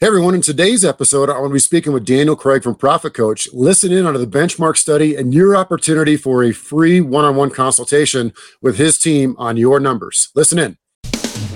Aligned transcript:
Hey 0.00 0.06
everyone, 0.06 0.34
in 0.34 0.40
today's 0.40 0.82
episode, 0.82 1.28
I'm 1.28 1.36
going 1.36 1.50
to 1.50 1.52
be 1.52 1.58
speaking 1.58 1.92
with 1.92 2.06
Daniel 2.06 2.34
Craig 2.34 2.62
from 2.62 2.74
Profit 2.74 3.12
Coach. 3.12 3.50
Listen 3.52 3.92
in 3.92 4.06
on 4.06 4.14
the 4.14 4.26
benchmark 4.26 4.78
study 4.78 5.14
and 5.14 5.34
your 5.34 5.54
opportunity 5.54 6.16
for 6.16 6.42
a 6.42 6.52
free 6.52 7.02
one 7.02 7.26
on 7.26 7.36
one 7.36 7.50
consultation 7.50 8.32
with 8.62 8.78
his 8.78 8.98
team 8.98 9.34
on 9.36 9.58
your 9.58 9.78
numbers. 9.78 10.30
Listen 10.34 10.58
in. 10.58 10.78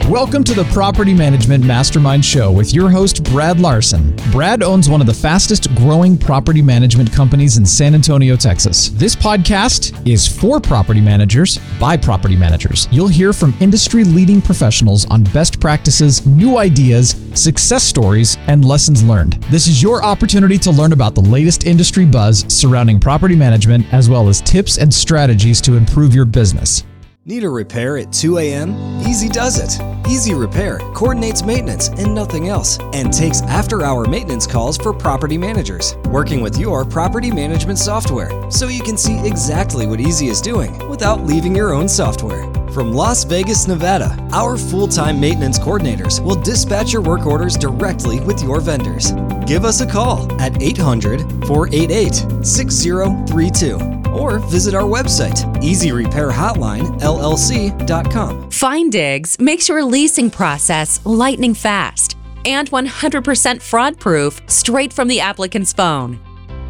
Welcome 0.09 0.45
to 0.45 0.55
the 0.55 0.65
Property 0.73 1.13
Management 1.13 1.65
Mastermind 1.65 2.25
Show 2.25 2.51
with 2.51 2.73
your 2.73 2.91
host, 2.91 3.23
Brad 3.25 3.61
Larsen. 3.61 4.17
Brad 4.33 4.63
owns 4.63 4.89
one 4.89 5.01
of 5.01 5.07
the 5.07 5.13
fastest 5.13 5.75
growing 5.75 6.17
property 6.17 6.63
management 6.63 7.13
companies 7.13 7.59
in 7.59 7.67
San 7.67 7.95
Antonio, 7.95 8.37
Texas. 8.37 8.89
This 8.91 9.15
podcast 9.15 10.07
is 10.07 10.27
for 10.27 10.61
property 10.61 11.01
managers 11.01 11.59
by 11.79 11.97
property 11.99 12.37
managers. 12.37 12.89
You'll 12.91 13.09
hear 13.09 13.33
from 13.33 13.55
industry 13.61 14.05
leading 14.05 14.41
professionals 14.41 15.05
on 15.07 15.25
best 15.25 15.61
practices, 15.61 16.25
new 16.27 16.57
ideas, 16.57 17.17
success 17.35 17.83
stories, 17.83 18.39
and 18.47 18.65
lessons 18.65 19.03
learned. 19.03 19.35
This 19.51 19.67
is 19.67 19.83
your 19.83 20.03
opportunity 20.03 20.57
to 20.59 20.71
learn 20.71 20.93
about 20.93 21.15
the 21.15 21.21
latest 21.21 21.67
industry 21.67 22.07
buzz 22.07 22.45
surrounding 22.49 23.01
property 23.01 23.37
management, 23.37 23.85
as 23.93 24.09
well 24.09 24.29
as 24.29 24.41
tips 24.41 24.79
and 24.79 24.93
strategies 24.93 25.61
to 25.61 25.77
improve 25.77 26.15
your 26.15 26.25
business. 26.25 26.85
Need 27.27 27.45
a 27.45 27.49
repair 27.49 27.97
at 27.97 28.13
2 28.13 28.37
a.m.? 28.37 29.01
Easy 29.01 29.31
does 29.31 29.59
it. 29.59 29.81
Easy 30.07 30.35
Repair 30.35 30.79
coordinates 30.93 31.43
maintenance 31.43 31.89
and 31.89 32.15
nothing 32.15 32.51
else, 32.51 32.79
and 32.93 33.11
takes 33.11 33.41
after 33.45 33.83
hour 33.83 34.07
maintenance 34.07 34.47
calls 34.47 34.77
for 34.77 34.93
property 34.93 35.39
managers, 35.39 35.97
working 36.11 36.43
with 36.43 36.59
your 36.59 36.85
property 36.85 37.31
management 37.31 37.79
software 37.79 38.51
so 38.51 38.69
you 38.69 38.83
can 38.83 38.99
see 38.99 39.27
exactly 39.27 39.87
what 39.87 40.01
Easy 40.01 40.29
is 40.29 40.43
doing 40.43 40.77
without 40.91 41.23
leaving 41.23 41.57
your 41.57 41.73
own 41.73 41.89
software. 41.89 42.45
From 42.75 42.93
Las 42.93 43.23
Vegas, 43.23 43.69
Nevada, 43.69 44.19
our 44.33 44.59
full 44.59 44.89
time 44.89 45.21
maintenance 45.21 45.61
coordinators 45.61 46.19
will 46.19 46.43
dispatch 46.43 46.93
your 46.93 47.03
work 47.03 47.25
orders 47.25 47.57
directly 47.57 48.19
with 48.19 48.43
your 48.43 48.61
vendors. 48.61 49.13
Give 49.47 49.65
us 49.65 49.81
a 49.81 49.87
call 49.87 50.27
at 50.43 50.61
800 50.61 51.21
488 51.47 52.45
6032 52.45 54.11
or 54.11 54.41
visit 54.41 54.75
our 54.75 54.83
website, 54.83 55.45
easyrepairhotlinellc.com. 55.63 58.51
FindDigs 58.51 59.41
makes 59.41 59.69
your 59.69 59.85
leasing 59.85 60.29
process 60.29 61.01
lightning 61.05 61.55
fast 61.55 62.17
and 62.45 62.69
100% 62.73 63.63
fraud 63.63 64.01
proof 64.01 64.41
straight 64.49 64.93
from 64.93 65.07
the 65.07 65.21
applicant's 65.21 65.73
phone. 65.73 66.19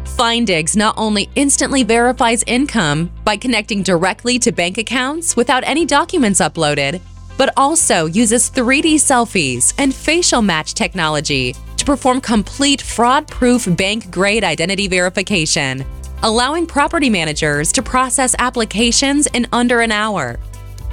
FindDigs 0.05 0.75
not 0.75 0.95
only 0.97 1.29
instantly 1.35 1.83
verifies 1.83 2.43
income 2.47 3.11
by 3.23 3.35
connecting 3.35 3.83
directly 3.83 4.39
to 4.39 4.51
bank 4.51 4.77
accounts 4.77 5.35
without 5.35 5.63
any 5.65 5.85
documents 5.85 6.39
uploaded, 6.39 7.01
but 7.37 7.53
also 7.57 8.05
uses 8.05 8.49
3D 8.49 8.95
selfies 8.95 9.73
and 9.77 9.93
facial 9.93 10.41
match 10.41 10.73
technology 10.73 11.53
to 11.75 11.85
perform 11.85 12.21
complete 12.21 12.81
fraud 12.81 13.27
proof 13.27 13.67
bank 13.75 14.09
grade 14.09 14.43
identity 14.43 14.87
verification 14.87 15.85
allowing 16.23 16.65
property 16.65 17.09
managers 17.09 17.71
to 17.71 17.83
process 17.83 18.35
applications 18.39 19.27
in 19.27 19.47
under 19.53 19.81
an 19.81 19.91
hour. 19.91 20.39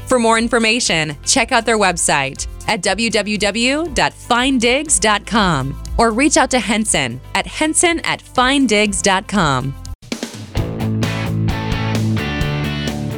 For 0.07 0.19
more 0.19 0.39
information, 0.39 1.17
check 1.25 1.53
out 1.53 1.65
their 1.65 1.79
website 1.79 2.47
at 2.69 2.83
www.finddigs.com 2.83 5.82
or 5.99 6.11
reach 6.11 6.37
out 6.37 6.51
to 6.51 6.59
Henson 6.59 7.21
at 7.35 7.47
henson 7.47 8.01
at 8.01 8.21
finddigs.com. 8.23 9.75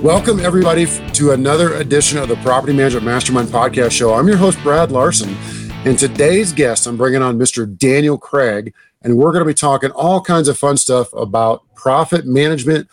Welcome, 0.05 0.39
everybody, 0.41 0.85
to 1.15 1.31
another 1.31 1.77
edition 1.77 2.19
of 2.19 2.29
the 2.29 2.37
Property 2.37 2.75
Management 2.75 3.07
Mastermind 3.07 3.49
Podcast 3.49 3.93
Show. 3.93 4.13
I'm 4.13 4.29
your 4.29 4.37
host, 4.37 4.63
Brad 4.63 4.93
Larsen. 4.93 5.35
And 5.87 5.99
today's 5.99 6.53
guest, 6.53 6.87
I'm 6.87 6.99
bringing 6.99 7.23
on 7.23 7.39
Mr. 7.39 7.67
Daniel 7.79 8.19
Craig, 8.19 8.75
and 9.01 9.17
we're 9.17 9.33
going 9.33 9.41
to 9.41 9.49
be 9.49 9.55
talking 9.55 9.91
all 9.93 10.21
kinds 10.21 10.49
of 10.49 10.59
fun 10.59 10.77
stuff 10.77 11.11
about 11.15 11.63
profit 11.75 12.27
management, 12.27 12.87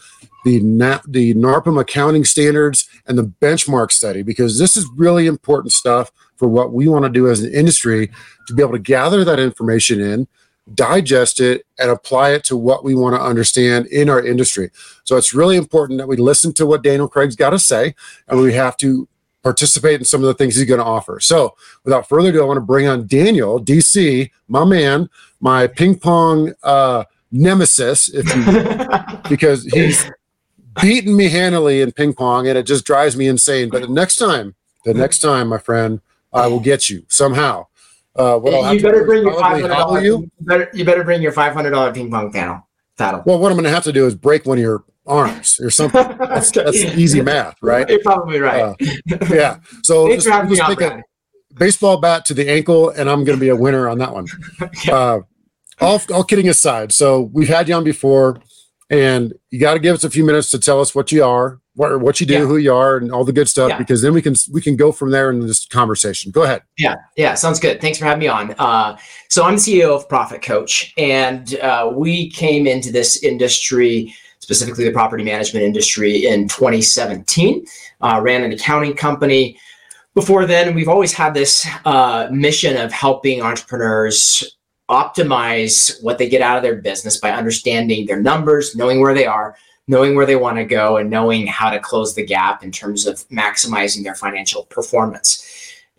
the 0.45 0.59
the 1.05 1.33
NARPM 1.33 1.81
accounting 1.81 2.23
standards, 2.23 2.87
and 3.05 3.17
the 3.17 3.25
benchmark 3.25 3.91
study 3.91 4.21
because 4.21 4.57
this 4.57 4.77
is 4.77 4.89
really 4.95 5.27
important 5.27 5.73
stuff 5.73 6.13
for 6.41 6.47
what 6.47 6.73
we 6.73 6.87
want 6.87 7.05
to 7.05 7.09
do 7.09 7.29
as 7.29 7.43
an 7.43 7.53
industry 7.53 8.09
to 8.47 8.53
be 8.55 8.63
able 8.63 8.71
to 8.71 8.79
gather 8.79 9.23
that 9.23 9.39
information 9.39 10.01
in, 10.01 10.27
digest 10.73 11.39
it, 11.39 11.67
and 11.77 11.91
apply 11.91 12.31
it 12.31 12.43
to 12.43 12.57
what 12.57 12.83
we 12.83 12.95
want 12.95 13.15
to 13.15 13.21
understand 13.21 13.85
in 13.85 14.09
our 14.09 14.25
industry. 14.25 14.71
So 15.03 15.17
it's 15.17 15.35
really 15.35 15.55
important 15.55 15.99
that 15.99 16.07
we 16.07 16.17
listen 16.17 16.51
to 16.53 16.65
what 16.65 16.81
Daniel 16.81 17.07
Craig's 17.07 17.35
got 17.35 17.51
to 17.51 17.59
say, 17.59 17.93
and 18.27 18.41
we 18.41 18.53
have 18.53 18.75
to 18.77 19.07
participate 19.43 19.99
in 19.99 20.05
some 20.05 20.21
of 20.21 20.25
the 20.25 20.33
things 20.33 20.55
he's 20.55 20.65
going 20.65 20.79
to 20.79 20.83
offer. 20.83 21.19
So, 21.19 21.55
without 21.83 22.09
further 22.09 22.29
ado, 22.29 22.41
I 22.41 22.45
want 22.45 22.57
to 22.57 22.61
bring 22.61 22.87
on 22.87 23.05
Daniel, 23.05 23.63
DC, 23.63 24.31
my 24.47 24.65
man, 24.65 25.11
my 25.41 25.67
ping 25.67 25.99
pong 25.99 26.53
uh, 26.63 27.03
nemesis, 27.31 28.09
if 28.09 28.25
you, 28.35 29.29
because 29.29 29.63
he's 29.65 30.09
beaten 30.81 31.15
me 31.15 31.29
handily 31.29 31.81
in 31.81 31.91
ping 31.91 32.13
pong, 32.13 32.47
and 32.47 32.57
it 32.57 32.65
just 32.65 32.83
drives 32.83 33.15
me 33.15 33.27
insane. 33.27 33.69
But 33.69 33.83
the 33.83 33.89
next 33.89 34.15
time, 34.15 34.55
the 34.85 34.95
next 34.95 35.19
time, 35.19 35.49
my 35.49 35.59
friend, 35.59 36.01
I 36.33 36.47
will 36.47 36.59
get 36.59 36.89
you 36.89 37.05
somehow. 37.07 37.67
Uh, 38.15 38.37
what 38.37 38.73
you 38.73 38.81
better 38.81 39.05
bring 39.05 39.23
your 39.23 39.39
five 39.39 39.61
hundred 39.61 39.69
dollars. 39.69 40.03
You? 40.03 40.29
Better, 40.41 40.69
you 40.73 40.83
better 40.83 41.03
bring 41.03 41.21
your 41.21 41.31
five 41.31 41.53
hundred 41.53 41.71
dollar 41.71 41.93
ping 41.93 42.11
pong 42.11 42.31
panel. 42.31 42.67
Paddle. 42.97 43.23
Well, 43.25 43.39
what 43.39 43.51
I'm 43.51 43.55
going 43.55 43.63
to 43.63 43.71
have 43.71 43.85
to 43.85 43.93
do 43.93 44.05
is 44.05 44.15
break 44.15 44.45
one 44.45 44.57
of 44.57 44.61
your 44.61 44.83
arms 45.07 45.59
or 45.59 45.69
something. 45.69 46.17
That's, 46.19 46.51
that's 46.51 46.77
easy 46.77 47.21
math, 47.21 47.55
right? 47.61 47.89
You're 47.89 48.01
probably 48.01 48.39
right. 48.39 48.61
Uh, 48.61 48.75
yeah. 49.29 49.57
So 49.83 50.07
just, 50.13 50.27
just 50.27 50.61
take 50.67 50.81
a 50.81 51.01
baseball 51.55 51.97
bat 51.97 52.25
to 52.25 52.33
the 52.33 52.49
ankle, 52.49 52.89
and 52.89 53.09
I'm 53.09 53.23
going 53.23 53.37
to 53.37 53.41
be 53.41 53.49
a 53.49 53.55
winner 53.55 53.89
on 53.89 53.97
that 53.99 54.13
one. 54.13 54.27
uh, 54.89 55.19
all, 55.79 56.01
all 56.13 56.23
kidding 56.23 56.49
aside, 56.49 56.91
so 56.91 57.21
we've 57.33 57.47
had 57.47 57.67
you 57.67 57.75
on 57.75 57.83
before, 57.83 58.39
and 58.91 59.33
you 59.49 59.59
got 59.59 59.73
to 59.73 59.79
give 59.79 59.95
us 59.95 60.03
a 60.03 60.09
few 60.09 60.25
minutes 60.25 60.51
to 60.51 60.59
tell 60.59 60.81
us 60.81 60.93
what 60.93 61.11
you 61.11 61.23
are, 61.23 61.59
what 61.75 62.01
what 62.01 62.19
you 62.19 62.27
do, 62.27 62.33
yeah. 62.33 62.39
who 62.41 62.57
you 62.57 62.73
are, 62.73 62.97
and 62.97 63.11
all 63.11 63.23
the 63.23 63.31
good 63.31 63.49
stuff, 63.49 63.69
yeah. 63.69 63.77
because 63.77 64.01
then 64.01 64.13
we 64.13 64.21
can 64.21 64.35
we 64.51 64.61
can 64.61 64.75
go 64.75 64.91
from 64.91 65.09
there 65.09 65.31
in 65.31 65.39
this 65.39 65.65
conversation. 65.65 66.31
Go 66.31 66.43
ahead. 66.43 66.61
Yeah, 66.77 66.95
yeah, 67.15 67.33
sounds 67.33 67.59
good. 67.59 67.79
Thanks 67.79 67.97
for 67.97 68.05
having 68.05 68.19
me 68.19 68.27
on. 68.27 68.53
Uh, 68.59 68.97
so 69.29 69.45
I'm 69.45 69.55
CEO 69.55 69.95
of 69.95 70.07
Profit 70.09 70.41
Coach, 70.41 70.93
and 70.97 71.55
uh, 71.59 71.91
we 71.95 72.29
came 72.29 72.67
into 72.67 72.91
this 72.91 73.23
industry 73.23 74.13
specifically 74.41 74.83
the 74.83 74.91
property 74.91 75.23
management 75.23 75.63
industry 75.63 76.25
in 76.25 76.47
2017. 76.47 77.65
Uh, 78.01 78.19
ran 78.21 78.43
an 78.43 78.51
accounting 78.51 78.95
company. 78.95 79.57
Before 80.13 80.45
then, 80.45 80.75
we've 80.75 80.89
always 80.89 81.13
had 81.13 81.33
this 81.33 81.65
uh, 81.85 82.27
mission 82.31 82.75
of 82.75 82.91
helping 82.91 83.41
entrepreneurs 83.41 84.57
optimize 84.91 86.03
what 86.03 86.17
they 86.17 86.29
get 86.29 86.41
out 86.41 86.57
of 86.57 86.63
their 86.63 86.75
business 86.75 87.17
by 87.17 87.31
understanding 87.31 88.05
their 88.05 88.21
numbers, 88.21 88.75
knowing 88.75 88.99
where 88.99 89.13
they 89.13 89.25
are, 89.25 89.55
knowing 89.87 90.15
where 90.15 90.25
they 90.25 90.35
want 90.35 90.57
to 90.57 90.65
go, 90.65 90.97
and 90.97 91.09
knowing 91.09 91.47
how 91.47 91.69
to 91.69 91.79
close 91.79 92.13
the 92.13 92.25
gap 92.25 92.61
in 92.63 92.71
terms 92.71 93.07
of 93.07 93.27
maximizing 93.29 94.03
their 94.03 94.15
financial 94.15 94.63
performance. 94.65 95.47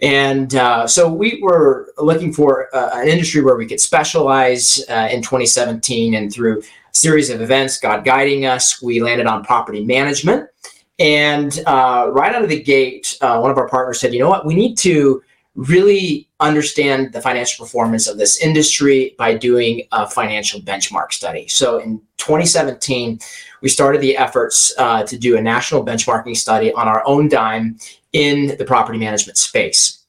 And 0.03 0.54
uh, 0.54 0.86
so 0.86 1.10
we 1.10 1.41
were 1.41 1.92
looking 1.97 2.32
for 2.32 2.75
uh, 2.75 2.91
an 2.92 3.08
industry 3.08 3.41
where 3.41 3.56
we 3.56 3.66
could 3.66 3.80
specialize 3.80 4.84
uh, 4.91 5.09
in 5.10 5.22
2017 5.22 6.14
and 6.14 6.32
through 6.32 6.60
a 6.60 6.64
series 6.92 7.30
of 7.30 7.41
events, 7.41 7.78
God 7.78 8.04
guiding 8.04 8.44
us. 8.44 8.82
We 8.82 9.00
landed 9.00 9.26
on 9.26 9.44
property 9.44 9.84
management. 9.84 10.50
And 10.98 11.59
uh, 11.66 12.10
right 12.12 12.34
out 12.34 12.42
of 12.42 12.48
the 12.48 12.62
gate, 12.62 13.16
uh, 13.20 13.38
one 13.38 13.50
of 13.50 13.59
our 13.59 13.69
partners 13.69 14.00
said, 14.00 14.12
you 14.12 14.20
know 14.20 14.28
what, 14.28 14.44
we 14.44 14.54
need 14.54 14.76
to 14.78 15.22
really 15.54 16.28
understand 16.40 17.12
the 17.12 17.20
financial 17.20 17.64
performance 17.64 18.08
of 18.08 18.16
this 18.16 18.40
industry 18.40 19.14
by 19.18 19.34
doing 19.34 19.82
a 19.92 20.08
financial 20.08 20.60
benchmark 20.60 21.12
study. 21.12 21.46
So 21.48 21.78
in 21.78 21.98
2017, 22.16 23.18
we 23.60 23.68
started 23.68 24.00
the 24.00 24.16
efforts 24.16 24.72
uh, 24.78 25.02
to 25.04 25.18
do 25.18 25.36
a 25.36 25.42
national 25.42 25.84
benchmarking 25.84 26.36
study 26.36 26.72
on 26.72 26.88
our 26.88 27.02
own 27.06 27.28
dime 27.28 27.78
in 28.12 28.56
the 28.56 28.64
property 28.64 28.98
management 28.98 29.36
space. 29.36 30.04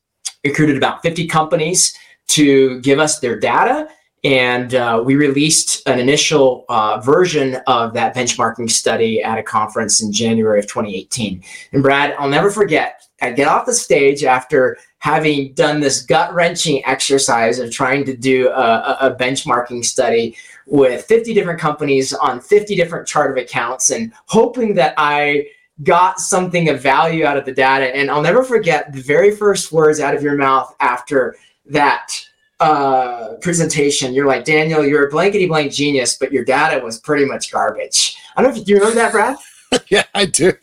Recruited 0.45 0.77
about 0.77 1.01
50 1.01 1.27
companies 1.27 1.97
to 2.27 2.79
give 2.81 2.99
us 2.99 3.19
their 3.19 3.37
data 3.37 3.89
and 4.23 4.73
uh, 4.73 5.01
we 5.03 5.15
released 5.15 5.87
an 5.87 5.99
initial 5.99 6.65
uh, 6.69 7.01
version 7.01 7.57
of 7.67 7.93
that 7.93 8.15
benchmarking 8.15 8.71
study 8.71 9.21
at 9.21 9.37
a 9.37 9.43
conference 9.43 10.01
in 10.01 10.13
January 10.13 10.59
of 10.59 10.67
2018. 10.67 11.43
And 11.73 11.83
Brad, 11.83 12.15
I'll 12.17 12.29
never 12.29 12.49
forget, 12.49 13.05
I 13.21 13.31
get 13.31 13.49
off 13.49 13.65
the 13.65 13.73
stage 13.73 14.23
after 14.23 14.77
having 15.03 15.51
done 15.51 15.81
this 15.81 16.01
gut 16.01 16.33
wrenching 16.33 16.81
exercise 16.85 17.59
of 17.59 17.69
trying 17.69 18.05
to 18.05 18.15
do 18.15 18.47
a, 18.47 18.97
a, 19.01 19.15
benchmarking 19.19 19.83
study 19.83 20.33
with 20.65 21.03
50 21.03 21.33
different 21.33 21.59
companies 21.59 22.13
on 22.13 22.39
50 22.39 22.73
different 22.73 23.05
chart 23.05 23.29
of 23.29 23.35
accounts 23.35 23.89
and 23.89 24.13
hoping 24.27 24.73
that 24.75 24.93
I 24.97 25.47
got 25.83 26.21
something 26.21 26.69
of 26.69 26.81
value 26.81 27.25
out 27.25 27.35
of 27.35 27.43
the 27.43 27.51
data. 27.51 27.93
And 27.93 28.09
I'll 28.09 28.21
never 28.21 28.45
forget 28.45 28.93
the 28.93 29.01
very 29.01 29.35
first 29.35 29.73
words 29.73 29.99
out 29.99 30.15
of 30.15 30.23
your 30.23 30.37
mouth 30.37 30.73
after 30.79 31.35
that 31.65 32.25
uh, 32.61 33.33
presentation, 33.41 34.13
you're 34.13 34.25
like, 34.25 34.45
Daniel, 34.45 34.85
you're 34.85 35.07
a 35.07 35.11
blankety 35.11 35.47
blank 35.47 35.73
genius, 35.73 36.15
but 36.17 36.31
your 36.31 36.45
data 36.45 36.81
was 36.81 36.97
pretty 36.97 37.25
much 37.25 37.51
garbage. 37.51 38.15
I 38.37 38.41
don't 38.41 38.55
know 38.55 38.61
if 38.61 38.69
you 38.69 38.75
remember 38.75 38.95
that, 38.95 39.11
Brad. 39.11 39.35
yeah, 39.87 40.03
I 40.13 40.25
do. 40.25 40.53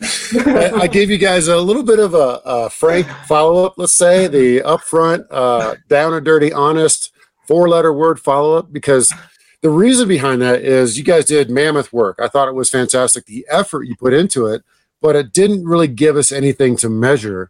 I, 0.45 0.71
I, 0.81 0.87
gave 0.87 1.09
you 1.09 1.17
guys 1.17 1.47
a 1.47 1.57
little 1.57 1.83
bit 1.83 1.99
of 1.99 2.13
a, 2.13 2.41
a 2.45 2.69
frank 2.69 3.07
follow 3.27 3.65
up, 3.65 3.75
let's 3.77 3.95
say, 3.95 4.27
the 4.27 4.61
upfront, 4.61 5.25
uh, 5.31 5.75
down 5.87 6.13
and 6.13 6.25
dirty, 6.25 6.51
honest, 6.53 7.11
four 7.47 7.67
letter 7.69 7.93
word 7.93 8.19
follow 8.19 8.57
up 8.57 8.71
because 8.71 9.13
the 9.61 9.69
reason 9.69 10.07
behind 10.07 10.41
that 10.41 10.61
is 10.61 10.97
you 10.97 11.03
guys 11.03 11.25
did 11.25 11.49
mammoth 11.49 11.91
work. 11.93 12.19
I 12.19 12.27
thought 12.27 12.47
it 12.47 12.55
was 12.55 12.69
fantastic, 12.69 13.25
the 13.25 13.45
effort 13.49 13.83
you 13.83 13.95
put 13.95 14.13
into 14.13 14.47
it, 14.47 14.63
but 15.01 15.15
it 15.15 15.33
didn't 15.33 15.65
really 15.65 15.87
give 15.87 16.15
us 16.15 16.31
anything 16.31 16.77
to 16.77 16.89
measure. 16.89 17.49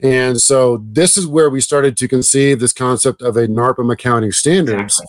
And 0.00 0.40
so 0.40 0.82
this 0.84 1.16
is 1.16 1.26
where 1.26 1.48
we 1.50 1.60
started 1.60 1.96
to 1.98 2.08
conceive 2.08 2.60
this 2.60 2.72
concept 2.72 3.22
of 3.22 3.36
a 3.36 3.46
NARPM 3.46 3.92
accounting 3.92 4.32
standards. 4.32 5.00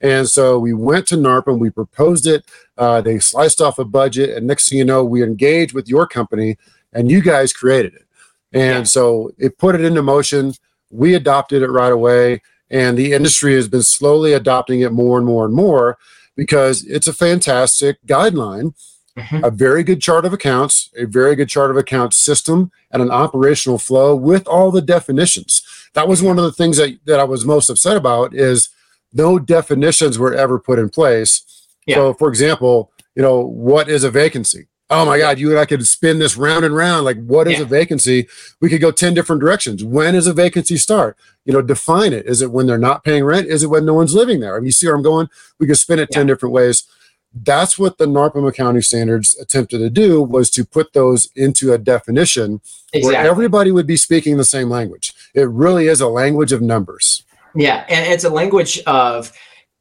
And 0.00 0.28
so 0.28 0.58
we 0.58 0.72
went 0.72 1.06
to 1.08 1.16
NARPM, 1.16 1.58
we 1.58 1.70
proposed 1.70 2.26
it, 2.26 2.44
uh, 2.78 3.00
they 3.00 3.18
sliced 3.18 3.60
off 3.60 3.78
a 3.78 3.84
budget, 3.84 4.30
and 4.30 4.46
next 4.46 4.68
thing 4.68 4.78
you 4.78 4.84
know, 4.84 5.04
we 5.04 5.22
engaged 5.22 5.74
with 5.74 5.88
your 5.88 6.06
company 6.06 6.56
and 6.92 7.10
you 7.10 7.20
guys 7.20 7.52
created 7.52 7.94
it. 7.94 8.06
And 8.52 8.80
yeah. 8.80 8.82
so 8.84 9.30
it 9.38 9.58
put 9.58 9.74
it 9.74 9.82
into 9.82 10.02
motion. 10.02 10.54
We 10.90 11.14
adopted 11.14 11.62
it 11.62 11.68
right 11.68 11.92
away 11.92 12.40
and 12.70 12.96
the 12.96 13.12
industry 13.12 13.54
has 13.54 13.68
been 13.68 13.82
slowly 13.82 14.32
adopting 14.32 14.80
it 14.80 14.92
more 14.92 15.18
and 15.18 15.26
more 15.26 15.44
and 15.44 15.54
more 15.54 15.98
because 16.36 16.84
it's 16.86 17.08
a 17.08 17.12
fantastic 17.12 17.98
guideline 18.06 18.74
mm-hmm. 19.18 19.44
a 19.44 19.50
very 19.50 19.82
good 19.82 20.00
chart 20.00 20.24
of 20.24 20.32
accounts 20.32 20.90
a 20.96 21.04
very 21.04 21.34
good 21.34 21.48
chart 21.48 21.70
of 21.70 21.76
accounts 21.76 22.16
system 22.16 22.70
and 22.90 23.02
an 23.02 23.10
operational 23.10 23.78
flow 23.78 24.14
with 24.14 24.46
all 24.46 24.70
the 24.70 24.82
definitions 24.82 25.62
that 25.94 26.08
was 26.08 26.22
one 26.22 26.38
of 26.38 26.44
the 26.44 26.52
things 26.52 26.76
that, 26.76 26.98
that 27.04 27.20
i 27.20 27.24
was 27.24 27.44
most 27.44 27.68
upset 27.68 27.96
about 27.96 28.34
is 28.34 28.70
no 29.12 29.38
definitions 29.38 30.18
were 30.18 30.34
ever 30.34 30.58
put 30.58 30.78
in 30.78 30.88
place. 30.88 31.66
Yeah. 31.86 31.96
so 31.96 32.14
for 32.14 32.28
example 32.28 32.92
you 33.14 33.22
know 33.22 33.40
what 33.40 33.88
is 33.88 34.04
a 34.04 34.10
vacancy? 34.10 34.66
Oh 34.88 35.04
my 35.04 35.18
god 35.18 35.38
you 35.38 35.50
and 35.50 35.58
i 35.58 35.66
could 35.66 35.86
spin 35.86 36.18
this 36.18 36.36
round 36.36 36.64
and 36.64 36.74
round. 36.74 37.04
Like 37.04 37.22
what 37.24 37.48
is 37.48 37.58
yeah. 37.58 37.64
a 37.64 37.66
vacancy? 37.66 38.28
We 38.60 38.68
could 38.68 38.80
go 38.80 38.90
10 38.90 39.14
different 39.14 39.40
directions. 39.40 39.84
When 39.84 40.14
does 40.14 40.26
a 40.26 40.32
vacancy 40.32 40.76
start? 40.76 41.16
You 41.44 41.52
know 41.52 41.62
define 41.62 42.12
it. 42.12 42.26
Is 42.26 42.42
it 42.42 42.52
when 42.52 42.66
they're 42.66 42.78
not 42.78 43.04
paying 43.04 43.24
rent? 43.24 43.46
Is 43.46 43.62
it 43.62 43.68
when 43.68 43.84
no 43.84 43.94
one's 43.94 44.14
living 44.14 44.40
there? 44.40 44.56
I 44.56 44.58
mean, 44.58 44.66
you 44.66 44.72
see 44.72 44.86
where 44.86 44.96
i'm 44.96 45.02
going? 45.02 45.28
We 45.58 45.66
could 45.66 45.78
spin 45.78 45.98
it 45.98 46.08
yeah. 46.10 46.18
10 46.18 46.26
different 46.26 46.52
ways. 46.52 46.84
That's 47.32 47.78
what 47.78 47.98
the 47.98 48.06
NARPM 48.06 48.48
accounting 48.48 48.82
standards 48.82 49.38
attempted 49.38 49.78
to 49.78 49.90
do 49.90 50.20
was 50.20 50.50
to 50.50 50.64
put 50.64 50.94
those 50.94 51.28
into 51.36 51.72
a 51.72 51.78
definition 51.78 52.60
exactly. 52.92 53.02
where 53.02 53.30
everybody 53.30 53.70
would 53.70 53.86
be 53.86 53.96
speaking 53.96 54.36
the 54.36 54.44
same 54.44 54.68
language. 54.68 55.14
It 55.32 55.48
really 55.48 55.86
is 55.86 56.00
a 56.00 56.08
language 56.08 56.50
of 56.50 56.60
numbers 56.60 57.22
yeah 57.54 57.84
and 57.88 58.12
it's 58.12 58.24
a 58.24 58.30
language 58.30 58.80
of 58.86 59.32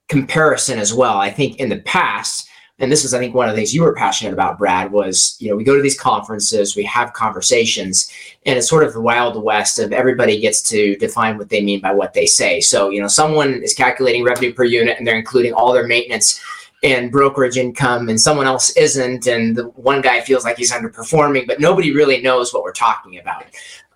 comparison 0.08 0.80
as 0.80 0.94
well. 0.94 1.18
I 1.18 1.30
think 1.30 1.60
in 1.60 1.70
the 1.70 1.80
past 1.82 2.48
and 2.80 2.92
this 2.92 3.04
is 3.04 3.14
i 3.14 3.20
think 3.20 3.36
one 3.36 3.48
of 3.50 3.56
the 3.56 3.60
things 3.60 3.76
you 3.76 3.84
were 3.84 3.94
passionate 3.94 4.34
about 4.34 4.58
brad 4.58 4.92
was 4.92 5.36
you 5.40 5.50
know 5.50 5.56
we 5.56 5.64
go 5.64 5.76
to 5.76 5.82
these 5.82 6.00
conferences 6.00 6.76
we 6.76 6.84
have 6.84 7.14
conversations 7.14 8.10
and 8.46 8.58
it's 8.58 8.70
sort 8.70 8.84
of 8.84 8.94
the 8.94 9.02
wild 9.02 9.42
west 9.44 9.80
of 9.80 9.94
everybody 9.94 10.40
gets 10.40 10.62
to 10.62 10.96
define 10.96 11.38
what 11.38 11.50
they 11.50 11.62
mean 11.62 11.80
by 11.82 11.92
what 11.92 12.14
they 12.14 12.26
say. 12.26 12.60
So 12.62 12.90
you 12.90 13.02
know 13.02 13.08
someone 13.08 13.62
is 13.62 13.74
calculating 13.74 14.24
revenue 14.24 14.54
per 14.54 14.64
unit 14.64 14.98
and 14.98 15.06
they're 15.06 15.18
including 15.18 15.54
all 15.54 15.74
their 15.74 15.88
maintenance 15.88 16.42
and 16.82 17.12
brokerage 17.12 17.58
income 17.58 18.08
and 18.08 18.20
someone 18.20 18.48
else 18.48 18.70
isn't 18.78 19.28
and 19.28 19.56
the 19.56 19.66
one 19.70 20.02
guy 20.02 20.22
feels 20.22 20.46
like 20.46 20.58
he's 20.58 20.72
underperforming 20.72 21.46
but 21.46 21.60
nobody 21.60 21.94
really 21.94 22.22
knows 22.22 22.54
what 22.54 22.64
we're 22.64 22.72
talking 22.72 23.20
about 23.20 23.44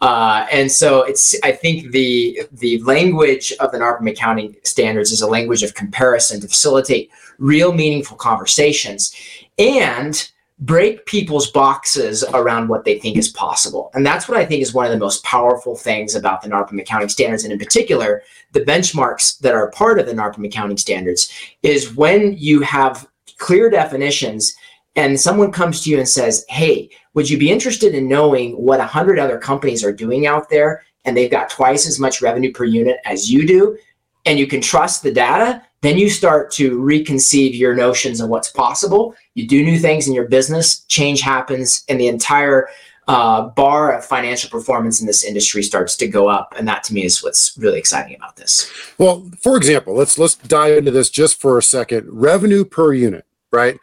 uh, 0.02 0.46
and 0.52 0.72
so 0.72 1.04
it's 1.04 1.36
I 1.44 1.52
think 1.52 1.92
the 1.92 2.42
the 2.52 2.82
language 2.84 3.54
of 3.60 3.72
the 3.72 3.78
NARPM 3.78 4.12
accounting 4.12 4.56
standards 4.64 5.12
is 5.12 5.22
a 5.22 5.28
language 5.28 5.64
of 5.64 5.74
comparison 5.76 6.42
to 6.42 6.48
facilitate 6.48 7.10
real 7.40 7.74
meaningful 7.74 8.18
conversations 8.18 9.16
and 9.58 10.30
break 10.60 11.06
people's 11.06 11.50
boxes 11.52 12.24
around 12.34 12.68
what 12.68 12.86
they 12.86 13.00
think 13.00 13.18
is 13.18 13.30
possible. 13.30 13.92
And 13.94 14.06
that's 14.06 14.30
what 14.30 14.38
I 14.38 14.46
think 14.46 14.62
is 14.62 14.74
one 14.74 14.86
of 14.86 14.92
the 14.92 14.98
most 14.98 15.24
powerful 15.24 15.76
things 15.76 16.16
about 16.16 16.42
the 16.42 16.50
NARPM 16.50 16.80
accounting 16.80 17.10
standards. 17.10 17.44
And 17.44 17.52
in 17.52 17.60
particular, 17.60 18.24
the 18.52 18.62
benchmarks 18.62 19.40
that 19.40 19.56
are 19.56 19.72
part 19.72 20.00
of 20.00 20.06
the 20.06 20.14
NARPM 20.14 20.46
accounting 20.46 20.78
standards 20.78 21.32
is 21.64 21.96
when 21.96 22.38
you 22.38 22.62
have 22.62 23.08
clear 23.40 23.70
definitions 23.70 24.54
and 24.96 25.20
someone 25.20 25.52
comes 25.52 25.82
to 25.82 25.90
you 25.90 25.98
and 25.98 26.08
says, 26.08 26.46
Hey, 26.50 26.90
would 27.14 27.30
you 27.30 27.38
be 27.38 27.52
interested 27.52 27.94
in 27.94 28.08
knowing 28.08 28.54
what 28.54 28.80
100 28.80 29.20
other 29.20 29.38
companies 29.38 29.84
are 29.84 29.94
doing 29.94 30.26
out 30.26 30.50
there 30.50 30.84
and 31.06 31.16
they've 31.16 31.32
got 31.32 31.50
twice 31.50 31.88
as 31.88 32.00
much 32.00 32.22
revenue 32.22 32.52
per 32.52 32.64
unit 32.64 32.98
as 33.06 33.32
you 33.32 33.46
do? 33.46 33.78
And 34.26 34.40
you 34.40 34.48
can 34.48 34.62
trust 34.62 35.04
the 35.04 35.12
data, 35.12 35.62
then 35.82 35.98
you 35.98 36.10
start 36.10 36.50
to 36.54 36.80
reconceive 36.80 37.58
your 37.58 37.76
notions 37.76 38.22
of 38.22 38.30
what's 38.30 38.50
possible. 38.50 39.16
You 39.34 39.46
do 39.46 39.64
new 39.64 39.78
things 39.78 40.08
in 40.08 40.14
your 40.14 40.28
business, 40.30 40.80
change 40.86 41.20
happens, 41.20 41.84
and 41.90 42.00
the 42.00 42.08
entire 42.08 42.70
uh, 43.08 43.50
bar 43.50 43.98
of 43.98 44.06
financial 44.06 44.50
performance 44.50 45.02
in 45.02 45.08
this 45.08 45.26
industry 45.26 45.62
starts 45.62 45.98
to 45.98 46.08
go 46.08 46.30
up, 46.30 46.54
and 46.58 46.68
that 46.68 46.84
to 46.86 46.94
me 46.94 47.04
is 47.04 47.22
what's 47.22 47.58
really 47.58 47.78
exciting 47.78 48.16
about 48.16 48.38
this. 48.38 48.72
Well, 48.98 49.30
for 49.42 49.58
example, 49.58 49.94
let's 49.94 50.18
let's 50.18 50.36
dive 50.36 50.78
into 50.78 50.92
this 50.92 51.10
just 51.10 51.40
for 51.40 51.58
a 51.58 51.64
second. 51.64 52.08
Revenue 52.10 52.64
per 52.64 52.94
unit, 52.94 53.26
right? 53.52 53.78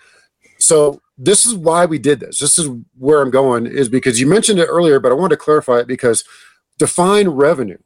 So 0.60 1.00
this 1.18 1.44
is 1.44 1.54
why 1.54 1.86
we 1.86 1.98
did 1.98 2.20
this. 2.20 2.38
This 2.38 2.58
is 2.58 2.68
where 2.98 3.20
I'm 3.20 3.30
going 3.30 3.66
is 3.66 3.88
because 3.88 4.20
you 4.20 4.26
mentioned 4.26 4.58
it 4.58 4.66
earlier, 4.66 5.00
but 5.00 5.12
I 5.12 5.14
wanted 5.14 5.36
to 5.36 5.42
clarify 5.42 5.80
it 5.80 5.86
because 5.86 6.24
define 6.78 7.28
revenue, 7.28 7.78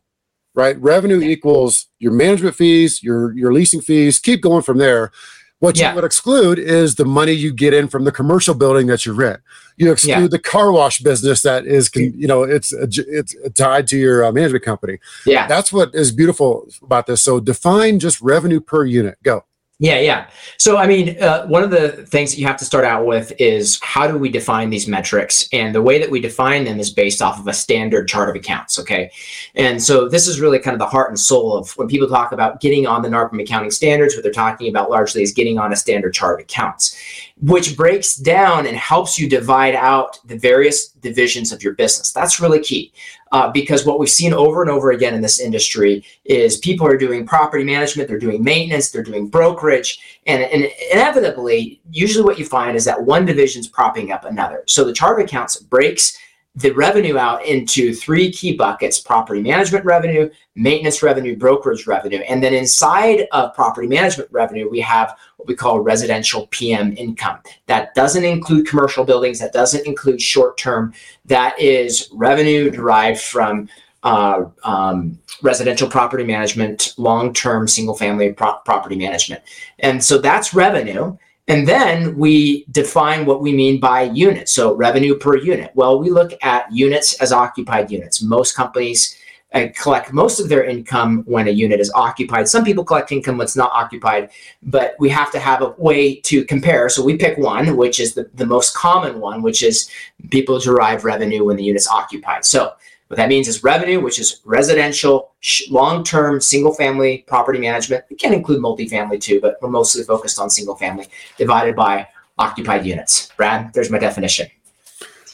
right? 0.55 0.81
Revenue 0.81 1.21
equals 1.21 1.87
your 1.99 2.12
management 2.12 2.55
fees, 2.55 3.03
your 3.03 3.32
your 3.37 3.53
leasing 3.53 3.81
fees. 3.81 4.19
Keep 4.19 4.43
going 4.43 4.62
from 4.62 4.79
there. 4.79 5.12
What 5.61 5.79
yeah. 5.79 5.91
you 5.91 5.94
would 5.94 6.05
exclude 6.05 6.59
is 6.59 6.97
the 6.97 7.06
money 7.06 7.32
you 7.32 7.53
get 7.53 7.73
in 7.73 7.88
from 7.88 8.05
the 8.05 8.12
commercial 8.12 8.55
building 8.55 8.87
that 8.88 9.06
you 9.06 9.15
rent. 9.15 9.41
You 9.79 9.91
exclude 9.91 10.12
yeah. 10.12 10.26
the 10.26 10.38
car 10.38 10.71
wash 10.71 10.99
business 10.99 11.41
that 11.43 11.65
is, 11.65 11.91
you 11.94 12.26
know, 12.26 12.43
it's 12.43 12.73
it's 12.73 13.35
tied 13.55 13.87
to 13.88 13.97
your 13.97 14.25
uh, 14.25 14.32
management 14.32 14.65
company. 14.65 14.99
Yeah, 15.25 15.47
that's 15.47 15.73
what 15.73 15.94
is 15.94 16.12
beautiful 16.12 16.69
about 16.82 17.06
this. 17.06 17.23
So 17.23 17.41
define 17.41 17.99
just 17.99 18.21
revenue 18.21 18.61
per 18.61 18.85
unit. 18.85 19.17
Go. 19.23 19.44
Yeah, 19.84 19.98
yeah. 19.98 20.28
So, 20.56 20.78
I 20.78 20.86
mean, 20.86 21.22
uh, 21.22 21.46
one 21.46 21.62
of 21.62 21.70
the 21.70 22.06
things 22.06 22.31
that 22.31 22.38
you 22.38 22.46
have 22.46 22.56
to 22.56 22.64
start 22.64 22.86
out 22.86 23.04
with 23.04 23.34
is 23.38 23.78
how 23.82 24.08
do 24.08 24.16
we 24.16 24.31
define 24.31 24.70
these 24.70 24.88
metrics? 24.88 25.46
And 25.52 25.75
the 25.75 25.82
way 25.82 25.98
that 25.98 26.08
we 26.10 26.20
define 26.20 26.64
them 26.64 26.81
is 26.81 26.90
based 26.90 27.20
off 27.20 27.38
of 27.38 27.46
a 27.48 27.52
standard 27.52 28.08
chart 28.08 28.31
of 28.31 28.34
accounts. 28.34 28.78
Okay. 28.78 29.12
And 29.54 29.82
so, 29.82 30.08
this 30.08 30.26
is 30.26 30.40
really 30.40 30.58
kind 30.58 30.72
of 30.72 30.78
the 30.78 30.86
heart 30.86 31.10
and 31.10 31.20
soul 31.20 31.54
of 31.54 31.70
when 31.72 31.86
people 31.86 32.08
talk 32.08 32.32
about 32.32 32.62
getting 32.62 32.86
on 32.86 33.02
the 33.02 33.10
NARPM 33.10 33.42
accounting 33.42 33.70
standards, 33.70 34.14
what 34.14 34.22
they're 34.22 34.32
talking 34.32 34.70
about 34.70 34.88
largely 34.88 35.22
is 35.22 35.32
getting 35.32 35.58
on 35.58 35.70
a 35.70 35.76
standard 35.76 36.14
chart 36.14 36.40
of 36.40 36.44
accounts, 36.44 36.98
which 37.42 37.76
breaks 37.76 38.16
down 38.16 38.66
and 38.66 38.78
helps 38.78 39.19
you 39.19 39.28
divide 39.28 39.75
out 39.75 40.19
the 40.26 40.38
various 40.38 40.88
divisions 40.88 41.52
of 41.52 41.62
your 41.62 41.75
business. 41.75 42.10
That's 42.10 42.40
really 42.40 42.60
key 42.60 42.90
uh, 43.34 43.50
because 43.50 43.84
what 43.84 43.98
we've 43.98 44.08
seen 44.08 44.32
over 44.32 44.62
and 44.62 44.70
over 44.70 44.92
again 44.92 45.12
in 45.12 45.20
this 45.20 45.40
industry 45.40 46.04
is 46.25 46.56
people 46.58 46.86
are 46.86 46.96
doing 46.96 47.26
property 47.26 47.64
management, 47.64 48.08
they're 48.08 48.16
doing 48.16 48.44
maintenance, 48.44 48.92
they're 48.92 49.02
doing 49.02 49.26
brokerage, 49.26 50.20
and, 50.28 50.44
and 50.44 50.70
inevitably, 50.92 51.80
usually 51.90 52.25
what 52.25 52.38
you 52.38 52.44
find 52.44 52.76
is 52.76 52.85
that 52.85 53.02
one 53.02 53.25
division's 53.26 53.66
propping 53.66 54.12
up 54.12 54.25
another. 54.25 54.62
So 54.68 54.85
the 54.85 54.92
chart 54.92 55.18
of 55.18 55.25
accounts 55.25 55.56
breaks 55.56 56.16
the 56.56 56.70
revenue 56.70 57.18
out 57.18 57.44
into 57.44 57.92
three 57.92 58.30
key 58.30 58.56
buckets 58.56 59.00
property 59.00 59.42
management 59.42 59.84
revenue, 59.84 60.30
maintenance 60.54 61.02
revenue, 61.02 61.37
brokerage 61.37 61.87
revenue. 61.87 62.18
And 62.18 62.42
then 62.42 62.54
inside 62.54 63.26
of 63.32 63.54
property 63.54 63.88
management 63.88 64.30
revenue, 64.30 64.70
we 64.70 64.80
have 64.80 65.18
what 65.37 65.49
we 65.49 65.56
call 65.56 65.80
residential 65.80 66.46
PM 66.49 66.96
income. 66.96 67.38
That 67.66 67.94
doesn't 67.94 68.25
include 68.25 68.68
commercial 68.68 69.04
buildings, 69.04 69.40
that 69.40 69.52
doesn't 69.52 69.84
include 69.84 70.23
short 70.23 70.56
term. 70.56 70.94
That 71.25 71.58
is 71.61 72.08
revenue 72.12 72.70
derived 72.70 73.20
from 73.20 73.68
uh, 74.04 74.44
um, 74.62 75.18
residential 75.42 75.88
property 75.88 76.25
management, 76.25 76.94
long 76.99 77.32
term 77.32 77.66
single 77.66 77.96
family 77.96 78.32
pro- 78.32 78.58
property 78.64 78.96
management. 78.96 79.42
And 79.80 80.04
so 80.04 80.18
that's 80.18 80.54
revenue. 80.54 81.16
And 81.46 81.68
then 81.68 82.16
we 82.16 82.64
define 82.70 83.26
what 83.26 83.42
we 83.42 83.52
mean 83.52 83.78
by 83.78 84.02
unit. 84.02 84.48
So 84.48 84.74
revenue 84.74 85.14
per 85.16 85.36
unit. 85.36 85.72
Well, 85.74 85.98
we 85.98 86.10
look 86.10 86.32
at 86.42 86.72
units 86.72 87.20
as 87.20 87.32
occupied 87.32 87.90
units. 87.90 88.22
Most 88.22 88.56
companies 88.56 89.18
uh, 89.52 89.68
collect 89.76 90.12
most 90.12 90.40
of 90.40 90.48
their 90.48 90.64
income 90.64 91.22
when 91.26 91.46
a 91.46 91.50
unit 91.50 91.80
is 91.80 91.92
occupied. 91.94 92.48
Some 92.48 92.64
people 92.64 92.82
collect 92.82 93.12
income 93.12 93.38
when 93.38 93.44
it's 93.44 93.56
not 93.56 93.70
occupied, 93.72 94.30
but 94.62 94.96
we 94.98 95.08
have 95.10 95.30
to 95.32 95.38
have 95.38 95.62
a 95.62 95.74
way 95.78 96.16
to 96.22 96.44
compare. 96.44 96.88
So 96.88 97.04
we 97.04 97.16
pick 97.16 97.38
one, 97.38 97.76
which 97.76 98.00
is 98.00 98.14
the, 98.14 98.28
the 98.34 98.46
most 98.46 98.74
common 98.74 99.20
one, 99.20 99.42
which 99.42 99.62
is 99.62 99.88
people 100.30 100.58
derive 100.58 101.04
revenue 101.04 101.44
when 101.44 101.56
the 101.56 101.62
unit's 101.62 101.86
occupied. 101.86 102.44
So 102.44 102.72
what 103.14 103.18
that 103.18 103.28
means 103.28 103.47
is 103.47 103.62
revenue, 103.62 104.00
which 104.00 104.18
is 104.18 104.40
residential, 104.44 105.30
long-term, 105.71 106.40
single-family 106.40 107.25
property 107.28 107.61
management. 107.61 108.02
It 108.11 108.18
can 108.18 108.35
include 108.35 108.61
multifamily 108.61 109.21
too, 109.21 109.40
but 109.40 109.56
we're 109.62 109.71
mostly 109.71 110.02
focused 110.02 110.40
on 110.40 110.50
single-family, 110.50 111.06
divided 111.38 111.76
by 111.76 112.09
occupied 112.38 112.85
units. 112.85 113.30
Brad, 113.37 113.73
there's 113.73 113.88
my 113.88 114.00
definition. 114.00 114.49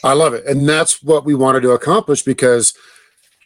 I 0.03 0.13
love 0.13 0.35
it, 0.35 0.45
and 0.45 0.69
that's 0.69 1.01
what 1.01 1.25
we 1.25 1.33
wanted 1.33 1.61
to 1.61 1.71
accomplish 1.71 2.21
because 2.21 2.75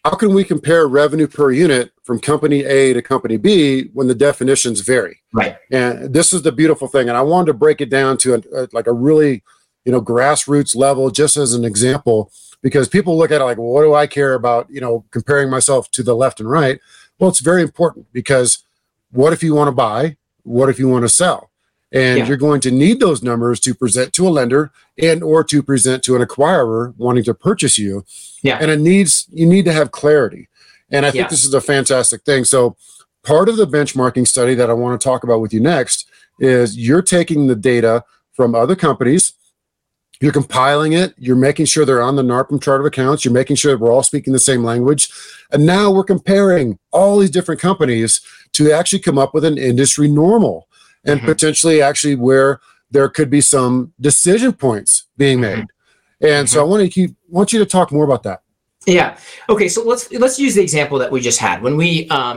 how 0.03 0.15
can 0.15 0.33
we 0.33 0.43
compare 0.43 0.85
revenue 0.85 1.27
per 1.27 1.51
unit 1.51 1.93
from 2.03 2.19
company 2.19 2.65
A 2.65 2.91
to 2.91 3.01
company 3.01 3.37
B 3.37 3.89
when 3.93 4.07
the 4.09 4.15
definitions 4.15 4.81
vary? 4.81 5.21
Right. 5.31 5.55
And 5.71 6.13
this 6.13 6.33
is 6.33 6.41
the 6.41 6.51
beautiful 6.51 6.89
thing, 6.89 7.07
and 7.07 7.17
I 7.17 7.21
wanted 7.21 7.47
to 7.47 7.53
break 7.53 7.79
it 7.79 7.89
down 7.89 8.17
to 8.17 8.33
a, 8.33 8.63
a, 8.63 8.67
like 8.73 8.87
a 8.87 8.93
really, 8.93 9.43
you 9.85 9.93
know, 9.93 10.01
grassroots 10.01 10.75
level, 10.75 11.09
just 11.09 11.37
as 11.37 11.53
an 11.53 11.63
example 11.63 12.33
because 12.65 12.89
people 12.89 13.15
look 13.15 13.29
at 13.29 13.41
it 13.41 13.43
like, 13.43 13.59
well, 13.59 13.67
what 13.67 13.83
do 13.83 13.93
I 13.93 14.07
care 14.07 14.33
about, 14.33 14.67
you 14.71 14.81
know, 14.81 15.05
comparing 15.11 15.51
myself 15.51 15.91
to 15.91 16.01
the 16.01 16.15
left 16.15 16.39
and 16.39 16.49
right? 16.49 16.79
Well, 17.19 17.29
it's 17.29 17.39
very 17.39 17.61
important 17.61 18.07
because 18.11 18.63
what 19.11 19.33
if 19.33 19.43
you 19.43 19.53
want 19.53 19.67
to 19.67 19.71
buy? 19.71 20.17
What 20.41 20.67
if 20.67 20.79
you 20.79 20.89
want 20.89 21.03
to 21.03 21.09
sell? 21.09 21.51
And 21.91 22.17
Yeah. 22.17 22.25
you're 22.27 22.37
going 22.37 22.61
to 22.61 22.71
need 22.71 22.99
those 22.99 23.21
numbers 23.21 23.59
to 23.59 23.75
present 23.75 24.13
to 24.13 24.27
a 24.27 24.31
lender 24.31 24.71
and 24.99 25.21
or 25.21 25.43
to 25.43 25.61
present 25.61 26.01
to 26.05 26.15
an 26.15 26.23
acquirer 26.23 26.95
wanting 26.97 27.23
to 27.25 27.35
purchase 27.35 27.77
you. 27.77 28.03
Yeah. 28.41 28.57
And 28.59 28.71
it 28.71 28.79
needs 28.79 29.27
you 29.31 29.45
need 29.45 29.65
to 29.65 29.71
have 29.71 29.91
clarity. 29.91 30.49
And 30.89 31.05
I 31.05 31.11
think 31.11 31.25
Yeah. 31.25 31.27
this 31.29 31.45
is 31.45 31.53
a 31.53 31.61
fantastic 31.61 32.23
thing. 32.23 32.45
So 32.45 32.77
part 33.23 33.47
of 33.47 33.57
the 33.57 33.67
benchmarking 33.67 34.27
study 34.27 34.55
that 34.55 34.71
I 34.71 34.73
want 34.73 34.99
to 34.99 35.03
talk 35.07 35.23
about 35.23 35.39
with 35.39 35.53
you 35.53 35.59
next 35.59 36.07
is 36.39 36.75
you're 36.75 37.03
taking 37.03 37.45
the 37.45 37.55
data 37.55 38.03
from 38.33 38.55
other 38.55 38.75
companies 38.75 39.33
you're 40.25 40.33
compiling 40.33 40.93
it 40.93 41.13
you're 41.19 41.35
making 41.35 41.67
sure 41.67 41.85
they're 41.85 42.01
on 42.01 42.15
the 42.15 42.23
narpm 42.23 42.59
chart 42.59 42.79
of 42.81 42.85
accounts 42.87 43.23
you're 43.23 43.31
making 43.33 43.55
sure 43.55 43.71
that 43.71 43.77
we're 43.77 43.91
all 43.91 44.01
speaking 44.01 44.33
the 44.33 44.39
same 44.39 44.63
language 44.63 45.07
and 45.51 45.63
now 45.67 45.91
we're 45.91 46.03
comparing 46.03 46.79
all 46.91 47.19
these 47.19 47.29
different 47.29 47.61
companies 47.61 48.21
to 48.51 48.71
actually 48.71 48.97
come 48.97 49.19
up 49.19 49.35
with 49.35 49.45
an 49.45 49.55
industry 49.55 50.07
normal 50.07 50.67
and 51.03 51.19
Mhm. 51.19 51.25
potentially 51.25 51.79
actually 51.79 52.15
where 52.15 52.59
there 52.89 53.07
could 53.07 53.29
be 53.29 53.39
some 53.39 53.93
decision 54.01 54.51
points 54.51 55.05
being 55.15 55.37
Mhm. 55.37 55.41
made 55.41 55.65
and 56.21 56.49
so 56.49 56.59
i 56.59 56.63
want 56.63 56.81
to 56.81 56.89
keep 56.89 57.15
want 57.29 57.53
you 57.53 57.59
to 57.59 57.65
talk 57.65 57.91
more 57.91 58.03
about 58.03 58.23
that 58.23 58.41
Yeah. 58.87 59.17
Okay. 59.49 59.67
So 59.67 59.83
let's 59.83 60.11
let's 60.11 60.37
use 60.39 60.53
the 60.53 60.61
example 60.61 60.99
that 60.99 61.11
we 61.11 61.19
just 61.19 61.39
had 61.39 61.63
when 61.63 61.75
we 61.75 62.07
um, 62.09 62.35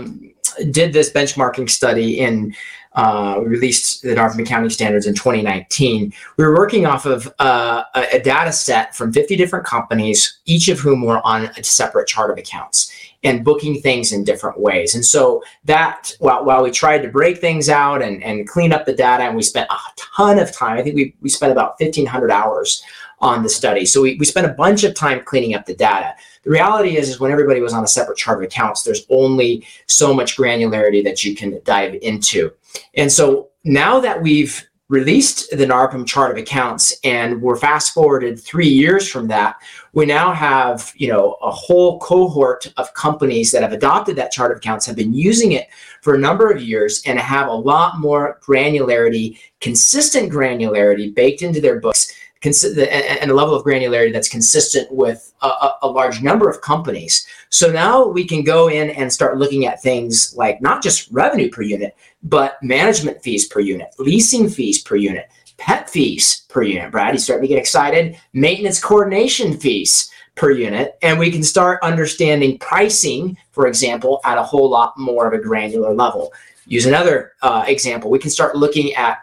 did 0.71 0.95
this 0.95 1.13
benchmarking 1.13 1.69
study 1.69 2.21
in 2.21 2.55
uh, 2.99 3.41
released 3.45 4.03
the 4.03 4.09
NARPM 4.09 4.43
accounting 4.43 4.71
standards 4.71 5.07
in 5.07 5.15
2019. 5.15 6.13
We 6.37 6.45
were 6.45 6.57
working 6.57 6.85
off 6.85 7.07
of 7.07 7.33
uh, 7.39 7.85
a, 7.95 8.17
a 8.17 8.21
data 8.21 8.53
set 8.53 8.97
from 8.97 9.13
50 9.13 9.37
different 9.37 9.65
companies, 9.65 10.41
each 10.47 10.69
of 10.69 10.81
whom 10.81 11.03
were 11.03 11.25
on 11.25 11.45
a 11.57 11.63
separate 11.63 12.09
chart 12.09 12.33
of 12.33 12.39
accounts 12.39 12.93
and 13.23 13.45
booking 13.45 13.81
things 13.81 14.11
in 14.13 14.25
different 14.25 14.59
ways. 14.59 14.97
And 14.97 15.05
so 15.05 15.45
that 15.65 16.13
while, 16.19 16.45
while 16.45 16.65
we 16.65 16.73
tried 16.73 17.03
to 17.03 17.09
break 17.09 17.39
things 17.39 17.69
out 17.69 18.03
and, 18.03 18.21
and 18.25 18.49
clean 18.49 18.73
up 18.73 18.85
the 18.85 18.95
data, 18.95 19.23
and 19.23 19.37
we 19.37 19.43
spent 19.43 19.71
a 19.71 19.77
ton 19.97 20.41
of 20.41 20.53
time, 20.53 20.77
I 20.77 20.83
think 20.83 20.97
we, 20.97 21.15
we 21.21 21.29
spent 21.29 21.53
about 21.53 21.81
1,500 21.81 22.33
hours 22.33 22.83
on 23.21 23.45
the 23.45 23.49
study. 23.49 23.87
So 23.87 24.03
we, 24.03 24.17
we 24.17 24.25
spent 24.25 24.47
a 24.47 24.55
bunch 24.55 24.83
of 24.83 24.95
time 24.95 25.23
cleaning 25.25 25.55
up 25.55 25.67
the 25.67 25.75
data. 25.75 26.15
The 26.49 26.55
reality 26.55 26.97
is, 26.97 27.11
is 27.11 27.21
when 27.21 27.31
everybody 27.31 27.61
was 27.61 27.75
on 27.75 27.85
a 27.85 27.87
separate 27.87 28.17
chart 28.17 28.39
of 28.39 28.45
accounts, 28.45 28.83
there's 28.83 29.05
only 29.11 29.67
so 29.85 30.15
much 30.15 30.35
granularity 30.35 31.05
that 31.05 31.23
you 31.23 31.37
can 31.37 31.61
dive 31.63 31.97
into. 32.01 32.51
And 32.95 33.13
so 33.13 33.51
now 33.65 34.01
that 34.01 34.23
we've 34.23 34.67
released 34.89 35.51
the 35.51 35.67
NARPM 35.67 36.07
chart 36.07 36.31
of 36.31 36.39
accounts 36.39 36.99
and 37.05 37.43
we're 37.43 37.59
fast 37.59 37.93
forwarded 37.93 38.41
three 38.41 38.67
years 38.67 39.07
from 39.07 39.29
that, 39.29 39.57
we 39.93 40.07
now 40.07 40.33
have, 40.33 40.91
you 40.97 41.09
know, 41.09 41.37
a 41.43 41.51
whole 41.51 42.01
cohort 42.01 42.73
of 42.79 42.95
companies 42.95 43.53
that 43.53 43.61
have 43.61 43.73
adopted 43.73 44.17
that 44.17 44.33
chart 44.33 44.51
of 44.51 44.57
accounts, 44.57 44.87
have 44.87 44.97
been 44.97 45.13
using 45.13 45.53
it 45.53 45.69
for 46.01 46.15
a 46.15 46.19
number 46.19 46.51
of 46.51 46.63
years 46.63 47.03
and 47.05 47.19
have 47.19 47.49
a 47.49 47.53
lot 47.53 48.01
more 48.01 48.41
granularity, 48.43 49.39
consistent 49.61 50.33
granularity 50.33 51.15
baked 51.15 51.43
into 51.43 51.61
their 51.61 51.79
books 51.79 52.15
and 52.45 53.31
a 53.31 53.35
level 53.35 53.55
of 53.55 53.65
granularity 53.65 54.13
that's 54.13 54.29
consistent 54.29 54.91
with 54.93 55.33
a, 55.43 55.47
a, 55.47 55.79
a 55.83 55.89
large 55.89 56.23
number 56.23 56.49
of 56.49 56.61
companies. 56.61 57.27
So 57.49 57.71
now 57.71 58.07
we 58.07 58.25
can 58.27 58.45
go 58.45 58.69
in 58.69 58.91
and 58.91 59.13
start 59.13 59.39
looking 59.39 59.67
at 59.67 59.83
things 59.83 60.37
like 60.37 60.61
not 60.61 60.83
just 60.83 61.11
revenue 61.11 61.51
per 61.51 61.63
unit, 61.63 61.97
but 62.23 62.63
management 62.63 63.23
fees 63.23 63.47
per 63.47 63.61
unit, 63.61 63.95
leasing 63.99 64.49
fees 64.49 64.83
per 64.83 64.97
unit, 64.97 65.31
pet 65.57 65.91
fees 65.91 66.47
per 66.49 66.63
unit. 66.63 66.93
Brad, 66.93 67.15
you 67.15 67.19
starting 67.19 67.49
to 67.49 67.49
get 67.49 67.59
excited? 67.59 68.19
Maintenance 68.33 68.81
coordination 68.81 69.57
fees 69.59 70.11
per 70.37 70.53
unit. 70.53 70.97
And 71.03 71.19
we 71.19 71.33
can 71.33 71.43
start 71.43 71.83
understanding 71.83 72.59
pricing, 72.59 73.37
for 73.51 73.67
example, 73.67 74.21
at 74.25 74.39
a 74.39 74.43
whole 74.43 74.71
lot 74.71 74.97
more 74.97 75.27
of 75.27 75.33
a 75.33 75.43
granular 75.43 75.93
level. 75.93 76.33
Use 76.67 76.87
another 76.87 77.33
uh, 77.43 77.65
example. 77.67 78.11
We 78.11 78.19
can 78.19 78.31
start 78.31 78.55
looking 78.55 78.95
at 78.95 79.19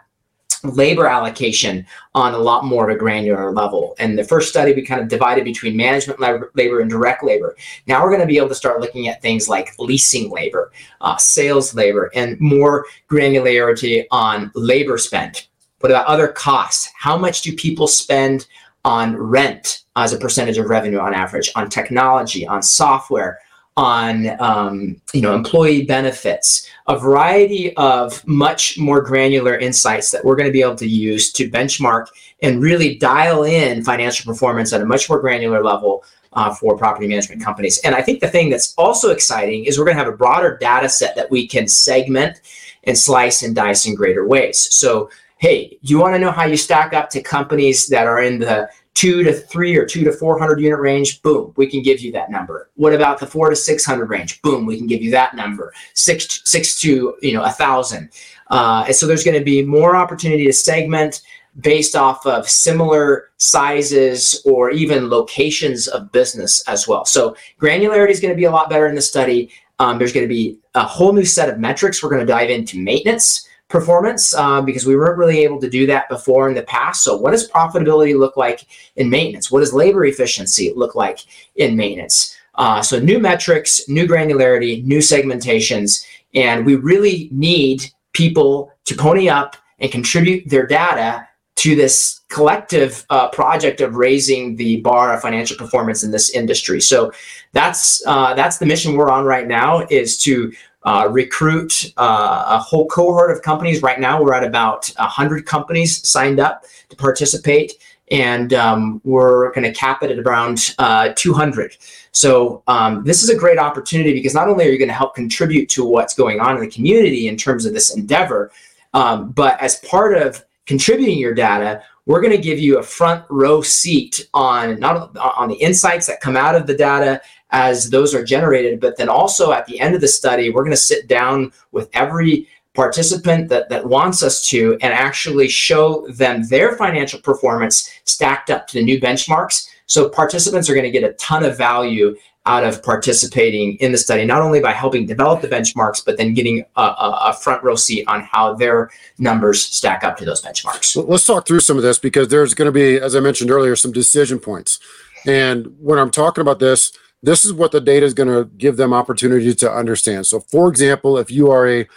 labor 0.74 1.06
allocation 1.06 1.86
on 2.14 2.34
a 2.34 2.38
lot 2.38 2.64
more 2.64 2.88
of 2.88 2.94
a 2.94 2.98
granular 2.98 3.52
level. 3.52 3.94
And 3.98 4.18
the 4.18 4.24
first 4.24 4.48
study 4.48 4.72
we 4.72 4.82
kind 4.82 5.00
of 5.00 5.08
divided 5.08 5.44
between 5.44 5.76
management 5.76 6.20
labor, 6.20 6.50
labor 6.54 6.80
and 6.80 6.90
direct 6.90 7.22
labor. 7.22 7.56
Now 7.86 8.02
we're 8.02 8.10
going 8.10 8.20
to 8.20 8.26
be 8.26 8.38
able 8.38 8.48
to 8.48 8.54
start 8.54 8.80
looking 8.80 9.08
at 9.08 9.22
things 9.22 9.48
like 9.48 9.78
leasing 9.78 10.30
labor, 10.30 10.72
uh, 11.00 11.16
sales 11.16 11.74
labor, 11.74 12.10
and 12.14 12.40
more 12.40 12.84
granularity 13.10 14.04
on 14.10 14.50
labor 14.54 14.98
spend. 14.98 15.46
What 15.80 15.92
about 15.92 16.06
other 16.06 16.28
costs? 16.28 16.90
How 16.98 17.16
much 17.18 17.42
do 17.42 17.54
people 17.54 17.86
spend 17.86 18.46
on 18.84 19.16
rent 19.16 19.82
as 19.96 20.12
a 20.12 20.18
percentage 20.18 20.58
of 20.58 20.70
revenue 20.70 20.98
on 20.98 21.12
average, 21.12 21.50
on 21.56 21.68
technology, 21.68 22.46
on 22.46 22.62
software, 22.62 23.40
on 23.76 24.40
um, 24.40 25.00
you 25.12 25.20
know 25.20 25.34
employee 25.34 25.84
benefits, 25.84 26.68
a 26.86 26.98
variety 26.98 27.76
of 27.76 28.26
much 28.26 28.78
more 28.78 29.00
granular 29.00 29.56
insights 29.56 30.10
that 30.10 30.24
we're 30.24 30.36
going 30.36 30.48
to 30.48 30.52
be 30.52 30.62
able 30.62 30.76
to 30.76 30.88
use 30.88 31.30
to 31.32 31.50
benchmark 31.50 32.06
and 32.42 32.62
really 32.62 32.96
dial 32.96 33.44
in 33.44 33.84
financial 33.84 34.30
performance 34.30 34.72
at 34.72 34.80
a 34.80 34.86
much 34.86 35.08
more 35.08 35.20
granular 35.20 35.62
level 35.62 36.04
uh, 36.32 36.54
for 36.54 36.76
property 36.76 37.08
management 37.08 37.42
companies. 37.42 37.78
And 37.78 37.94
I 37.94 38.02
think 38.02 38.20
the 38.20 38.28
thing 38.28 38.50
that's 38.50 38.74
also 38.76 39.10
exciting 39.10 39.64
is 39.64 39.78
we're 39.78 39.84
going 39.84 39.96
to 39.96 40.04
have 40.04 40.12
a 40.12 40.16
broader 40.16 40.56
data 40.58 40.88
set 40.88 41.16
that 41.16 41.30
we 41.30 41.46
can 41.46 41.66
segment 41.66 42.40
and 42.84 42.96
slice 42.96 43.42
and 43.42 43.54
dice 43.54 43.86
in 43.86 43.94
greater 43.94 44.26
ways. 44.26 44.74
So, 44.74 45.10
hey, 45.38 45.78
you 45.82 45.98
want 45.98 46.14
to 46.14 46.18
know 46.18 46.30
how 46.30 46.44
you 46.44 46.56
stack 46.56 46.92
up 46.92 47.10
to 47.10 47.22
companies 47.22 47.88
that 47.88 48.06
are 48.06 48.22
in 48.22 48.38
the 48.38 48.68
two 48.96 49.22
to 49.22 49.32
three 49.32 49.76
or 49.76 49.84
two 49.84 50.02
to 50.02 50.10
400 50.10 50.58
unit 50.58 50.80
range? 50.80 51.22
Boom, 51.22 51.52
we 51.56 51.66
can 51.68 51.82
give 51.82 52.00
you 52.00 52.10
that 52.12 52.30
number. 52.30 52.70
What 52.74 52.94
about 52.94 53.20
the 53.20 53.26
four 53.26 53.50
to 53.50 53.54
600 53.54 54.08
range? 54.08 54.40
Boom, 54.42 54.66
we 54.66 54.76
can 54.78 54.86
give 54.86 55.02
you 55.02 55.10
that 55.12 55.36
number. 55.36 55.72
Six, 55.94 56.40
six 56.44 56.80
to, 56.80 57.14
you 57.20 57.34
know, 57.34 57.44
a 57.44 57.50
thousand. 57.50 58.10
Uh, 58.50 58.84
and 58.86 58.96
so 58.96 59.06
there's 59.06 59.22
going 59.22 59.38
to 59.38 59.44
be 59.44 59.62
more 59.62 59.94
opportunity 59.94 60.46
to 60.46 60.52
segment 60.52 61.22
based 61.60 61.94
off 61.94 62.26
of 62.26 62.48
similar 62.48 63.30
sizes 63.36 64.42
or 64.46 64.70
even 64.70 65.10
locations 65.10 65.88
of 65.88 66.10
business 66.10 66.66
as 66.66 66.88
well. 66.88 67.04
So 67.04 67.36
granularity 67.60 68.10
is 68.10 68.20
going 68.20 68.32
to 68.32 68.36
be 68.36 68.44
a 68.44 68.50
lot 68.50 68.70
better 68.70 68.86
in 68.86 68.94
the 68.94 69.02
study. 69.02 69.50
Um, 69.78 69.98
there's 69.98 70.12
going 70.12 70.24
to 70.24 70.34
be 70.34 70.58
a 70.74 70.82
whole 70.82 71.12
new 71.12 71.24
set 71.24 71.50
of 71.50 71.58
metrics. 71.58 72.02
We're 72.02 72.10
going 72.10 72.26
to 72.26 72.26
dive 72.26 72.50
into 72.50 72.78
maintenance 72.78 73.46
performance 73.68 74.34
uh, 74.34 74.60
because 74.62 74.86
we 74.86 74.96
weren't 74.96 75.18
really 75.18 75.40
able 75.40 75.60
to 75.60 75.68
do 75.68 75.86
that 75.86 76.08
before 76.08 76.48
in 76.48 76.54
the 76.54 76.62
past. 76.62 77.02
So, 77.02 77.16
what 77.16 77.32
does 77.32 77.50
profitability 77.50 78.18
look 78.18 78.36
like 78.36 78.66
in 78.96 79.10
maintenance? 79.10 79.50
What 79.50 79.60
does 79.60 79.72
labor 79.72 80.04
efficiency 80.04 80.72
look 80.74 80.94
like 80.94 81.20
in 81.56 81.76
maintenance? 81.76 82.36
Uh, 82.54 82.80
so, 82.82 82.98
new 82.98 83.18
metrics, 83.18 83.88
new 83.88 84.06
granularity, 84.06 84.84
new 84.84 84.98
segmentations, 84.98 86.06
and 86.34 86.64
we 86.64 86.76
really 86.76 87.28
need 87.32 87.90
people 88.12 88.72
to 88.84 88.94
pony 88.94 89.28
up 89.28 89.56
and 89.78 89.92
contribute 89.92 90.48
their 90.48 90.66
data 90.66 91.26
to 91.56 91.74
this 91.74 92.20
collective 92.28 93.04
uh, 93.10 93.28
project 93.30 93.80
of 93.80 93.96
raising 93.96 94.56
the 94.56 94.80
bar 94.82 95.14
of 95.14 95.22
financial 95.22 95.56
performance 95.56 96.04
in 96.04 96.10
this 96.10 96.30
industry. 96.30 96.80
So 96.80 97.12
that's 97.52 98.02
uh, 98.06 98.34
that's 98.34 98.58
the 98.58 98.66
mission 98.66 98.94
we're 98.94 99.10
on 99.10 99.24
right 99.24 99.46
now 99.46 99.86
is 99.90 100.18
to 100.22 100.52
uh, 100.86 101.08
recruit 101.10 101.92
uh, 101.96 102.44
a 102.46 102.58
whole 102.58 102.86
cohort 102.86 103.30
of 103.30 103.42
companies. 103.42 103.82
Right 103.82 103.98
now, 103.98 104.22
we're 104.22 104.32
at 104.32 104.44
about 104.44 104.86
100 104.96 105.44
companies 105.44 106.08
signed 106.08 106.38
up 106.38 106.64
to 106.88 106.96
participate, 106.96 107.74
and 108.12 108.54
um, 108.54 109.00
we're 109.04 109.52
going 109.52 109.64
to 109.64 109.72
cap 109.72 110.04
it 110.04 110.12
at 110.12 110.18
around 110.20 110.74
uh, 110.78 111.12
200. 111.16 111.76
So 112.12 112.62
um, 112.68 113.02
this 113.04 113.24
is 113.24 113.28
a 113.28 113.36
great 113.36 113.58
opportunity 113.58 114.14
because 114.14 114.32
not 114.32 114.48
only 114.48 114.66
are 114.66 114.70
you 114.70 114.78
going 114.78 114.88
to 114.88 114.94
help 114.94 115.16
contribute 115.16 115.68
to 115.70 115.84
what's 115.84 116.14
going 116.14 116.40
on 116.40 116.54
in 116.54 116.62
the 116.62 116.70
community 116.70 117.26
in 117.26 117.36
terms 117.36 117.66
of 117.66 117.74
this 117.74 117.94
endeavor, 117.94 118.52
um, 118.94 119.32
but 119.32 119.60
as 119.60 119.76
part 119.80 120.16
of 120.16 120.44
contributing 120.66 121.18
your 121.18 121.34
data, 121.34 121.82
we're 122.06 122.20
going 122.20 122.32
to 122.32 122.40
give 122.40 122.60
you 122.60 122.78
a 122.78 122.82
front 122.82 123.24
row 123.28 123.60
seat 123.60 124.28
on 124.32 124.78
not 124.78 125.16
on 125.16 125.48
the 125.48 125.56
insights 125.56 126.06
that 126.06 126.20
come 126.20 126.36
out 126.36 126.54
of 126.54 126.68
the 126.68 126.74
data 126.74 127.20
as 127.50 127.90
those 127.90 128.14
are 128.14 128.24
generated, 128.24 128.80
but 128.80 128.96
then 128.96 129.08
also 129.08 129.52
at 129.52 129.66
the 129.66 129.78
end 129.80 129.94
of 129.94 130.00
the 130.00 130.08
study, 130.08 130.50
we're 130.50 130.62
going 130.62 130.70
to 130.70 130.76
sit 130.76 131.06
down 131.06 131.52
with 131.72 131.88
every 131.92 132.48
participant 132.74 133.48
that, 133.48 133.68
that 133.70 133.86
wants 133.86 134.22
us 134.22 134.46
to 134.48 134.76
and 134.82 134.92
actually 134.92 135.48
show 135.48 136.06
them 136.08 136.46
their 136.48 136.76
financial 136.76 137.18
performance 137.20 137.90
stacked 138.04 138.50
up 138.50 138.66
to 138.66 138.74
the 138.74 138.84
new 138.84 139.00
benchmarks. 139.00 139.68
So 139.86 140.08
participants 140.08 140.68
are 140.68 140.74
going 140.74 140.84
to 140.84 140.90
get 140.90 141.08
a 141.08 141.14
ton 141.14 141.44
of 141.44 141.56
value 141.56 142.16
out 142.44 142.62
of 142.62 142.80
participating 142.82 143.74
in 143.76 143.90
the 143.90 143.98
study, 143.98 144.24
not 144.24 144.40
only 144.40 144.60
by 144.60 144.72
helping 144.72 145.04
develop 145.04 145.42
the 145.42 145.48
benchmarks, 145.48 146.04
but 146.04 146.16
then 146.16 146.32
getting 146.32 146.64
a, 146.76 146.80
a, 146.80 147.18
a, 147.26 147.32
front 147.32 147.60
row 147.64 147.74
seat 147.74 148.04
on 148.06 148.22
how 148.22 148.54
their 148.54 148.88
numbers 149.18 149.64
stack 149.64 150.04
up 150.04 150.16
to 150.16 150.24
those 150.24 150.42
benchmarks. 150.42 150.96
Let's 151.08 151.26
talk 151.26 151.44
through 151.44 151.60
some 151.60 151.76
of 151.76 151.82
this 151.82 151.98
because 151.98 152.28
there's 152.28 152.54
going 152.54 152.66
to 152.66 152.72
be, 152.72 153.00
as 153.00 153.16
I 153.16 153.20
mentioned 153.20 153.50
earlier, 153.50 153.74
some 153.74 153.90
decision 153.90 154.38
points. 154.38 154.78
And 155.26 155.74
when 155.80 155.98
I'm 155.98 156.10
talking 156.10 156.40
about 156.40 156.60
this, 156.60 156.92
this 157.22 157.44
is 157.44 157.52
what 157.52 157.72
the 157.72 157.80
data 157.80 158.06
is 158.06 158.14
going 158.14 158.28
to 158.28 158.44
give 158.56 158.76
them 158.76 158.92
opportunity 158.92 159.54
to 159.54 159.70
understand. 159.70 160.26
So, 160.26 160.40
for 160.40 160.68
example, 160.68 161.18
if 161.18 161.30
you 161.30 161.50
are 161.50 161.68
a 161.68 161.88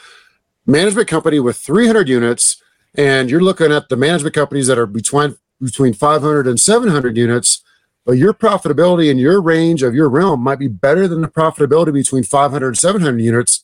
management 0.65 1.07
company 1.07 1.39
with 1.39 1.57
300 1.57 2.07
units 2.07 2.61
and 2.95 3.29
you're 3.29 3.41
looking 3.41 3.71
at 3.71 3.89
the 3.89 3.97
management 3.97 4.35
companies 4.35 4.67
that 4.67 4.77
are 4.79 4.85
between 4.85 5.35
between 5.61 5.93
500 5.93 6.47
and 6.47 6.57
700 6.57 7.17
units, 7.17 7.61
but 8.05 8.13
your 8.13 8.33
profitability 8.33 9.11
in 9.11 9.17
your 9.17 9.41
range 9.41 9.83
of 9.83 9.93
your 9.93 10.09
realm 10.09 10.41
might 10.41 10.57
be 10.57 10.69
better 10.69 11.05
than 11.07 11.21
the 11.21 11.27
profitability 11.27 11.91
between 11.91 12.23
500 12.23 12.67
and 12.67 12.77
700 12.77 13.19
units. 13.21 13.63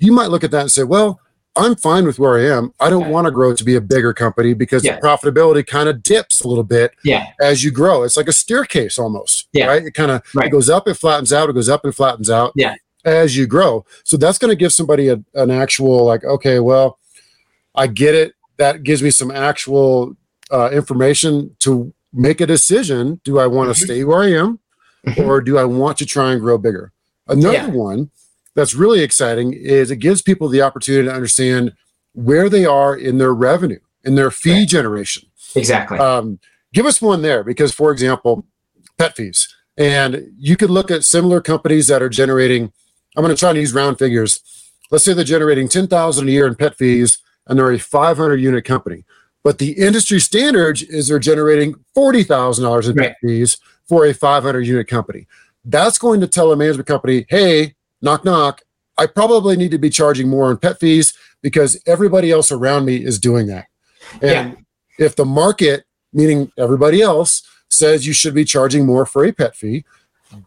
You 0.00 0.12
might 0.12 0.30
look 0.30 0.42
at 0.42 0.50
that 0.50 0.62
and 0.62 0.70
say, 0.70 0.82
well, 0.82 1.20
I'm 1.58 1.74
fine 1.74 2.06
with 2.06 2.18
where 2.18 2.38
I 2.38 2.56
am. 2.56 2.72
I 2.80 2.88
don't 2.88 3.02
Okay. 3.02 3.10
want 3.10 3.24
to 3.26 3.30
grow 3.30 3.52
to 3.54 3.64
be 3.64 3.74
a 3.74 3.80
bigger 3.80 4.12
company 4.14 4.54
because 4.54 4.84
Yeah. 4.84 4.96
the 5.00 5.02
profitability 5.06 5.66
kind 5.66 5.88
of 5.88 6.02
dips 6.02 6.40
a 6.40 6.48
little 6.48 6.64
bit 6.64 6.92
Yeah. 7.04 7.26
as 7.40 7.64
you 7.64 7.70
grow. 7.70 8.04
It's 8.04 8.16
like 8.16 8.28
a 8.28 8.32
staircase 8.32 8.98
almost. 8.98 9.48
Yeah. 9.52 9.66
Right. 9.66 9.84
It 9.84 9.90
kind 9.94 10.10
of 10.12 10.22
Right. 10.34 10.46
it 10.46 10.50
goes 10.50 10.70
up, 10.70 10.86
it 10.88 10.94
flattens 10.94 11.32
out, 11.32 11.50
it 11.50 11.54
goes 11.54 11.68
up 11.68 11.84
and 11.84 11.94
flattens 11.94 12.30
out. 12.30 12.52
Yeah. 12.54 12.76
As 13.04 13.36
you 13.36 13.46
grow. 13.46 13.84
So 14.04 14.16
that's 14.16 14.38
going 14.38 14.50
to 14.50 14.56
give 14.56 14.72
somebody 14.72 15.08
a, 15.08 15.20
an 15.34 15.50
actual 15.50 16.04
like, 16.04 16.24
okay, 16.24 16.60
well, 16.60 16.98
I 17.74 17.86
get 17.88 18.14
it. 18.14 18.34
That 18.56 18.82
gives 18.84 19.02
me 19.02 19.10
some 19.10 19.30
actual 19.30 20.14
uh, 20.50 20.70
information 20.72 21.54
to 21.60 21.92
make 22.12 22.40
a 22.40 22.46
decision. 22.46 23.20
Do 23.24 23.38
I 23.38 23.46
want 23.46 23.68
to 23.74 23.78
Mhm. 23.80 23.84
stay 23.84 24.04
where 24.04 24.22
I 24.22 24.32
am 24.32 24.58
Mhm. 25.06 25.26
or 25.26 25.40
do 25.42 25.58
I 25.58 25.64
want 25.64 25.98
to 25.98 26.06
try 26.06 26.32
and 26.32 26.40
grow 26.40 26.56
bigger? 26.56 26.90
Another 27.26 27.52
Yeah. 27.52 27.66
one 27.68 28.10
that's 28.58 28.74
really 28.74 29.02
exciting 29.02 29.52
is 29.52 29.88
it 29.92 29.96
gives 30.00 30.20
people 30.20 30.48
the 30.48 30.60
opportunity 30.62 31.06
to 31.06 31.14
understand 31.14 31.72
where 32.12 32.48
they 32.48 32.66
are 32.66 32.96
in 32.96 33.18
their 33.18 33.32
revenue, 33.32 33.78
in 34.02 34.16
their 34.16 34.32
fee 34.32 34.50
Right. 34.60 34.68
generation. 34.68 35.28
Exactly. 35.54 35.96
Um, 35.96 36.40
give 36.74 36.84
us 36.84 37.00
one 37.00 37.22
there 37.22 37.44
because, 37.44 37.72
for 37.72 37.92
example, 37.92 38.44
pet 38.98 39.14
fees. 39.14 39.46
And 39.76 40.32
you 40.36 40.56
could 40.56 40.70
look 40.70 40.90
at 40.90 41.04
similar 41.04 41.40
companies 41.40 41.86
that 41.86 42.02
are 42.02 42.08
generating, 42.08 42.72
I'm 43.16 43.22
going 43.22 43.32
to 43.34 43.38
try 43.38 43.52
to 43.52 43.60
use 43.60 43.72
round 43.72 43.96
figures. 43.96 44.40
Let's 44.90 45.04
say 45.04 45.12
they're 45.12 45.22
generating 45.24 45.68
10,000 45.68 46.28
a 46.28 46.32
year 46.32 46.48
in 46.48 46.56
pet 46.56 46.74
fees 46.76 47.18
and 47.46 47.58
they're 47.60 47.70
a 47.70 47.78
500 47.78 48.40
unit 48.40 48.64
company. 48.64 49.04
But 49.44 49.58
the 49.58 49.70
industry 49.72 50.18
standard 50.18 50.82
is 50.82 51.06
they're 51.06 51.20
generating 51.20 51.76
$40,000 51.96 52.90
in 52.90 52.96
pet 52.96 53.16
fees 53.20 53.58
for 53.88 54.04
a 54.04 54.12
500 54.12 54.62
unit 54.66 54.88
company. 54.88 55.28
That's 55.64 55.96
going 55.98 56.20
to 56.22 56.26
tell 56.26 56.50
a 56.50 56.56
management 56.56 56.88
company, 56.88 57.24
hey, 57.28 57.76
knock, 58.02 58.24
knock, 58.24 58.62
I 58.96 59.06
probably 59.06 59.56
need 59.56 59.70
to 59.70 59.78
be 59.78 59.90
charging 59.90 60.28
more 60.28 60.46
on 60.46 60.58
pet 60.58 60.80
fees 60.80 61.14
because 61.42 61.80
everybody 61.86 62.30
else 62.30 62.50
around 62.50 62.84
me 62.84 62.96
is 63.04 63.18
doing 63.18 63.46
that. 63.46 63.66
And 64.22 64.56
if 64.98 65.14
the 65.16 65.24
market, 65.24 65.84
meaning 66.12 66.50
everybody 66.58 67.00
else, 67.02 67.42
says 67.70 68.06
you 68.06 68.12
should 68.12 68.34
be 68.34 68.44
charging 68.44 68.86
more 68.86 69.06
for 69.06 69.24
a 69.24 69.32
pet 69.32 69.54
fee, 69.54 69.84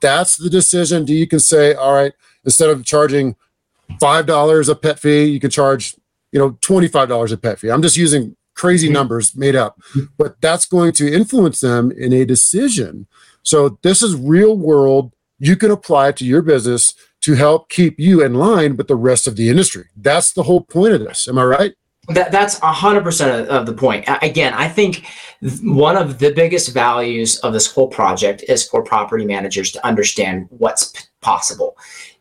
that's 0.01 0.35
the 0.37 0.49
decision. 0.49 1.05
Do 1.05 1.13
you 1.13 1.27
can 1.27 1.39
say, 1.39 1.73
all 1.73 1.93
right, 1.93 2.13
instead 2.45 2.69
of 2.69 2.83
charging 2.83 3.35
five 3.99 4.25
dollars 4.25 4.67
a 4.69 4.75
pet 4.75 4.99
fee, 4.99 5.25
you 5.25 5.39
can 5.39 5.49
charge, 5.49 5.95
you 6.31 6.39
know, 6.39 6.57
twenty-five 6.61 7.07
dollars 7.07 7.31
a 7.31 7.37
pet 7.37 7.59
fee. 7.59 7.69
I'm 7.69 7.81
just 7.81 7.97
using 7.97 8.35
crazy 8.53 8.89
Mhm. 8.89 8.93
numbers 8.93 9.35
made 9.35 9.55
up, 9.55 9.79
but 10.17 10.35
that's 10.41 10.65
going 10.65 10.91
to 10.93 11.11
influence 11.11 11.61
them 11.61 11.91
in 11.91 12.11
a 12.13 12.25
decision. 12.25 13.07
So 13.43 13.79
this 13.81 14.01
is 14.01 14.15
real 14.15 14.57
world. 14.57 15.13
You 15.39 15.55
can 15.55 15.71
apply 15.71 16.09
it 16.09 16.17
to 16.17 16.25
your 16.25 16.41
business 16.41 16.93
to 17.21 17.33
help 17.33 17.69
keep 17.69 17.99
you 17.99 18.23
in 18.23 18.33
line 18.33 18.75
with 18.75 18.87
the 18.87 18.95
rest 18.95 19.27
of 19.27 19.35
the 19.35 19.49
industry. 19.49 19.85
That's 19.95 20.33
the 20.33 20.43
whole 20.43 20.61
point 20.61 20.93
of 20.93 21.01
this. 21.01 21.27
Am 21.27 21.37
I 21.37 21.43
right? 21.43 21.73
That 22.07 22.31
that's 22.31 22.59
a 22.61 22.71
hundred 22.71 23.03
percent 23.03 23.41
of 23.41 23.47
of 23.47 23.65
the 23.67 23.73
point. 23.73 24.05
Again, 24.21 24.53
I 24.53 24.67
think 24.67 25.05
one 25.61 25.95
of 25.95 26.17
the 26.17 26.31
biggest 26.33 26.73
values 26.73 27.37
of 27.39 27.53
this 27.53 27.71
whole 27.71 27.87
project 27.87 28.43
is 28.47 28.67
for 28.67 28.83
property 28.83 29.25
managers 29.25 29.71
to 29.73 29.85
understand 29.85 30.47
what's 30.49 31.10
possible. 31.21 31.77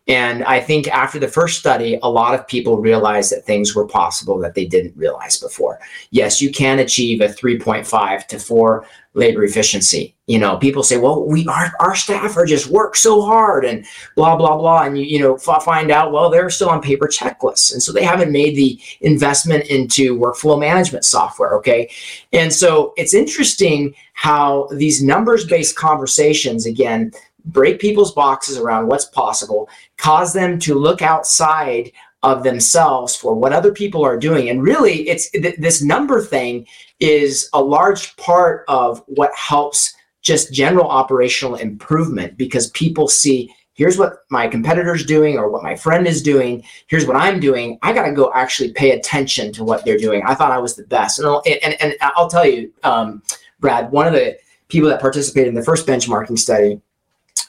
And 0.08 0.42
I 0.42 0.58
think 0.58 0.88
after 0.88 1.20
the 1.20 1.28
first 1.28 1.60
study, 1.60 1.98
a 2.02 2.10
lot 2.10 2.34
of 2.34 2.46
people 2.48 2.78
realized 2.78 3.30
that 3.30 3.44
things 3.44 3.76
were 3.76 3.86
possible 3.86 4.38
that 4.38 4.54
they 4.54 4.64
didn't 4.64 4.96
realize 4.96 5.38
before. 5.38 5.78
Yes, 6.10 6.40
you 6.40 6.50
can 6.50 6.80
achieve 6.80 7.20
a 7.20 7.28
3.5 7.28 8.26
to 8.26 8.38
4 8.40 8.84
labor 9.14 9.44
efficiency. 9.44 10.14
You 10.26 10.38
know, 10.38 10.56
people 10.56 10.82
say, 10.82 10.96
"Well, 10.96 11.26
we 11.26 11.46
our 11.46 11.72
our 11.80 11.96
staff 11.96 12.36
are 12.36 12.46
just 12.46 12.68
work 12.68 12.96
so 12.96 13.22
hard 13.22 13.64
and 13.64 13.84
blah 14.16 14.36
blah 14.36 14.56
blah," 14.56 14.82
and 14.82 14.96
you 14.96 15.04
you 15.04 15.18
know 15.18 15.34
f- 15.34 15.64
find 15.64 15.90
out 15.90 16.12
well 16.12 16.30
they're 16.30 16.50
still 16.50 16.70
on 16.70 16.80
paper 16.80 17.06
checklists, 17.06 17.72
and 17.72 17.82
so 17.82 17.92
they 17.92 18.04
haven't 18.04 18.30
made 18.30 18.56
the 18.56 18.80
investment 19.00 19.66
into 19.66 20.18
workflow 20.18 20.58
management 20.58 21.04
software. 21.04 21.54
Okay. 21.54 21.90
And 22.32 22.52
so 22.52 22.94
it's 22.96 23.14
interesting 23.14 23.94
how 24.12 24.68
these 24.72 25.02
numbers 25.02 25.44
based 25.44 25.76
conversations, 25.76 26.66
again, 26.66 27.10
break 27.44 27.80
people's 27.80 28.12
boxes 28.12 28.58
around 28.58 28.86
what's 28.88 29.06
possible, 29.06 29.68
cause 29.96 30.32
them 30.32 30.58
to 30.60 30.74
look 30.74 31.02
outside 31.02 31.92
of 32.22 32.42
themselves 32.42 33.16
for 33.16 33.34
what 33.34 33.52
other 33.52 33.72
people 33.72 34.04
are 34.04 34.18
doing. 34.18 34.50
And 34.50 34.62
really, 34.62 35.08
it's 35.08 35.30
th- 35.30 35.56
this 35.56 35.82
number 35.82 36.20
thing 36.20 36.66
is 36.98 37.48
a 37.52 37.62
large 37.62 38.14
part 38.16 38.64
of 38.68 39.02
what 39.06 39.34
helps 39.34 39.94
just 40.22 40.52
general 40.52 40.86
operational 40.86 41.54
improvement 41.54 42.36
because 42.36 42.68
people 42.70 43.08
see 43.08 43.52
here's 43.72 43.96
what 43.96 44.18
my 44.28 44.46
competitor's 44.46 45.06
doing 45.06 45.38
or 45.38 45.48
what 45.50 45.62
my 45.62 45.74
friend 45.74 46.06
is 46.06 46.22
doing. 46.22 46.62
Here's 46.88 47.06
what 47.06 47.16
i'm 47.16 47.40
doing. 47.40 47.78
I 47.80 47.94
got 47.94 48.04
to 48.04 48.12
go 48.12 48.30
actually 48.34 48.72
pay 48.72 48.90
attention 48.90 49.52
to 49.54 49.64
what 49.64 49.86
they're 49.86 49.96
doing. 49.96 50.22
I 50.26 50.34
thought 50.34 50.52
i 50.52 50.58
was 50.58 50.76
the 50.76 50.84
best. 50.84 51.18
And 51.18 51.26
i'll, 51.26 51.42
and, 51.46 51.80
and 51.80 51.96
I'll 52.02 52.28
tell 52.28 52.46
you 52.46 52.70
um, 52.82 53.22
brad 53.60 53.90
one 53.90 54.06
of 54.06 54.12
the 54.12 54.36
people 54.68 54.90
that 54.90 55.00
participated 55.00 55.48
in 55.48 55.54
the 55.54 55.64
first 55.64 55.86
benchmarking 55.86 56.38
study 56.38 56.82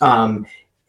um, 0.01 0.45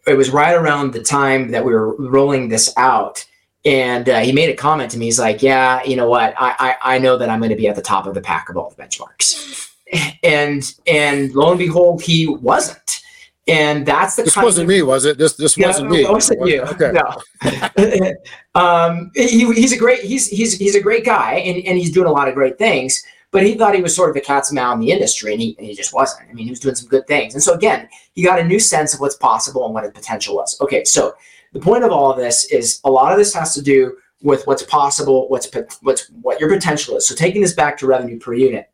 it 0.06 0.14
was 0.14 0.30
right 0.30 0.54
around 0.54 0.92
the 0.92 1.02
time 1.02 1.50
that 1.50 1.64
we 1.64 1.72
were 1.72 1.94
rolling 1.96 2.48
this 2.48 2.72
out 2.76 3.24
and 3.64 4.08
uh, 4.08 4.20
he 4.20 4.32
made 4.32 4.50
a 4.50 4.56
comment 4.56 4.90
to 4.90 4.98
me 4.98 5.06
he's 5.06 5.20
like 5.20 5.42
yeah 5.42 5.82
you 5.84 5.94
know 5.94 6.08
what 6.08 6.34
i 6.36 6.54
i, 6.58 6.96
I 6.96 6.98
know 6.98 7.16
that 7.16 7.28
i'm 7.28 7.38
going 7.38 7.50
to 7.50 7.56
be 7.56 7.68
at 7.68 7.76
the 7.76 7.82
top 7.82 8.06
of 8.06 8.14
the 8.14 8.20
pack 8.20 8.48
of 8.48 8.56
all 8.56 8.70
the 8.70 8.82
benchmarks 8.82 9.70
and 10.24 10.74
and 10.86 11.32
lo 11.34 11.50
and 11.50 11.58
behold 11.58 12.02
he 12.02 12.26
wasn't 12.26 13.02
and 13.48 13.84
that's 13.84 14.16
the 14.16 14.22
This 14.22 14.36
wasn't 14.36 14.64
of, 14.64 14.68
me, 14.68 14.82
was 14.82 15.04
it? 15.04 15.18
This 15.18 15.34
this 15.34 15.58
no, 15.58 15.66
wasn't 15.66 15.90
me. 15.90 16.02
It 16.04 16.10
wasn't 16.10 16.46
you. 16.46 16.62
Okay. 16.62 16.92
No. 16.92 18.14
um, 18.54 19.10
he, 19.14 19.52
he's 19.52 19.72
a 19.72 19.76
great 19.76 20.00
he's 20.00 20.28
he's 20.28 20.56
he's 20.56 20.76
a 20.76 20.80
great 20.80 21.04
guy 21.04 21.34
and, 21.34 21.64
and 21.66 21.76
he's 21.76 21.90
doing 21.90 22.06
a 22.06 22.12
lot 22.12 22.28
of 22.28 22.34
great 22.34 22.56
things. 22.56 23.02
But 23.32 23.44
he 23.44 23.54
thought 23.54 23.74
he 23.74 23.82
was 23.82 23.96
sort 23.96 24.10
of 24.10 24.16
a 24.16 24.20
cat's 24.20 24.52
meow 24.52 24.72
in 24.74 24.80
the 24.80 24.92
industry, 24.92 25.32
and 25.32 25.40
he, 25.40 25.56
and 25.58 25.66
he 25.66 25.74
just 25.74 25.92
wasn't. 25.94 26.28
I 26.30 26.32
mean, 26.34 26.44
he 26.44 26.50
was 26.50 26.60
doing 26.60 26.74
some 26.74 26.88
good 26.88 27.06
things. 27.06 27.34
And 27.34 27.42
so 27.42 27.54
again, 27.54 27.88
he 28.12 28.22
got 28.22 28.38
a 28.38 28.44
new 28.44 28.60
sense 28.60 28.92
of 28.94 29.00
what's 29.00 29.16
possible 29.16 29.64
and 29.64 29.74
what 29.74 29.84
his 29.84 29.92
potential 29.92 30.36
was. 30.36 30.60
Okay, 30.60 30.84
so 30.84 31.14
the 31.52 31.60
point 31.60 31.82
of 31.82 31.90
all 31.90 32.10
of 32.10 32.18
this 32.18 32.44
is 32.52 32.80
a 32.84 32.90
lot 32.90 33.10
of 33.10 33.18
this 33.18 33.34
has 33.34 33.54
to 33.54 33.62
do 33.62 33.96
with 34.22 34.46
what's 34.46 34.62
possible, 34.62 35.28
what's 35.28 35.50
what's 35.80 36.08
what 36.20 36.40
your 36.40 36.50
potential 36.50 36.96
is. 36.96 37.08
So 37.08 37.14
taking 37.14 37.42
this 37.42 37.54
back 37.54 37.76
to 37.78 37.86
revenue 37.86 38.18
per 38.18 38.34
unit, 38.34 38.70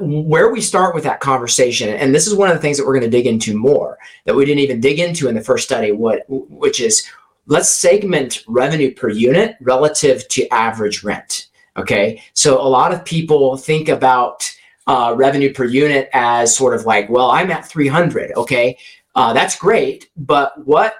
where 0.00 0.52
we 0.52 0.60
start 0.60 0.94
with 0.94 1.04
that 1.04 1.20
conversation, 1.20 1.88
and 1.90 2.14
this 2.14 2.26
is 2.26 2.34
one 2.34 2.48
of 2.48 2.54
the 2.54 2.60
things 2.60 2.78
that 2.78 2.86
we're 2.86 2.98
going 2.98 3.10
to 3.10 3.16
dig 3.16 3.26
into 3.26 3.56
more 3.56 3.98
that 4.24 4.34
we 4.34 4.44
didn't 4.44 4.60
even 4.60 4.80
dig 4.80 5.00
into 5.00 5.28
in 5.28 5.34
the 5.34 5.42
first 5.42 5.64
study, 5.64 5.90
what 5.90 6.24
which 6.28 6.80
is 6.80 7.04
let's 7.46 7.68
segment 7.68 8.44
revenue 8.46 8.94
per 8.94 9.08
unit 9.08 9.56
relative 9.60 10.26
to 10.28 10.48
average 10.48 11.02
rent. 11.02 11.48
Okay, 11.76 12.22
so 12.34 12.60
a 12.60 12.68
lot 12.68 12.92
of 12.92 13.04
people 13.04 13.56
think 13.56 13.88
about 13.88 14.50
uh, 14.86 15.14
revenue 15.16 15.52
per 15.52 15.64
unit 15.64 16.08
as 16.12 16.56
sort 16.56 16.74
of 16.74 16.86
like, 16.86 17.08
well, 17.08 17.30
I'm 17.30 17.50
at 17.50 17.66
300. 17.66 18.32
Okay, 18.36 18.76
uh, 19.14 19.32
that's 19.32 19.56
great, 19.56 20.10
but 20.16 20.52
what 20.66 20.94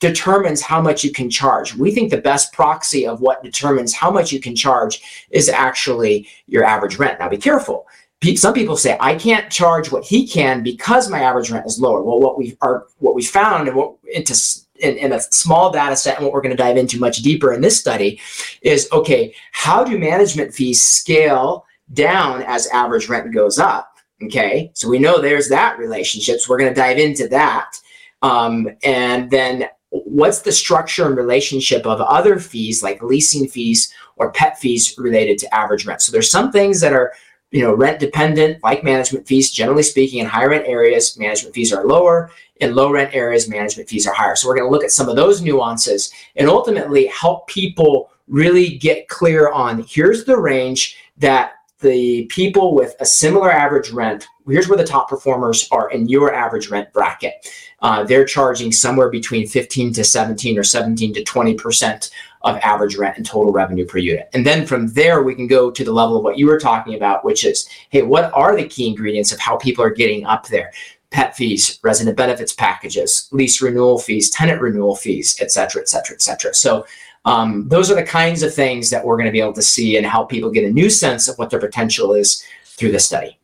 determines 0.00 0.62
how 0.62 0.80
much 0.80 1.04
you 1.04 1.12
can 1.12 1.30
charge? 1.30 1.74
We 1.74 1.92
think 1.92 2.10
the 2.10 2.20
best 2.20 2.52
proxy 2.52 3.06
of 3.06 3.20
what 3.20 3.44
determines 3.44 3.92
how 3.92 4.10
much 4.10 4.32
you 4.32 4.40
can 4.40 4.56
charge 4.56 5.26
is 5.30 5.48
actually 5.48 6.28
your 6.46 6.64
average 6.64 6.98
rent. 6.98 7.20
Now, 7.20 7.28
be 7.28 7.36
careful 7.36 7.86
some 8.34 8.54
people 8.54 8.76
say 8.76 8.96
I 8.98 9.14
can't 9.14 9.50
charge 9.50 9.92
what 9.92 10.04
he 10.04 10.26
can 10.26 10.62
because 10.62 11.08
my 11.08 11.20
average 11.20 11.50
rent 11.50 11.66
is 11.66 11.78
lower. 11.78 12.02
Well, 12.02 12.18
what 12.18 12.38
we 12.38 12.56
are 12.62 12.86
what 12.98 13.14
we 13.14 13.22
found 13.22 13.68
and 13.68 13.76
what 13.76 13.94
into 14.12 14.34
in, 14.80 14.96
in 14.96 15.12
a 15.12 15.20
small 15.20 15.70
data 15.70 15.96
set 15.96 16.16
and 16.16 16.24
what 16.24 16.32
we're 16.32 16.40
going 16.40 16.56
to 16.56 16.62
dive 16.62 16.76
into 16.76 16.98
much 16.98 17.18
deeper 17.18 17.52
in 17.52 17.60
this 17.60 17.78
study 17.78 18.20
is 18.62 18.88
okay, 18.92 19.34
how 19.52 19.84
do 19.84 19.98
management 19.98 20.54
fees 20.54 20.82
scale 20.82 21.66
down 21.92 22.42
as 22.42 22.66
average 22.68 23.08
rent 23.08 23.32
goes 23.32 23.58
up? 23.58 23.96
Okay, 24.24 24.70
so 24.74 24.88
we 24.88 24.98
know 24.98 25.20
there's 25.20 25.48
that 25.50 25.78
relationship. 25.78 26.40
So 26.40 26.50
we're 26.50 26.58
going 26.58 26.72
to 26.72 26.80
dive 26.80 26.98
into 26.98 27.28
that. 27.28 27.78
Um, 28.22 28.68
and 28.82 29.30
then 29.30 29.68
what's 29.90 30.40
the 30.40 30.52
structure 30.52 31.06
and 31.06 31.16
relationship 31.16 31.86
of 31.86 32.00
other 32.00 32.38
fees 32.38 32.82
like 32.82 33.02
leasing 33.02 33.46
fees 33.46 33.92
or 34.16 34.32
pet 34.32 34.58
fees 34.58 34.94
related 34.96 35.38
to 35.38 35.54
average 35.54 35.86
rent? 35.86 36.00
So 36.00 36.12
there's 36.12 36.30
some 36.30 36.50
things 36.50 36.80
that 36.80 36.94
are 36.94 37.12
you 37.50 37.62
know, 37.62 37.74
rent 37.74 38.00
dependent, 38.00 38.62
like 38.62 38.82
management 38.82 39.26
fees. 39.26 39.50
Generally 39.50 39.84
speaking, 39.84 40.18
in 40.18 40.26
high 40.26 40.44
rent 40.44 40.66
areas, 40.66 41.16
management 41.16 41.54
fees 41.54 41.72
are 41.72 41.86
lower. 41.86 42.30
In 42.60 42.74
low 42.74 42.90
rent 42.90 43.14
areas, 43.14 43.48
management 43.48 43.88
fees 43.88 44.06
are 44.06 44.14
higher. 44.14 44.36
So 44.36 44.48
we're 44.48 44.56
going 44.56 44.68
to 44.68 44.72
look 44.72 44.84
at 44.84 44.90
some 44.90 45.08
of 45.08 45.16
those 45.16 45.42
nuances 45.42 46.10
and 46.36 46.48
ultimately 46.48 47.06
help 47.06 47.46
people 47.48 48.10
really 48.28 48.76
get 48.78 49.08
clear 49.08 49.50
on 49.52 49.84
here's 49.88 50.24
the 50.24 50.36
range 50.36 50.96
that 51.18 51.52
the 51.80 52.24
people 52.26 52.74
with 52.74 52.94
a 53.00 53.04
similar 53.04 53.50
average 53.50 53.90
rent, 53.90 54.26
here's 54.46 54.68
where 54.68 54.78
the 54.78 54.84
top 54.84 55.08
performers 55.08 55.68
are 55.70 55.90
in 55.90 56.08
your 56.08 56.32
average 56.32 56.70
rent 56.70 56.90
bracket. 56.92 57.34
Uh, 57.82 58.02
they're 58.02 58.24
charging 58.24 58.72
somewhere 58.72 59.10
between 59.10 59.46
15 59.46 59.92
to 59.92 60.02
17 60.02 60.58
or 60.58 60.62
17 60.62 61.12
to 61.14 61.22
20 61.22 61.54
percent 61.54 62.10
of 62.42 62.56
average 62.58 62.96
rent 62.96 63.16
and 63.16 63.26
total 63.26 63.52
revenue 63.52 63.84
per 63.84 63.98
unit. 63.98 64.28
And 64.32 64.46
then 64.46 64.66
from 64.66 64.86
there, 64.88 65.22
we 65.22 65.34
can 65.34 65.46
go 65.46 65.70
to 65.70 65.84
the 65.84 65.92
level 65.92 66.16
of 66.16 66.22
what 66.22 66.38
you 66.38 66.46
were 66.46 66.60
talking 66.60 66.94
about, 66.94 67.24
which 67.24 67.44
is, 67.44 67.68
hey, 67.90 68.02
what 68.02 68.32
are 68.32 68.56
the 68.56 68.68
key 68.68 68.86
ingredients 68.86 69.32
of 69.32 69.40
how 69.40 69.56
people 69.56 69.84
are 69.84 69.90
getting 69.90 70.24
up 70.24 70.46
there? 70.46 70.72
Pet 71.10 71.36
fees, 71.36 71.78
resident 71.82 72.16
benefits 72.16 72.52
packages, 72.52 73.28
lease 73.32 73.62
renewal 73.62 73.98
fees, 73.98 74.30
tenant 74.30 74.60
renewal 74.60 74.96
fees, 74.96 75.36
et 75.40 75.50
cetera, 75.50 75.80
et 75.80 75.88
cetera, 75.88 76.14
et 76.14 76.22
cetera. 76.22 76.54
So 76.54 76.84
Um, 77.26 77.66
those 77.68 77.90
are 77.90 77.96
the 77.96 78.04
kinds 78.04 78.44
of 78.44 78.54
things 78.54 78.88
that 78.90 79.04
we're 79.04 79.16
going 79.16 79.26
to 79.26 79.32
be 79.32 79.40
able 79.40 79.52
to 79.54 79.62
see 79.74 79.96
and 79.96 80.06
help 80.06 80.30
people 80.30 80.48
get 80.48 80.62
a 80.62 80.70
new 80.70 80.88
sense 80.88 81.26
of 81.26 81.36
what 81.38 81.50
their 81.50 81.58
potential 81.58 82.14
is 82.14 82.44
through 82.64 82.92
this 82.92 83.04
study. 83.04 83.36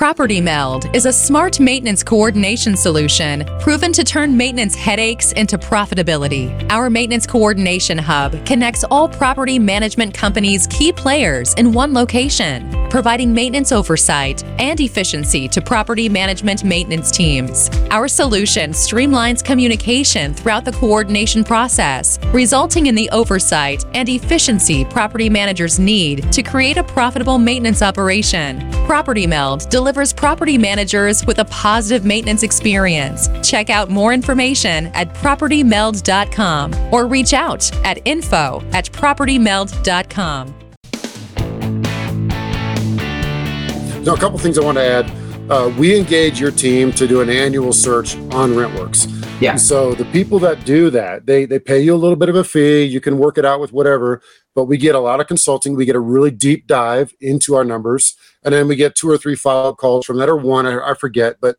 Property 0.00 0.40
Meld 0.40 0.88
is 0.96 1.04
a 1.04 1.12
smart 1.12 1.60
maintenance 1.60 2.02
coordination 2.02 2.74
solution 2.74 3.44
proven 3.60 3.92
to 3.92 4.02
turn 4.02 4.34
maintenance 4.34 4.74
headaches 4.74 5.32
into 5.32 5.58
profitability. 5.58 6.48
Our 6.70 6.88
maintenance 6.88 7.26
coordination 7.26 7.98
hub 7.98 8.46
connects 8.46 8.82
all 8.82 9.10
property 9.10 9.58
management 9.58 10.14
companies' 10.14 10.66
key 10.68 10.90
players 10.90 11.52
in 11.58 11.74
one 11.74 11.92
location, 11.92 12.72
providing 12.88 13.34
maintenance 13.34 13.72
oversight 13.72 14.42
and 14.58 14.80
efficiency 14.80 15.46
to 15.48 15.60
property 15.60 16.08
management 16.08 16.64
maintenance 16.64 17.10
teams. 17.10 17.68
Our 17.90 18.08
solution 18.08 18.70
streamlines 18.70 19.44
communication 19.44 20.32
throughout 20.32 20.64
the 20.64 20.72
coordination 20.72 21.44
process, 21.44 22.18
resulting 22.32 22.86
in 22.86 22.94
the 22.94 23.10
oversight 23.10 23.84
and 23.92 24.08
efficiency 24.08 24.86
property 24.86 25.28
managers 25.28 25.78
need 25.78 26.32
to 26.32 26.42
create 26.42 26.78
a 26.78 26.84
profitable 26.84 27.36
maintenance 27.36 27.82
operation. 27.82 28.66
Property 28.86 29.26
Meld 29.26 29.68
delivers 29.68 29.89
delivers 29.90 30.12
property 30.12 30.56
managers 30.56 31.26
with 31.26 31.40
a 31.40 31.44
positive 31.46 32.04
maintenance 32.04 32.44
experience. 32.44 33.28
Check 33.42 33.70
out 33.70 33.90
more 33.90 34.14
information 34.14 34.86
at 34.88 35.12
propertymeld.com 35.14 36.92
or 36.94 37.08
reach 37.08 37.32
out 37.32 37.68
at 37.84 38.00
info 38.04 38.62
at 38.72 38.84
propertymeld.com. 38.92 40.54
Now, 44.04 44.14
a 44.14 44.16
couple 44.16 44.38
things 44.38 44.58
I 44.58 44.64
want 44.64 44.78
to 44.78 44.84
add. 44.84 45.10
Uh, 45.50 45.74
we 45.76 45.98
engage 45.98 46.38
your 46.38 46.52
team 46.52 46.92
to 46.92 47.08
do 47.08 47.20
an 47.20 47.28
annual 47.28 47.72
search 47.72 48.14
on 48.30 48.50
RentWerx. 48.52 49.40
Yeah. 49.40 49.52
And 49.52 49.60
so 49.60 49.94
the 49.94 50.04
people 50.06 50.38
that 50.40 50.64
do 50.64 50.90
that, 50.90 51.26
they 51.26 51.46
they 51.46 51.58
pay 51.58 51.80
you 51.80 51.94
a 51.94 51.96
little 51.96 52.14
bit 52.14 52.28
of 52.28 52.36
a 52.36 52.44
fee. 52.44 52.84
You 52.84 53.00
can 53.00 53.18
work 53.18 53.38
it 53.38 53.44
out 53.44 53.58
with 53.58 53.72
whatever, 53.72 54.22
but 54.54 54.64
we 54.64 54.76
get 54.76 54.94
a 54.94 55.00
lot 55.00 55.20
of 55.20 55.26
consulting. 55.26 55.76
We 55.76 55.86
get 55.86 55.96
a 55.96 56.00
really 56.00 56.30
deep 56.30 56.66
dive 56.66 57.14
into 57.20 57.54
our 57.54 57.64
numbers, 57.64 58.16
and 58.42 58.54
then 58.54 58.68
we 58.68 58.76
get 58.76 58.94
two 58.94 59.10
or 59.10 59.18
three 59.18 59.36
follow 59.36 59.70
up 59.70 59.76
calls 59.76 60.06
from 60.06 60.18
that 60.18 60.28
or 60.28 60.36
one. 60.36 60.66
I, 60.66 60.90
I 60.90 60.94
forget, 60.94 61.36
but 61.40 61.56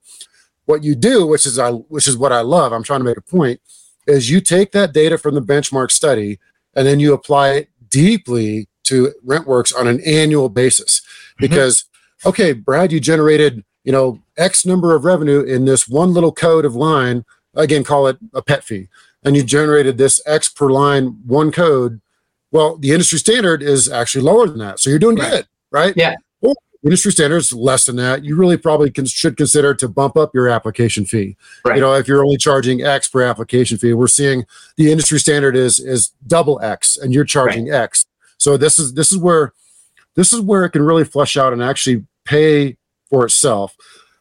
what 0.66 0.84
you 0.84 0.96
do, 0.96 1.26
which 1.26 1.46
is 1.46 1.58
I 1.60 1.72
which 1.72 2.08
is 2.08 2.18
what 2.18 2.32
I 2.32 2.42
love. 2.42 2.74
I'm 2.74 2.84
trying 2.84 3.00
to 3.00 3.06
make 3.06 3.18
a 3.18 3.22
point, 3.22 3.62
is 4.08 4.30
you 4.30 4.42
take 4.42 4.72
that 4.72 4.94
data 4.94 5.18
from 5.18 5.36
the 5.36 5.42
benchmark 5.42 5.92
study 5.92 6.40
and 6.76 6.88
then 6.88 7.00
you 7.00 7.14
apply 7.14 7.50
it 7.52 7.70
deeply 7.90 8.68
to 8.84 9.14
RentWerx 9.26 9.76
on 9.76 9.88
an 9.88 10.02
annual 10.02 10.50
basis. 10.50 11.02
Mm-hmm. 11.02 11.46
Because 11.48 11.86
okay, 12.26 12.54
Brad, 12.54 12.92
you 12.92 13.00
generated 13.00 13.64
you 13.84 13.92
know 13.92 14.22
X 14.38 14.66
number 14.66 14.96
of 14.96 15.06
revenue 15.06 15.42
in 15.42 15.66
this 15.66 15.88
one 15.88 16.14
little 16.14 16.32
code 16.32 16.66
of 16.66 16.76
line 16.76 17.26
again 17.56 17.84
call 17.84 18.08
it 18.08 18.18
a 18.34 18.42
pet 18.42 18.64
fee 18.64 18.88
and 19.24 19.36
you 19.36 19.44
generated 19.44 19.98
this 19.98 20.22
x 20.26 20.50
per 20.50 20.70
line 20.70 21.20
one 21.26 21.52
code 21.52 22.02
well 22.52 22.78
the 22.78 22.92
industry 22.92 23.20
standard 23.20 23.62
is 23.64 23.90
actually 23.90 24.22
lower 24.24 24.48
than 24.48 24.60
that 24.60 24.80
so 24.80 24.90
you're 24.90 25.00
doing 25.00 25.18
Right. 25.18 25.32
good 25.32 25.48
right 25.72 25.94
Yeah. 25.96 26.16
Or 26.42 26.56
industry 26.84 27.12
standard 27.12 27.38
is 27.38 27.54
less 27.54 27.86
than 27.86 27.96
that 27.98 28.24
you 28.24 28.36
really 28.36 28.58
probably 28.58 28.90
can, 28.92 29.06
should 29.06 29.38
consider 29.38 29.74
to 29.76 29.88
bump 29.88 30.18
up 30.18 30.34
your 30.34 30.48
application 30.50 31.06
fee 31.06 31.38
Right. 31.66 31.76
you 31.76 31.82
know 31.82 31.94
if 31.94 32.08
you're 32.08 32.24
only 32.24 32.38
charging 32.38 32.82
x 32.82 33.08
per 33.08 33.22
application 33.24 33.78
fee 33.78 33.94
we're 33.94 34.08
seeing 34.08 34.46
the 34.78 34.92
industry 34.92 35.20
standard 35.20 35.56
is 35.56 35.80
is 35.80 36.12
double 36.28 36.60
x 36.62 36.98
and 36.98 37.14
you're 37.14 37.26
charging 37.26 37.70
x 37.72 38.06
so 38.38 38.58
this 38.58 38.80
is 38.80 38.94
this 38.94 39.12
is 39.12 39.18
where 39.18 39.54
this 40.16 40.34
is 40.34 40.42
where 40.42 40.66
it 40.66 40.72
can 40.72 40.82
really 40.84 41.06
flush 41.06 41.38
out 41.38 41.54
and 41.54 41.64
actually 41.64 42.06
pay 42.26 42.76
for 43.10 43.26
itself 43.26 43.76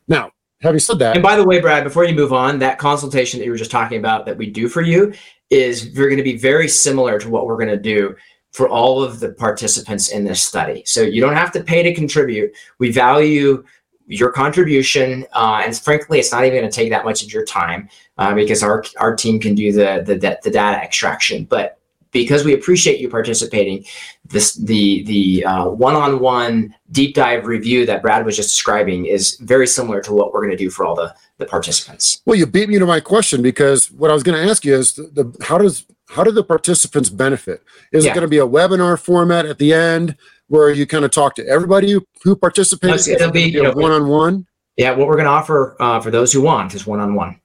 now 0.08 0.30
having 0.60 0.78
said 0.78 0.98
that 0.98 1.14
And 1.16 1.22
by 1.22 1.36
the 1.36 1.44
way, 1.44 1.58
Brad, 1.58 1.84
before 1.84 2.04
you 2.04 2.14
move 2.14 2.34
on, 2.34 2.58
that 2.58 2.76
consultation 2.76 3.38
that 3.40 3.46
you 3.46 3.50
were 3.50 3.56
just 3.56 3.70
talking 3.70 3.98
about 3.98 4.26
that 4.26 4.36
we 4.36 4.50
do 4.50 4.68
for 4.68 4.82
you 4.82 5.14
is 5.50 5.90
we're 5.96 6.08
going 6.08 6.16
to 6.16 6.22
be 6.22 6.38
very 6.38 6.68
similar 6.68 7.18
to 7.18 7.28
what 7.28 7.46
we're 7.46 7.56
going 7.56 7.68
to 7.68 7.76
do 7.76 8.14
for 8.52 8.68
all 8.68 9.02
of 9.02 9.20
the 9.20 9.32
participants 9.32 10.08
in 10.08 10.24
this 10.24 10.42
study. 10.42 10.82
So 10.86 11.02
you 11.02 11.20
don't 11.20 11.36
have 11.36 11.52
to 11.52 11.62
pay 11.62 11.82
to 11.82 11.94
contribute. 11.94 12.52
We 12.78 12.90
value 12.90 13.64
your 14.06 14.32
contribution, 14.32 15.24
uh, 15.34 15.62
and 15.64 15.76
frankly, 15.76 16.18
it's 16.18 16.32
not 16.32 16.44
even 16.44 16.58
going 16.58 16.70
to 16.70 16.74
take 16.74 16.90
that 16.90 17.04
much 17.04 17.22
of 17.22 17.32
your 17.32 17.44
time 17.44 17.88
uh, 18.18 18.34
because 18.34 18.62
our 18.62 18.84
our 18.98 19.14
team 19.14 19.38
can 19.38 19.54
do 19.54 19.72
the 19.72 20.02
the 20.04 20.38
the 20.42 20.50
data 20.50 20.78
extraction. 20.82 21.44
But 21.44 21.78
because 22.10 22.44
we 22.44 22.54
appreciate 22.54 22.98
you 22.98 23.08
participating, 23.08 23.84
this 24.24 24.54
the 24.54 25.04
the 25.04 25.44
uh, 25.44 25.68
one-on-one 25.68 26.74
deep 26.90 27.14
dive 27.14 27.46
review 27.46 27.86
that 27.86 28.02
Brad 28.02 28.24
was 28.26 28.36
just 28.36 28.50
describing 28.50 29.06
is 29.06 29.36
very 29.36 29.66
similar 29.66 30.00
to 30.00 30.12
what 30.12 30.32
we're 30.32 30.40
going 30.40 30.50
to 30.50 30.64
do 30.64 30.70
for 30.70 30.84
all 30.84 30.96
the 30.96 31.14
the 31.40 31.46
participants. 31.46 32.22
Well, 32.26 32.36
you 32.38 32.46
beat 32.46 32.68
me 32.68 32.78
to 32.78 32.86
my 32.86 33.00
question 33.00 33.42
because 33.42 33.90
what 33.90 34.10
I 34.10 34.14
was 34.14 34.22
going 34.22 34.40
to 34.40 34.48
ask 34.50 34.64
you 34.64 34.74
is 34.74 34.94
the, 34.94 35.02
the 35.04 35.44
how 35.44 35.58
does 35.58 35.84
how 36.08 36.22
do 36.24 36.30
the 36.32 36.44
participants 36.44 37.08
benefit? 37.10 37.62
Is 37.92 38.04
Yeah. 38.04 38.10
it 38.12 38.14
going 38.14 38.22
to 38.22 38.28
be 38.28 38.38
a 38.38 38.46
webinar 38.46 38.98
format 38.98 39.46
at 39.46 39.58
the 39.58 39.72
end 39.72 40.16
where 40.48 40.70
you 40.70 40.86
kind 40.86 41.04
of 41.04 41.10
talk 41.12 41.34
to 41.36 41.46
everybody 41.46 41.92
who, 41.92 42.04
who 42.24 42.34
participates? 42.36 43.06
No, 43.06 43.14
it'll 43.14 43.30
be, 43.30 43.42
you 43.42 43.62
know, 43.62 43.72
one 43.72 43.92
on 43.92 44.08
one. 44.08 44.46
Yeah, 44.76 44.92
what 44.92 45.06
we're 45.08 45.14
going 45.16 45.26
to 45.26 45.30
offer 45.30 45.76
uh, 45.80 46.00
for 46.00 46.10
those 46.10 46.32
who 46.32 46.40
want 46.40 46.74
is 46.74 46.86
one-on-one. 46.86 47.40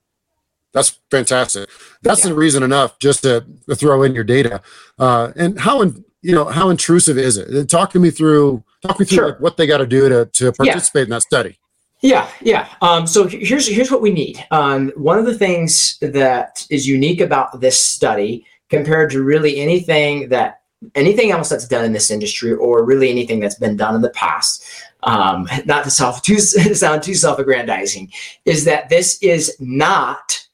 That's 0.74 1.00
fantastic. 1.12 1.70
That's 2.02 2.24
Yeah. 2.24 2.30
the 2.30 2.36
reason 2.36 2.64
enough 2.64 2.98
just 3.00 3.24
to, 3.24 3.46
to 3.70 3.76
throw 3.76 4.04
in 4.04 4.16
your 4.16 4.24
data. 4.24 4.62
Uh, 4.98 5.32
and 5.36 5.60
how 5.60 5.82
in, 5.82 6.04
you 6.22 6.34
know 6.34 6.46
how 6.46 6.70
intrusive 6.70 7.18
is 7.18 7.38
it? 7.38 7.70
Talk 7.70 7.92
to 7.92 8.00
me 8.00 8.10
through 8.10 8.64
talk 8.82 9.00
me 9.00 9.06
through 9.06 9.16
Sure. 9.16 9.28
like, 9.30 9.40
what 9.40 9.58
they 9.58 9.68
got 9.68 9.78
to 9.78 9.86
do 9.88 10.10
to 10.10 10.26
to 10.26 10.52
participate 10.54 11.04
in 11.04 11.10
that 11.12 11.22
study. 11.22 11.60
Yeah, 12.06 12.30
yeah. 12.40 12.68
Um, 12.84 13.08
so 13.08 13.26
here's 13.28 13.68
here's 13.68 13.90
what 13.90 14.02
we 14.02 14.12
need. 14.12 14.46
Um, 14.52 14.92
one 14.96 15.18
of 15.18 15.26
the 15.26 15.36
things 15.36 15.98
that 16.02 16.64
is 16.70 16.88
unique 16.88 17.20
about 17.20 17.60
this 17.62 17.84
study 17.84 18.46
compared 18.70 19.10
to 19.10 19.24
really 19.24 19.60
anything 19.60 20.30
that 20.30 20.62
anything 20.94 21.32
else 21.32 21.50
that's 21.50 21.68
done 21.68 21.84
in 21.84 21.94
this 21.94 22.12
industry, 22.12 22.54
or 22.54 22.86
really 22.86 23.10
anything 23.10 23.40
that's 23.40 23.56
been 23.56 23.76
done 23.76 23.96
in 23.96 24.04
the 24.04 24.12
past, 24.12 24.64
um, 25.02 25.48
not 25.66 25.84
to 25.84 25.90
self 25.90 26.22
too 26.22 26.38
sound 26.40 27.02
too 27.02 27.16
self-aggrandizing, 27.16 28.12
is 28.46 28.66
that 28.66 28.88
this 28.88 29.18
is 29.24 29.58
not 29.60 30.48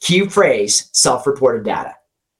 key 0.00 0.28
phrase 0.28 0.90
self-reported 0.92 1.64
data. 1.64 1.94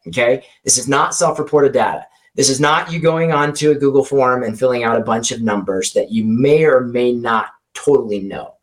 Okay, 0.06 0.44
this 0.64 0.76
is 0.76 0.86
not 0.86 1.14
self-reported 1.14 1.72
data. 1.72 2.06
This 2.34 2.50
is 2.50 2.60
not 2.60 2.92
you 2.92 3.00
going 3.00 3.32
onto 3.32 3.70
a 3.70 3.74
Google 3.74 4.04
form 4.04 4.42
and 4.42 4.58
filling 4.58 4.84
out 4.84 5.00
a 5.00 5.04
bunch 5.04 5.32
of 5.32 5.40
numbers 5.40 5.94
that 5.94 6.12
you 6.12 6.24
may 6.24 6.64
or 6.64 6.80
may 6.80 7.12
not 7.12 7.52
totally 7.74 8.20
no. 8.20 8.54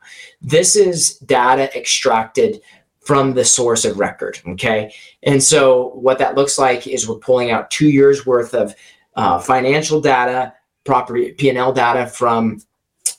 This 0.42 0.76
is 0.76 1.18
data 1.20 1.76
extracted 1.78 2.62
from 3.02 3.34
the 3.34 3.46
source 3.46 3.86
of 3.86 4.00
record. 4.00 4.40
Okay. 4.48 4.94
And 5.24 5.42
so 5.42 5.92
what 5.96 6.18
that 6.20 6.36
looks 6.36 6.58
like 6.58 6.88
is 6.88 7.08
we're 7.08 7.16
pulling 7.16 7.52
out 7.52 7.72
two 7.72 7.90
years 7.90 8.26
worth 8.26 8.54
of 8.54 8.76
uh, 9.16 9.40
financial 9.40 10.02
data, 10.02 10.54
property 10.84 11.32
P&L 11.32 11.74
data 11.74 12.08
from 12.08 12.62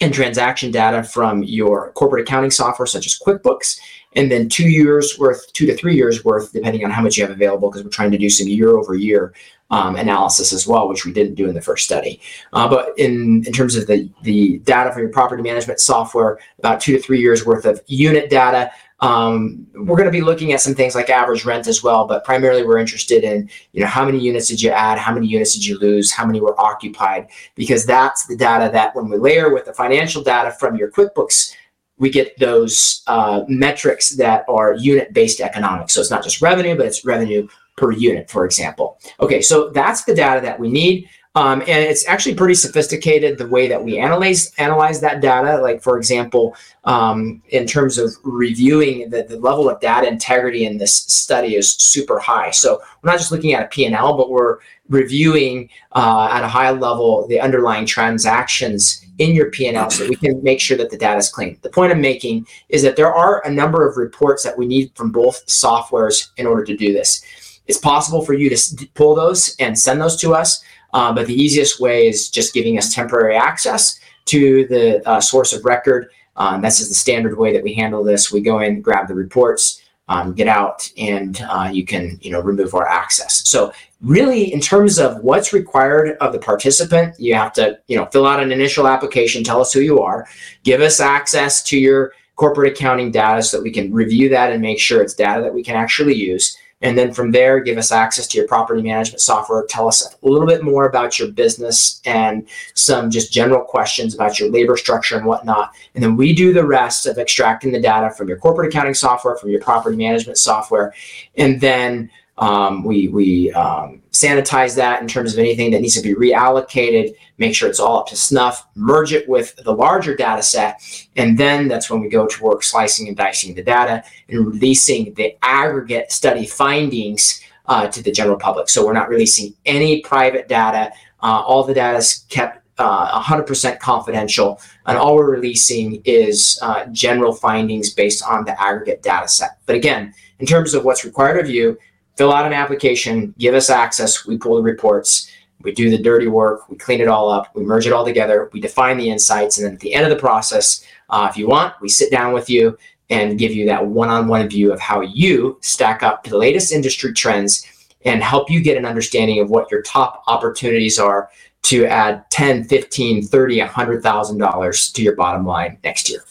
and 0.01 0.15
transaction 0.15 0.71
data 0.71 1.03
from 1.03 1.43
your 1.43 1.91
corporate 1.93 2.23
accounting 2.23 2.51
software 2.51 2.87
such 2.87 3.07
as 3.07 3.19
QuickBooks, 3.19 3.81
and 4.15 4.31
then 4.31 4.49
two 4.49 4.69
years 4.69 5.19
worth, 5.19 5.53
two 5.53 5.67
to 5.67 5.77
three 5.77 5.95
years 5.95 6.25
worth, 6.25 6.53
depending 6.53 6.85
on 6.85 6.91
how 6.91 7.03
much 7.03 7.17
you 7.17 7.25
have 7.25 7.31
available, 7.33 7.71
because 7.71 7.85
we're 7.85 7.91
trying 7.91 8.11
to 8.11 8.19
do 8.19 8.31
some 8.31 8.49
year 8.49 8.77
over 8.77 8.95
year 8.95 9.35
um, 9.71 9.97
analysis 9.97 10.53
as 10.53 10.67
well, 10.67 10.89
which 10.89 11.05
we 11.05 11.13
didn't 11.13 11.35
do 11.35 11.49
in 11.49 11.55
the 11.55 11.61
first 11.61 11.85
study. 11.85 12.21
Uh, 12.53 12.67
but 12.69 12.99
in, 12.99 13.45
in 13.47 13.53
terms 13.53 13.77
of 13.77 13.87
the, 13.87 14.11
the 14.23 14.59
data 14.61 14.91
for 14.93 15.01
your 15.01 15.11
property 15.11 15.43
management 15.43 15.79
software, 15.79 16.39
about 16.59 16.81
two 16.81 16.93
to 16.97 17.03
three 17.03 17.21
years 17.21 17.45
worth 17.45 17.65
of 17.65 17.83
unit 17.87 18.31
data. 18.31 18.71
Um, 19.01 19.65
we're 19.75 19.97
going 19.97 20.07
to 20.07 20.11
be 20.11 20.23
looking 20.23 20.53
at 20.53 20.61
some 20.61 20.75
things 20.75 20.97
like 20.97 21.09
average 21.09 21.45
rent 21.45 21.69
as 21.69 21.85
well, 21.85 22.05
but 22.05 22.25
primarily 22.25 22.65
we're 22.65 22.79
interested 22.79 23.23
in, 23.23 23.49
you 23.73 23.81
know, 23.81 23.87
how 23.87 24.05
many 24.05 24.19
units 24.19 24.49
did 24.49 24.61
you 24.61 24.71
add? 24.71 24.99
How 24.99 25.15
many 25.15 25.29
units 25.29 25.55
did 25.55 25.65
you 25.65 25.79
lose? 25.79 26.11
How 26.11 26.27
many 26.27 26.41
were 26.41 26.61
occupied? 26.61 27.29
Because 27.55 27.87
that's 27.87 28.27
the 28.27 28.35
data 28.35 28.71
that 28.73 28.97
when 28.97 29.09
we 29.09 29.17
layer 29.17 29.55
with 29.55 29.67
the 29.67 29.73
financial 29.73 30.21
data 30.21 30.51
from 30.51 30.75
your 30.75 30.91
QuickBooks, 30.91 31.55
we 31.99 32.11
get 32.11 32.39
those 32.39 33.03
uh, 33.07 33.43
metrics 33.49 34.11
that 34.17 34.45
are 34.49 34.75
unit-based 34.75 35.41
economics. 35.41 35.93
So 35.95 36.01
it's 36.01 36.11
not 36.11 36.23
just 36.23 36.41
revenue, 36.41 36.77
but 36.77 36.87
it's 36.87 37.05
revenue 37.05 37.49
per 37.77 37.93
unit, 37.93 38.31
for 38.31 38.45
example. 38.45 38.99
Okay, 39.21 39.41
so 39.41 39.71
that's 39.71 40.05
the 40.05 40.15
data 40.15 40.41
that 40.41 40.59
we 40.59 40.71
need. 40.71 41.09
Um, 41.35 41.61
and 41.61 41.71
it's 41.71 42.09
actually 42.09 42.35
pretty 42.35 42.55
sophisticated 42.55 43.39
the 43.39 43.47
way 43.47 43.69
that 43.69 43.83
we 43.83 43.99
analyze 43.99 44.53
analyze 44.59 45.01
that 45.03 45.21
data. 45.21 45.59
Like 45.63 45.83
for 45.83 45.97
example, 45.97 46.57
um, 46.85 47.43
in 47.51 47.65
terms 47.65 47.97
of 47.97 48.13
reviewing 48.25 49.11
the, 49.11 49.23
the 49.23 49.39
level 49.39 49.69
of 49.71 49.79
data 49.81 50.09
integrity 50.09 50.65
in 50.65 50.79
this 50.79 50.95
study 50.95 51.55
is 51.55 51.71
super 51.71 52.19
high. 52.19 52.51
So 52.51 52.81
we're 53.03 53.13
not 53.13 53.19
just 53.19 53.31
looking 53.31 53.53
at 53.53 53.63
a 53.63 53.69
P&L, 53.69 54.17
but 54.17 54.31
we're 54.31 54.59
reviewing 54.89 55.69
uh, 55.93 56.29
at 56.31 56.45
a 56.45 56.49
high 56.49 56.71
level 56.71 57.27
the 57.29 57.41
underlying 57.41 57.87
transactions 57.87 59.05
in 59.19 59.35
your 59.35 59.51
P&L 59.51 59.91
so 59.91 60.09
we 60.09 60.17
can 60.17 60.43
make 60.43 60.61
sure 60.61 60.77
that 60.77 60.91
the 60.91 60.97
data 60.97 61.19
is 61.19 61.29
clean. 61.29 61.59
The 61.63 61.71
point 61.71 61.93
I'm 61.93 62.01
making 62.01 62.47
is 62.69 62.83
that 62.83 62.97
there 62.97 63.13
are 63.13 63.45
a 63.45 63.51
number 63.51 63.89
of 63.89 63.97
reports 63.97 64.45
that 64.45 64.57
we 64.57 64.67
need 64.67 64.93
from 64.95 65.11
both 65.11 65.45
softwares 65.47 66.29
in 66.37 66.47
order 66.47 66.65
to 66.65 66.77
do 66.77 66.93
this. 66.93 67.25
It's 67.67 67.79
possible 67.79 68.25
for 68.25 68.33
you 68.33 68.49
to 68.49 68.89
pull 68.95 69.15
those 69.15 69.55
and 69.59 69.79
send 69.79 70.01
those 70.01 70.17
to 70.17 70.35
us. 70.35 70.63
Uh, 70.95 71.13
but 71.13 71.27
the 71.27 71.35
easiest 71.35 71.81
way 71.81 72.09
is 72.09 72.31
just 72.31 72.55
giving 72.55 72.79
us 72.79 72.95
temporary 72.95 73.37
access 73.37 74.01
to 74.27 74.67
the 74.69 75.07
uh, 75.09 75.21
source 75.21 75.53
of 75.53 75.65
record. 75.65 76.09
Um, 76.37 76.63
this 76.63 76.81
is 76.81 76.89
the 76.89 76.95
standard 76.95 77.37
way 77.37 77.53
that 77.53 77.63
we 77.63 77.75
handle 77.75 78.05
this. 78.05 78.33
We 78.33 78.41
go 78.41 78.61
in, 78.61 78.81
grab 78.81 79.09
the 79.09 79.15
reports, 79.15 79.78
um, 80.09 80.33
get 80.33 80.49
out 80.49 80.91
and 80.97 81.41
uh, 81.49 81.71
you 81.73 81.85
can 81.85 82.19
you 82.23 82.31
know 82.31 82.41
remove 82.41 82.75
our 82.75 82.89
access. 82.89 83.49
So 83.49 83.73
really 84.01 84.53
in 84.53 84.61
terms 84.61 84.99
of 84.99 85.23
what's 85.23 85.53
required 85.53 86.17
of 86.21 86.33
the 86.33 86.39
participant 86.39 87.19
you 87.19 87.35
have 87.35 87.53
to 87.53 87.79
you 87.89 87.97
know 87.97 88.07
fill 88.07 88.27
out 88.27 88.41
an 88.41 88.53
initial 88.53 88.87
application 88.87 89.43
tell 89.43 89.61
us 89.61 89.73
who 89.73 89.81
you 89.81 90.01
are 90.01 90.27
give 90.63 90.81
us 90.81 91.01
access 91.01 91.63
to 91.65 91.77
your 91.77 92.13
corporate 92.37 92.73
accounting 92.73 93.11
data 93.11 93.43
so 93.43 93.57
that 93.57 93.63
we 93.65 93.73
can 93.73 93.93
review 93.93 94.29
that 94.29 94.53
and 94.53 94.63
make 94.63 94.79
sure 94.79 95.03
it's 95.03 95.15
data 95.15 95.43
that 95.43 95.53
we 95.53 95.65
can 95.65 95.75
actually 95.75 96.15
use 96.15 96.57
and 96.81 96.97
then 96.97 97.13
from 97.13 97.33
there, 97.33 97.59
give 97.59 97.77
us 97.77 97.91
access 97.91 98.27
to 98.29 98.39
your 98.39 98.47
property 98.47 98.83
management 98.83 99.21
software. 99.21 99.65
Tell 99.69 99.89
us 99.89 100.15
a 100.23 100.29
little 100.29 100.47
bit 100.47 100.63
more 100.63 100.87
about 100.87 101.19
your 101.19 101.29
business 101.29 102.01
and 102.05 102.47
some 102.75 103.11
just 103.11 103.33
general 103.33 103.63
questions 103.65 104.15
about 104.15 104.39
your 104.39 104.49
labor 104.51 104.77
structure 104.77 105.17
and 105.17 105.27
whatnot. 105.27 105.75
And 105.95 106.05
then 106.05 106.17
we 106.17 106.33
do 106.33 106.53
the 106.53 106.67
rest 106.67 107.07
of 107.07 107.19
extracting 107.19 107.73
the 107.73 107.81
data 107.81 108.11
from 108.11 108.29
your 108.29 108.39
corporate 108.39 108.69
accounting 108.69 108.95
software, 108.95 109.37
from 109.37 109.51
your 109.51 109.61
property 109.61 109.97
management 109.97 110.39
software. 110.39 110.95
And 111.37 111.61
then 111.61 112.11
um, 112.39 112.85
we 112.85 113.09
we 113.09 113.53
um, 113.53 114.01
sanitize 114.13 114.77
that 114.77 115.03
in 115.03 115.09
terms 115.09 115.33
of 115.33 115.39
anything 115.39 115.71
that 115.73 115.81
needs 115.81 115.95
to 115.95 116.03
be 116.03 116.15
reallocated, 116.15 117.15
make 117.39 117.55
sure 117.55 117.69
it's 117.69 117.81
all 117.81 117.99
up 117.99 118.07
to 118.09 118.17
snuff, 118.17 118.67
merge 118.75 119.13
it 119.13 119.29
with 119.29 119.57
the 119.57 119.73
larger 119.73 120.15
data 120.15 120.43
set, 120.43 120.81
and 121.17 121.37
then 121.37 121.69
that's 121.69 121.91
when 121.91 122.01
we 122.01 122.09
go 122.09 122.27
to 122.27 122.43
work 122.43 122.63
slicing 122.63 123.09
and 123.09 123.17
dicing 123.17 123.55
the 123.55 123.63
data 123.63 124.05
and 124.29 124.47
releasing 124.47 125.13
the 125.15 125.37
aggregate 125.43 126.13
study 126.13 126.47
findings 126.47 127.43
uh, 127.67 127.87
to 127.89 128.03
the 128.03 128.13
general 128.13 128.39
public. 128.39 128.69
So 128.69 128.87
we're 128.87 128.93
not 128.93 129.09
releasing 129.09 129.55
any 129.67 130.01
private 130.01 130.49
data. 130.49 130.93
Uh, 131.21 131.43
all 131.45 131.65
the 131.65 131.75
data 131.75 131.99
is 131.99 132.25
kept 132.29 132.65
uh, 132.79 133.21
100% 133.21 133.81
confidential, 133.81 134.61
and 134.87 134.97
all 134.97 135.17
we're 135.17 135.33
releasing 135.33 136.01
is 136.05 136.59
uh, 136.63 136.87
general 136.87 137.35
findings 137.35 137.93
based 137.93 138.23
on 138.25 138.45
the 138.45 138.61
aggregate 138.61 139.03
data 139.03 139.27
set. 139.27 139.59
But 139.67 139.75
again, 139.75 140.15
in 140.39 140.47
terms 140.47 140.75
of 140.75 140.85
what's 140.85 141.05
required 141.05 141.41
of 141.41 141.51
you, 141.51 141.77
fill 142.19 142.33
out 142.33 142.45
an 142.45 142.53
application, 142.53 143.33
give 143.39 143.55
us 143.55 143.71
access, 143.71 144.27
we 144.27 144.37
pull 144.37 144.57
the 144.57 144.63
reports, 144.63 145.31
we 145.63 145.71
do 145.71 145.89
the 145.89 146.03
dirty 146.03 146.27
work, 146.27 146.69
we 146.69 146.77
clean 146.77 147.01
it 147.01 147.07
all 147.07 147.31
up, 147.31 147.55
we 147.55 147.63
merge 147.63 147.87
it 147.87 147.93
all 147.93 148.05
together, 148.05 148.51
we 148.53 148.61
define 148.61 148.99
the 148.99 149.09
insights, 149.09 149.57
and 149.57 149.67
then 149.67 149.75
at 149.75 149.81
the 149.81 149.95
end 149.95 150.05
of 150.05 150.11
the 150.11 150.17
process, 150.17 150.85
uh, 151.11 151.29
if 151.31 151.37
you 151.37 151.47
want, 151.47 151.75
we 151.81 151.89
sit 151.89 152.11
down 152.11 152.33
with 152.33 152.51
you 152.51 152.77
and 153.09 153.39
give 153.39 153.53
you 153.53 153.65
that 153.67 153.87
one-on-one 153.87 154.49
view 154.49 154.73
of 154.73 154.81
how 154.81 155.01
you 155.01 155.57
stack 155.63 156.03
up 156.03 156.25
to 156.25 156.31
the 156.31 156.37
latest 156.37 156.73
industry 156.73 157.13
trends 157.13 157.65
and 158.05 158.23
help 158.23 158.51
you 158.51 158.61
get 158.61 158.77
an 158.77 158.85
understanding 158.85 159.41
of 159.41 159.49
what 159.49 159.71
your 159.71 159.83
top 159.83 160.25
opportunities 160.27 160.99
are 160.99 161.31
to 161.63 161.87
add 161.87 162.29
10 162.31 162.65
15 162.65 163.23
30 163.23 163.61
100000 163.61 164.39
dollars 164.39 164.93
to 164.93 165.03
your 165.03 165.17
bottom 165.17 165.47
line 165.47 165.79
next 165.83 166.09
year. 166.09 166.25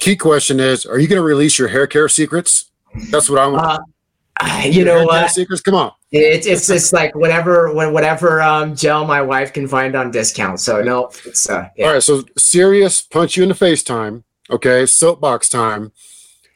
Key 0.00 0.16
question 0.16 0.60
is 0.60 0.86
are 0.86 0.98
you 0.98 1.08
going 1.08 1.20
to 1.20 1.26
release 1.26 1.58
your 1.58 1.68
hair 1.68 1.86
care 1.86 2.08
secrets? 2.08 2.70
That's 3.10 3.28
what 3.28 3.40
i 3.40 3.46
want. 3.46 3.66
Uh, 3.66 3.78
you 4.64 4.84
know 4.84 5.04
what? 5.04 5.30
Secrets, 5.30 5.62
come 5.62 5.74
on. 5.74 5.92
It's 6.10 6.46
it's 6.46 6.66
just 6.66 6.92
like 6.92 7.14
whatever 7.14 7.72
whatever 7.72 8.40
um, 8.42 8.74
gel 8.76 9.04
my 9.04 9.20
wife 9.20 9.52
can 9.52 9.66
find 9.66 9.94
on 9.94 10.10
discount. 10.10 10.60
So 10.60 10.82
no, 10.82 11.10
it's 11.24 11.48
uh, 11.48 11.68
yeah. 11.76 11.86
all 11.86 11.92
right. 11.94 12.02
So 12.02 12.24
serious 12.38 13.02
punch 13.02 13.36
you 13.36 13.42
in 13.42 13.48
the 13.48 13.54
face 13.54 13.82
time. 13.82 14.24
Okay, 14.50 14.86
soapbox 14.86 15.48
time. 15.48 15.92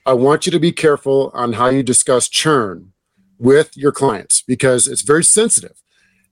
I 0.06 0.12
want 0.14 0.46
you 0.46 0.52
to 0.52 0.60
be 0.60 0.72
careful 0.72 1.30
on 1.34 1.54
how 1.54 1.68
you 1.68 1.82
discuss 1.82 2.28
churn 2.28 2.92
with 3.38 3.76
your 3.76 3.92
clients 3.92 4.42
because 4.42 4.88
it's 4.88 5.02
very 5.02 5.24
sensitive. 5.24 5.82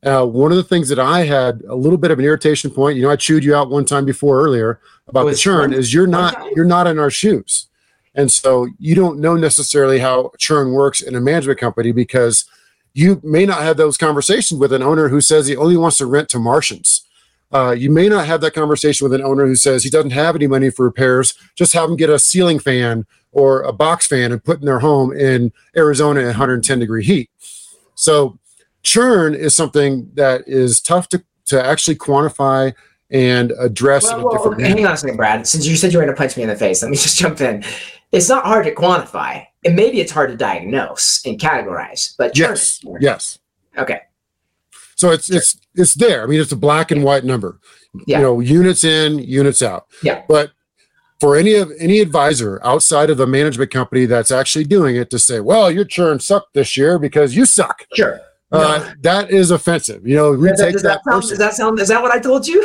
Uh, 0.05 0.25
one 0.25 0.51
of 0.53 0.57
the 0.57 0.65
things 0.65 0.89
that 0.89 0.99
I 0.99 1.25
had 1.25 1.63
a 1.69 1.75
little 1.75 1.99
bit 1.99 2.11
of 2.11 2.19
an 2.19 2.25
irritation 2.25 2.71
point, 2.71 2.97
you 2.97 3.03
know, 3.03 3.11
I 3.11 3.17
chewed 3.17 3.45
you 3.45 3.55
out 3.55 3.71
one 3.71 3.85
time 3.85 4.05
before 4.05 4.41
earlier 4.41 4.81
about 5.09 5.25
the 5.25 5.35
churn, 5.35 5.73
is 5.73 5.93
you're 5.93 6.07
not 6.07 6.55
you're 6.55 6.65
not 6.65 6.87
in 6.87 6.99
our 6.99 7.11
shoes. 7.11 7.67
And 8.17 8.33
so 8.33 8.67
you 8.79 8.95
don't 8.95 9.21
know 9.21 9.37
necessarily 9.37 9.99
how 9.99 10.33
churn 10.39 10.73
works 10.73 11.03
in 11.03 11.15
a 11.15 11.21
management 11.21 11.61
company 11.61 11.93
because 11.93 12.47
you 12.95 13.21
may 13.23 13.45
not 13.45 13.61
have 13.61 13.77
those 13.77 13.99
conversations 13.99 14.59
with 14.59 14.73
an 14.73 14.83
owner 14.83 15.09
who 15.09 15.21
says 15.21 15.47
he 15.47 15.55
only 15.55 15.77
wants 15.77 15.99
to 15.99 16.07
rent 16.07 16.31
to 16.31 16.39
Martians. 16.39 17.03
Uh, 17.53 17.71
you 17.71 17.91
may 17.91 18.09
not 18.09 18.27
have 18.27 18.41
that 18.41 18.55
conversation 18.55 19.05
with 19.05 19.13
an 19.13 19.25
owner 19.25 19.47
who 19.47 19.55
says 19.55 19.85
he 19.85 19.91
doesn't 19.91 20.11
have 20.11 20.35
any 20.35 20.47
money 20.47 20.71
for 20.71 20.87
repairs. 20.87 21.35
Just 21.55 21.75
have 21.75 21.89
them 21.89 21.97
get 21.97 22.11
a 22.11 22.19
ceiling 22.19 22.59
fan 22.59 23.07
or 23.33 23.63
a 23.63 23.73
box 23.73 24.07
fan 24.07 24.33
and 24.33 24.43
put 24.43 24.61
in 24.61 24.65
their 24.65 24.79
home 24.79 25.13
in 25.13 25.53
Arizona 25.77 26.21
at 26.21 26.27
110 26.29 26.79
degree 26.79 27.05
heat. 27.05 27.31
So 27.95 28.39
churn 28.83 29.35
is 29.35 29.55
something 29.55 30.11
that 30.15 30.43
is 30.47 30.81
tough 30.81 31.09
to, 31.11 31.23
to 31.47 31.65
actually 31.65 31.97
quantify 31.97 32.75
and 33.11 33.53
address 33.61 34.05
well, 34.05 34.25
well, 34.25 34.31
different 34.31 34.61
hang 34.63 34.87
on 34.87 34.95
a 34.95 34.97
second, 34.97 35.17
Brad. 35.17 35.47
Since 35.47 35.67
you 35.67 35.77
said 35.77 35.93
you 35.93 35.99
were 35.99 36.05
going 36.05 36.15
to 36.15 36.19
punch 36.19 36.37
me 36.37 36.43
in 36.43 36.49
the 36.49 36.57
face, 36.57 36.83
let 36.83 36.91
me 36.91 36.97
just 36.97 37.19
jump 37.19 37.41
in 37.41 37.63
it's 38.17 38.29
not 38.29 38.45
hard 38.45 38.65
to 38.65 38.75
quantify 38.75 39.47
and 39.65 39.77
maybe 39.77 40.01
it's 40.01 40.11
hard 40.11 40.31
to 40.31 40.37
diagnose 40.37 41.25
and 41.27 41.39
categorize 41.39 42.15
but 42.17 42.37
yes 42.37 42.83
yes 43.01 43.39
okay 43.77 44.01
so 44.95 45.11
it's 45.11 45.27
sure. 45.27 45.37
it's 45.37 45.61
it's 45.75 45.95
there 45.95 46.23
i 46.23 46.27
mean 46.27 46.41
it's 46.41 46.53
a 46.53 46.57
black 46.57 46.91
and 46.91 47.05
white 47.05 47.25
number 47.25 47.61
yeah. 48.07 48.19
you 48.19 48.23
know 48.23 48.41
units 48.41 48.85
in 48.85 49.19
units 49.19 49.63
out 49.63 49.87
yeah 50.03 50.23
but 50.29 50.53
for 51.21 51.37
any 51.37 51.55
of 51.55 51.71
any 51.79 52.01
advisor 52.01 52.61
outside 52.65 53.11
of 53.11 53.19
the 53.19 53.27
management 53.27 53.71
company 53.71 54.07
that's 54.07 54.31
actually 54.31 54.65
doing 54.65 54.97
it 54.97 55.11
to 55.11 55.19
say 55.19 55.41
well 55.41 55.71
your 55.71 55.85
churn 55.85 56.19
sucked 56.19 56.55
this 56.55 56.77
year 56.77 56.99
because 56.99 57.37
you 57.37 57.45
suck 57.45 57.85
sure 57.95 58.21
uh, 58.53 58.79
no. 58.79 58.93
that 59.01 59.31
is 59.33 59.51
offensive. 59.51 60.07
You 60.07 60.15
know, 60.15 60.31
we 60.31 60.49
does, 60.49 60.61
take 60.61 60.73
does 60.75 60.83
that. 60.83 61.01
that 61.05 61.11
sound, 61.11 61.23
does 61.25 61.39
that 61.39 61.55
sound? 61.55 61.81
Is 61.81 61.89
that 61.89 62.01
what 62.01 62.13
I 62.13 62.21
told 62.21 62.47
you? 62.47 62.65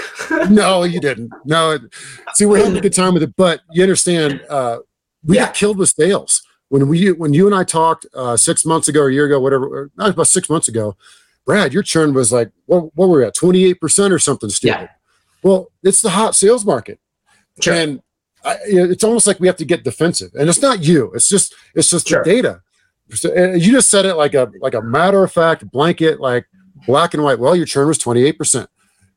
no, 0.49 0.83
you 0.83 0.99
didn't. 0.99 1.33
No. 1.43 1.79
See, 2.35 2.45
we're 2.45 2.59
having 2.59 2.77
a 2.77 2.81
good 2.81 2.93
time 2.93 3.15
with 3.15 3.23
it, 3.23 3.35
but 3.35 3.61
you 3.71 3.81
understand. 3.81 4.41
Uh, 4.47 4.79
we 5.23 5.35
yeah. 5.35 5.45
got 5.45 5.55
killed 5.55 5.77
with 5.77 5.89
sales 5.89 6.43
when 6.71 6.87
we 6.87 7.11
when 7.11 7.33
you 7.33 7.45
and 7.45 7.55
I 7.55 7.65
talked 7.65 8.05
uh, 8.13 8.37
six 8.37 8.65
months 8.65 8.87
ago 8.87 9.01
or 9.01 9.09
a 9.09 9.13
year 9.13 9.25
ago, 9.25 9.39
whatever, 9.39 9.91
not 9.97 10.11
about 10.11 10.27
six 10.27 10.49
months 10.49 10.69
ago. 10.69 10.95
Brad, 11.45 11.73
your 11.73 11.83
churn 11.83 12.13
was 12.13 12.31
like 12.31 12.49
what, 12.65 12.95
what 12.95 13.09
were 13.09 13.19
we 13.19 13.25
at 13.25 13.35
twenty 13.35 13.65
eight 13.65 13.81
percent 13.81 14.13
or 14.13 14.19
something 14.19 14.49
stupid. 14.49 14.81
Yeah. 14.81 14.87
Well, 15.43 15.71
it's 15.83 16.01
the 16.01 16.11
hot 16.11 16.35
sales 16.35 16.65
market, 16.65 16.99
sure. 17.59 17.73
and 17.73 18.01
I, 18.45 18.57
it's 18.65 19.03
almost 19.03 19.27
like 19.27 19.39
we 19.39 19.47
have 19.47 19.57
to 19.57 19.65
get 19.65 19.83
defensive. 19.83 20.31
And 20.35 20.47
it's 20.47 20.61
not 20.61 20.83
you; 20.83 21.11
it's 21.13 21.27
just 21.27 21.53
it's 21.75 21.89
just 21.89 22.07
sure. 22.07 22.23
the 22.23 22.31
data. 22.31 22.61
So, 23.13 23.33
you 23.35 23.73
just 23.73 23.89
said 23.89 24.05
it 24.05 24.15
like 24.15 24.33
a 24.33 24.49
like 24.61 24.73
a 24.73 24.81
matter 24.81 25.23
of 25.23 25.31
fact 25.31 25.69
blanket, 25.71 26.21
like 26.21 26.45
black 26.87 27.13
and 27.13 27.21
white. 27.21 27.39
Well, 27.39 27.55
your 27.55 27.65
churn 27.65 27.87
was 27.87 27.97
twenty 27.97 28.23
eight 28.23 28.37
percent, 28.37 28.69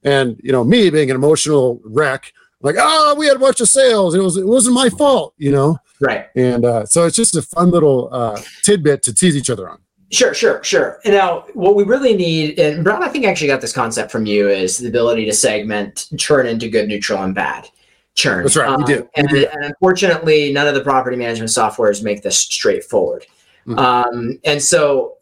and 0.02 0.40
you 0.42 0.50
know 0.50 0.64
me 0.64 0.90
being 0.90 1.10
an 1.10 1.16
emotional 1.16 1.80
wreck 1.84 2.32
like, 2.64 2.76
oh, 2.78 3.14
we 3.18 3.26
had 3.26 3.36
a 3.36 3.40
bunch 3.40 3.60
of 3.60 3.68
sales. 3.68 4.14
It 4.14 4.20
was 4.20 4.38
it 4.38 4.46
wasn't 4.46 4.74
my 4.74 4.88
fault, 4.88 5.34
you 5.36 5.52
know. 5.52 5.76
Right. 6.00 6.26
And 6.34 6.64
uh, 6.64 6.86
so 6.86 7.06
it's 7.06 7.16
just 7.16 7.36
a 7.36 7.42
fun 7.42 7.70
little 7.70 8.08
uh, 8.12 8.40
tidbit 8.62 9.02
to 9.04 9.14
tease 9.14 9.36
each 9.36 9.50
other 9.50 9.68
on. 9.68 9.78
Sure, 10.10 10.34
sure, 10.34 10.62
sure. 10.62 11.00
And 11.04 11.14
now, 11.14 11.46
what 11.54 11.74
we 11.74 11.82
really 11.82 12.14
need, 12.14 12.58
and 12.58 12.84
Brad, 12.84 13.02
I 13.02 13.08
think 13.08 13.24
I 13.24 13.30
actually 13.30 13.48
got 13.48 13.60
this 13.60 13.72
concept 13.72 14.12
from 14.12 14.26
you, 14.26 14.48
is 14.48 14.78
the 14.78 14.88
ability 14.88 15.24
to 15.24 15.32
segment 15.32 16.08
churn 16.16 16.46
into 16.46 16.68
good, 16.68 16.88
neutral, 16.88 17.22
and 17.22 17.34
bad 17.34 17.68
churn. 18.14 18.44
That's 18.44 18.56
right. 18.56 18.68
Um, 18.68 18.82
we 18.82 18.84
do. 18.84 19.08
And, 19.16 19.30
we 19.32 19.40
do. 19.40 19.46
and, 19.52 19.64
unfortunately, 19.64 20.52
none 20.52 20.68
of 20.68 20.74
the 20.74 20.82
property 20.82 21.16
management 21.16 21.50
softwares 21.50 22.02
make 22.02 22.22
this 22.22 22.38
straightforward. 22.38 23.26
Mm-hmm. 23.66 23.78
Um, 23.78 24.38
and 24.44 24.62
so, 24.62 25.16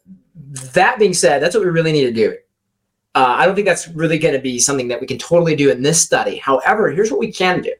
that 0.73 0.99
being 0.99 1.13
said, 1.13 1.41
that's 1.41 1.55
what 1.55 1.63
we 1.63 1.71
really 1.71 1.91
need 1.91 2.05
to 2.05 2.13
do. 2.13 2.37
Uh, 3.15 3.35
I 3.37 3.45
don't 3.45 3.55
think 3.55 3.67
that's 3.67 3.87
really 3.89 4.17
going 4.19 4.33
to 4.33 4.41
be 4.41 4.59
something 4.59 4.87
that 4.89 4.99
we 4.99 5.07
can 5.07 5.17
totally 5.17 5.55
do 5.55 5.71
in 5.71 5.81
this 5.81 6.01
study. 6.01 6.37
However, 6.37 6.91
here's 6.91 7.09
what 7.09 7.19
we 7.19 7.31
can 7.31 7.61
do 7.61 7.73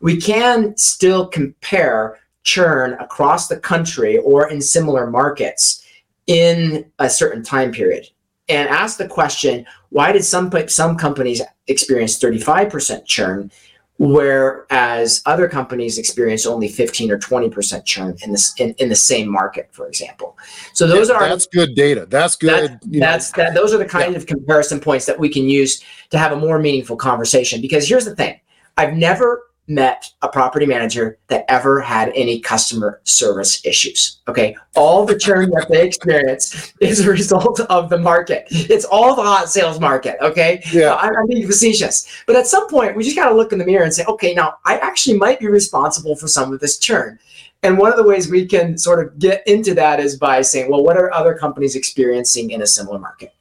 we 0.00 0.20
can 0.20 0.76
still 0.76 1.26
compare 1.26 2.18
churn 2.50 2.94
across 2.94 3.46
the 3.48 3.56
country 3.56 4.18
or 4.18 4.50
in 4.50 4.60
similar 4.60 5.08
markets 5.08 5.84
in 6.26 6.84
a 6.98 7.08
certain 7.08 7.42
time 7.42 7.70
period 7.70 8.08
and 8.48 8.68
ask 8.68 8.98
the 8.98 9.06
question 9.06 9.64
why 9.90 10.10
did 10.12 10.24
some 10.24 10.50
some 10.68 10.96
companies 10.96 11.40
experience 11.68 12.18
35% 12.18 13.06
churn 13.06 13.50
whereas 13.98 15.22
other 15.26 15.46
companies 15.46 15.98
experience 15.98 16.46
only 16.46 16.68
15 16.68 17.10
or 17.10 17.18
20% 17.18 17.84
churn 17.84 18.16
in 18.24 18.32
this 18.32 18.54
in, 18.58 18.74
in 18.78 18.88
the 18.88 18.96
same 18.96 19.28
market 19.28 19.68
for 19.70 19.86
example? 19.86 20.36
So 20.72 20.86
those 20.86 21.10
are 21.10 21.20
that's 21.20 21.46
good 21.46 21.74
data. 21.74 22.06
That's 22.06 22.34
good 22.34 22.80
that, 22.82 23.00
that's 23.00 23.30
that 23.32 23.54
those 23.54 23.72
are 23.72 23.78
the 23.78 23.84
kind 23.98 24.12
yeah. 24.12 24.18
of 24.18 24.26
comparison 24.26 24.80
points 24.80 25.06
that 25.06 25.18
we 25.18 25.28
can 25.28 25.44
use 25.44 25.84
to 26.10 26.18
have 26.18 26.32
a 26.32 26.36
more 26.36 26.58
meaningful 26.58 26.96
conversation. 26.96 27.60
Because 27.60 27.88
here's 27.88 28.06
the 28.06 28.16
thing. 28.16 28.40
I've 28.76 28.94
never 28.94 29.49
met 29.70 30.12
a 30.22 30.28
property 30.28 30.66
manager 30.66 31.16
that 31.28 31.44
ever 31.48 31.80
had 31.80 32.12
any 32.16 32.40
customer 32.40 33.00
service 33.04 33.64
issues. 33.64 34.18
Okay. 34.26 34.56
All 34.74 35.06
the 35.06 35.16
churn 35.16 35.48
that 35.50 35.68
they 35.70 35.86
experience 35.86 36.72
is 36.80 37.06
a 37.06 37.08
result 37.08 37.60
of 37.60 37.88
the 37.88 37.96
market. 37.96 38.48
It's 38.50 38.84
all 38.84 39.14
the 39.14 39.22
hot 39.22 39.48
sales 39.48 39.78
market. 39.78 40.16
Okay. 40.20 40.60
Yeah. 40.72 40.96
I'm, 40.96 41.16
I'm 41.16 41.26
being 41.28 41.46
facetious. 41.46 42.06
But 42.26 42.34
at 42.34 42.48
some 42.48 42.68
point, 42.68 42.96
we 42.96 43.04
just 43.04 43.16
got 43.16 43.28
to 43.28 43.34
look 43.34 43.52
in 43.52 43.58
the 43.60 43.64
mirror 43.64 43.84
and 43.84 43.94
say, 43.94 44.04
okay, 44.06 44.34
now 44.34 44.54
I 44.66 44.78
actually 44.78 45.16
might 45.16 45.38
be 45.38 45.46
responsible 45.46 46.16
for 46.16 46.26
some 46.26 46.52
of 46.52 46.58
this 46.58 46.76
churn. 46.76 47.20
And 47.62 47.78
one 47.78 47.92
of 47.92 47.96
the 47.96 48.04
ways 48.04 48.28
we 48.28 48.46
can 48.46 48.76
sort 48.76 49.06
of 49.06 49.18
get 49.20 49.46
into 49.46 49.72
that 49.74 50.00
is 50.00 50.16
by 50.16 50.42
saying, 50.42 50.68
well, 50.68 50.82
what 50.82 50.96
are 50.96 51.14
other 51.14 51.34
companies 51.34 51.76
experiencing 51.76 52.50
in 52.50 52.62
a 52.62 52.66
similar 52.66 52.98
market? 52.98 53.32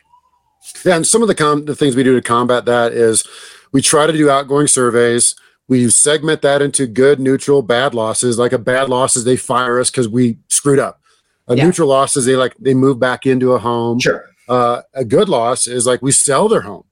Yeah. 0.85 0.97
And 0.97 1.07
some 1.07 1.23
of 1.23 1.27
the, 1.27 1.35
com- 1.35 1.65
the 1.65 1.75
things 1.75 1.95
we 1.95 2.03
do 2.03 2.13
to 2.13 2.21
combat 2.21 2.65
that 2.65 2.91
is 2.93 3.27
we 3.71 3.81
try 3.81 4.05
to 4.05 4.13
do 4.13 4.29
outgoing 4.29 4.67
surveys 4.67 5.35
we 5.69 5.89
segment 5.89 6.41
that 6.41 6.61
into 6.61 6.85
good, 6.87 7.19
neutral, 7.19 7.61
bad 7.61 7.93
losses. 7.93 8.37
Like 8.37 8.51
a 8.51 8.57
bad 8.57 8.89
loss 8.89 9.15
is 9.15 9.23
they 9.23 9.37
fire 9.37 9.79
us 9.79 9.89
because 9.89 10.09
we 10.09 10.37
screwed 10.49 10.79
up. 10.79 10.99
A 11.47 11.55
Yeah. 11.55 11.63
neutral 11.65 11.87
loss 11.87 12.17
is 12.17 12.25
they 12.25 12.35
like 12.35 12.55
they 12.59 12.73
move 12.73 12.99
back 12.99 13.25
into 13.25 13.53
a 13.53 13.59
home. 13.59 13.99
Sure. 13.99 14.25
Uh, 14.49 14.81
a 14.95 15.05
good 15.05 15.29
loss 15.29 15.67
is 15.67 15.85
like 15.85 16.01
we 16.01 16.11
sell 16.11 16.49
their 16.49 16.61
home, 16.61 16.83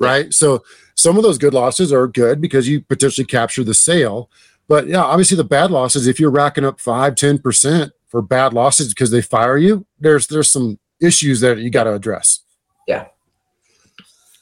Yeah. 0.00 0.06
right? 0.06 0.34
So 0.34 0.62
some 0.94 1.16
of 1.16 1.22
those 1.22 1.38
good 1.38 1.54
losses 1.54 1.92
are 1.92 2.06
good 2.06 2.40
because 2.42 2.68
you 2.68 2.82
potentially 2.82 3.24
capture 3.24 3.64
the 3.64 3.74
sale. 3.74 4.30
But 4.68 4.86
yeah, 4.86 5.02
obviously 5.02 5.36
the 5.38 5.44
bad 5.44 5.70
losses, 5.70 6.06
if 6.06 6.20
you're 6.20 6.30
racking 6.30 6.64
up 6.64 6.78
five, 6.78 7.14
10% 7.14 7.90
for 8.06 8.20
bad 8.22 8.52
losses 8.52 8.88
because 8.88 9.10
they 9.10 9.22
fire 9.22 9.56
you, 9.56 9.86
there's 9.98 10.26
there's 10.26 10.48
some 10.50 10.78
issues 11.00 11.40
that 11.40 11.58
you 11.58 11.70
got 11.70 11.84
to 11.84 11.94
address. 11.94 12.40
Yeah. 12.86 13.06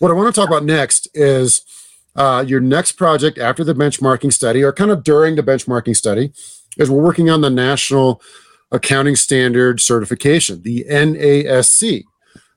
What 0.01 0.11
I 0.11 0.15
want 0.15 0.35
to 0.35 0.39
talk 0.41 0.49
about 0.49 0.65
next 0.65 1.09
is 1.15 1.63
uh, 2.17 2.45
your 2.47 2.61
next 2.61 2.93
project 2.93 3.39
after 3.39 3.65
the 3.65 3.75
benchmarking 3.75 4.33
study, 4.33 4.63
or 4.63 4.73
kind 4.73 4.91
of 4.91 5.05
during 5.05 5.37
the 5.37 5.43
benchmarking 5.43 5.97
study, 5.97 6.33
is 6.77 6.91
we're 6.91 7.03
working 7.03 7.31
on 7.31 7.41
the 7.41 7.51
National 7.51 8.21
Accounting 8.73 9.17
Standard 9.17 9.81
Certification, 9.81 10.63
the 10.63 10.85
NASC. 10.89 12.05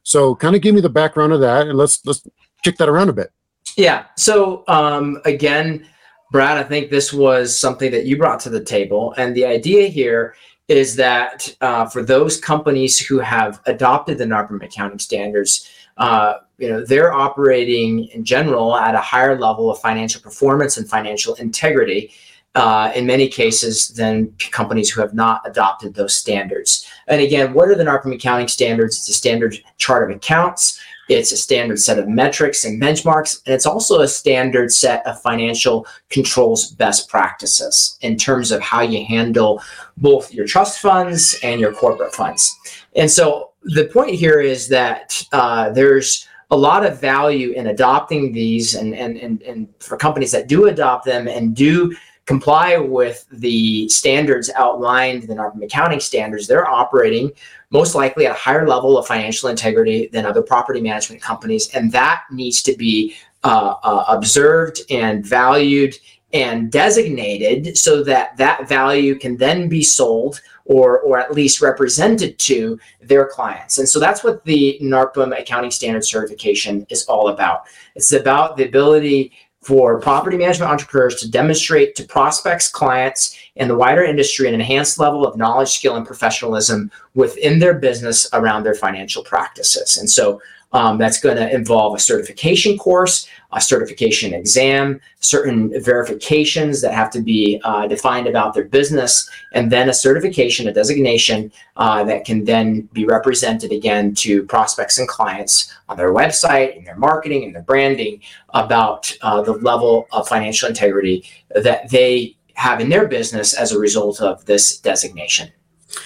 So, 0.04 0.36
kind 0.36 0.56
of 0.56 0.62
give 0.62 0.74
me 0.74 0.82
the 0.82 0.90
background 0.90 1.32
of 1.34 1.42
that, 1.42 1.68
and 1.68 1.78
let's 1.78 2.06
let's 2.06 2.26
kick 2.64 2.78
that 2.78 2.90
around 2.90 3.10
a 3.10 3.14
bit. 3.14 3.32
Yeah. 3.78 4.06
So 4.16 4.64
um, 4.68 5.22
again, 5.26 5.88
Brad, 6.32 6.58
I 6.58 6.64
think 6.64 6.90
this 6.90 7.12
was 7.12 7.58
something 7.58 7.92
that 7.92 8.06
you 8.06 8.18
brought 8.18 8.40
to 8.42 8.50
the 8.50 8.64
table, 8.64 9.14
and 9.18 9.36
the 9.36 9.46
idea 9.46 9.88
here 9.88 10.36
is 10.68 10.96
that 10.96 11.54
uh, 11.60 11.86
for 11.86 12.02
those 12.02 12.40
companies 12.40 12.98
who 12.98 13.20
have 13.20 13.62
adopted 13.66 14.18
the 14.18 14.26
NARPM 14.26 14.64
accounting 14.64 15.00
standards, 15.00 15.70
uh, 15.98 16.36
you 16.58 16.70
know 16.70 16.86
they're 16.86 17.14
operating 17.14 18.06
in 18.06 18.24
general 18.24 18.76
at 18.76 18.96
a 18.96 19.00
higher 19.00 19.40
level 19.40 19.70
of 19.72 19.80
financial 19.80 20.22
performance 20.22 20.78
and 20.78 20.90
financial 20.90 21.36
integrity. 21.36 22.12
Uh, 22.54 22.92
in 22.96 23.06
many 23.06 23.30
cases, 23.30 23.88
than 23.96 24.30
companies 24.52 24.90
who 24.90 25.00
have 25.00 25.14
not 25.14 25.42
adopted 25.46 25.94
those 25.94 26.14
standards. 26.14 26.86
And 27.08 27.22
again, 27.22 27.54
what 27.54 27.70
are 27.70 27.76
the 27.76 27.86
NARPM 27.86 28.14
accounting 28.14 28.50
standards? 28.50 28.98
It's 28.98 29.08
a 29.08 29.14
standard 29.14 29.56
chart 29.78 30.04
of 30.04 30.14
accounts. 30.14 30.78
It's 31.12 31.32
a 31.32 31.38
standard 31.38 31.80
set 31.80 32.00
of 32.00 32.08
metrics 32.08 32.64
and 32.64 32.82
benchmarks, 32.82 33.42
and 33.46 33.54
it's 33.54 33.66
also 33.66 34.00
a 34.00 34.08
standard 34.08 34.72
set 34.72 35.06
of 35.06 35.22
financial 35.22 35.86
controls 36.10 36.72
best 36.72 37.10
practices 37.10 37.98
in 38.02 38.18
terms 38.18 38.52
of 38.52 38.62
how 38.62 38.82
you 38.82 39.06
handle 39.06 39.62
both 39.98 40.34
your 40.34 40.46
trust 40.46 40.80
funds 40.80 41.38
and 41.44 41.60
your 41.60 41.74
corporate 41.74 42.14
funds. 42.14 42.56
And 42.96 43.10
so 43.10 43.51
the 43.64 43.86
point 43.86 44.16
here 44.16 44.40
is 44.40 44.68
that 44.70 45.24
uh, 45.32 45.70
there's 45.70 46.28
a 46.50 46.58
lot 46.58 46.86
of 46.86 47.00
value 47.00 47.52
in 47.52 47.68
adopting 47.68 48.34
these, 48.34 48.76
and, 48.76 48.94
and, 48.94 49.18
and, 49.18 49.42
and 49.44 49.68
for 49.80 49.98
companies 49.98 50.32
that 50.32 50.48
do 50.48 50.68
adopt 50.68 51.06
them 51.06 51.28
and 51.28 51.56
do 51.56 51.96
comply 52.26 52.78
with 52.78 53.26
the 53.32 53.88
standards 53.90 54.50
outlined 54.56 55.24
in 55.24 55.30
the 55.30 55.36
NARPM 55.36 55.64
accounting 55.64 56.00
standards, 56.00 56.48
they're 56.48 56.68
operating 56.68 57.32
most 57.72 57.96
likely 57.96 58.26
at 58.26 58.32
a 58.32 58.40
higher 58.40 58.68
level 58.68 58.98
of 58.98 59.08
financial 59.08 59.50
integrity 59.50 60.08
than 60.12 60.26
other 60.26 60.42
property 60.42 60.82
management 60.82 61.22
companies. 61.22 61.70
And 61.74 61.92
that 61.94 62.24
needs 62.30 62.62
to 62.64 62.76
be 62.76 63.16
uh, 63.44 63.76
uh, 63.84 64.06
observed 64.08 64.82
and 64.90 65.26
valued 65.26 65.98
and 66.34 66.72
designated 66.72 67.78
so 67.78 68.04
that 68.04 68.38
that 68.38 68.68
value 68.68 69.18
can 69.18 69.38
then 69.38 69.68
be 69.68 69.84
sold 69.84 70.42
or, 70.66 71.00
or 71.00 71.20
at 71.20 71.34
least 71.34 71.62
represented 71.62 72.38
to 72.40 72.80
their 73.02 73.28
clients. 73.28 73.78
And 73.78 73.88
so 73.88 74.00
that's 74.00 74.24
what 74.24 74.44
the 74.46 74.78
NARPM 74.82 75.38
accounting 75.40 75.72
standard 75.72 76.06
certification 76.06 76.86
is 76.90 77.06
all 77.06 77.30
about. 77.30 77.64
It's 77.96 78.12
about 78.12 78.58
the 78.58 78.66
ability 78.66 79.32
for 79.62 80.00
property 80.00 80.38
management 80.38 80.72
entrepreneurs 80.72 81.16
to 81.18 81.30
demonstrate 81.30 81.96
to 81.96 82.04
prospects, 82.04 82.68
clients, 82.68 83.38
and 83.58 83.70
the 83.70 83.76
wider 83.76 84.04
industry 84.04 84.48
an 84.48 84.56
enhanced 84.56 84.98
level 84.98 85.26
of 85.26 85.38
knowledge, 85.38 85.70
skill, 85.70 85.96
and 85.96 86.06
professionalism 86.06 86.92
within 87.14 87.60
their 87.60 87.76
business 87.76 88.28
around 88.34 88.64
their 88.64 88.74
financial 88.74 89.24
practices. 89.24 89.98
And 89.98 90.10
so 90.10 90.42
um, 90.74 90.98
that's 90.98 91.20
going 91.20 91.38
to 91.38 91.54
involve 91.54 91.96
a 91.96 92.00
certification 92.00 92.78
course, 92.78 93.28
a 93.52 93.60
certification 93.60 94.34
exam, 94.34 95.02
certain 95.20 95.72
verifications 95.84 96.82
that 96.82 96.94
have 96.94 97.12
to 97.12 97.22
be 97.22 97.60
uh, 97.64 97.88
defined 97.88 98.28
about 98.28 98.54
their 98.54 98.64
business, 98.66 99.30
and 99.54 99.72
then 99.72 99.90
a 99.90 99.94
certification, 99.94 100.68
a 100.68 100.74
designation 100.74 101.52
uh, 101.76 102.04
that 102.04 102.24
can 102.24 102.46
then 102.46 102.82
be 102.94 103.06
represented 103.06 103.72
again 103.72 104.16
to 104.16 104.44
prospects 104.44 104.98
and 104.98 105.08
clients 105.08 105.74
on 105.90 105.98
their 105.98 106.14
website, 106.14 106.78
in 106.78 106.84
their 106.84 106.98
marketing, 106.98 107.44
and 107.44 107.54
their 107.54 107.64
branding 107.64 108.22
about 108.54 109.16
uh, 109.22 109.42
the 109.42 109.54
level 109.54 110.08
of 110.12 110.28
financial 110.28 110.70
integrity 110.70 111.26
that 111.56 111.90
they 111.90 112.36
have 112.54 112.80
in 112.80 112.90
their 112.90 113.08
business 113.08 113.54
as 113.54 113.72
a 113.72 113.80
result 113.80 114.22
of 114.22 114.46
this 114.46 114.78
designation. 114.78 115.52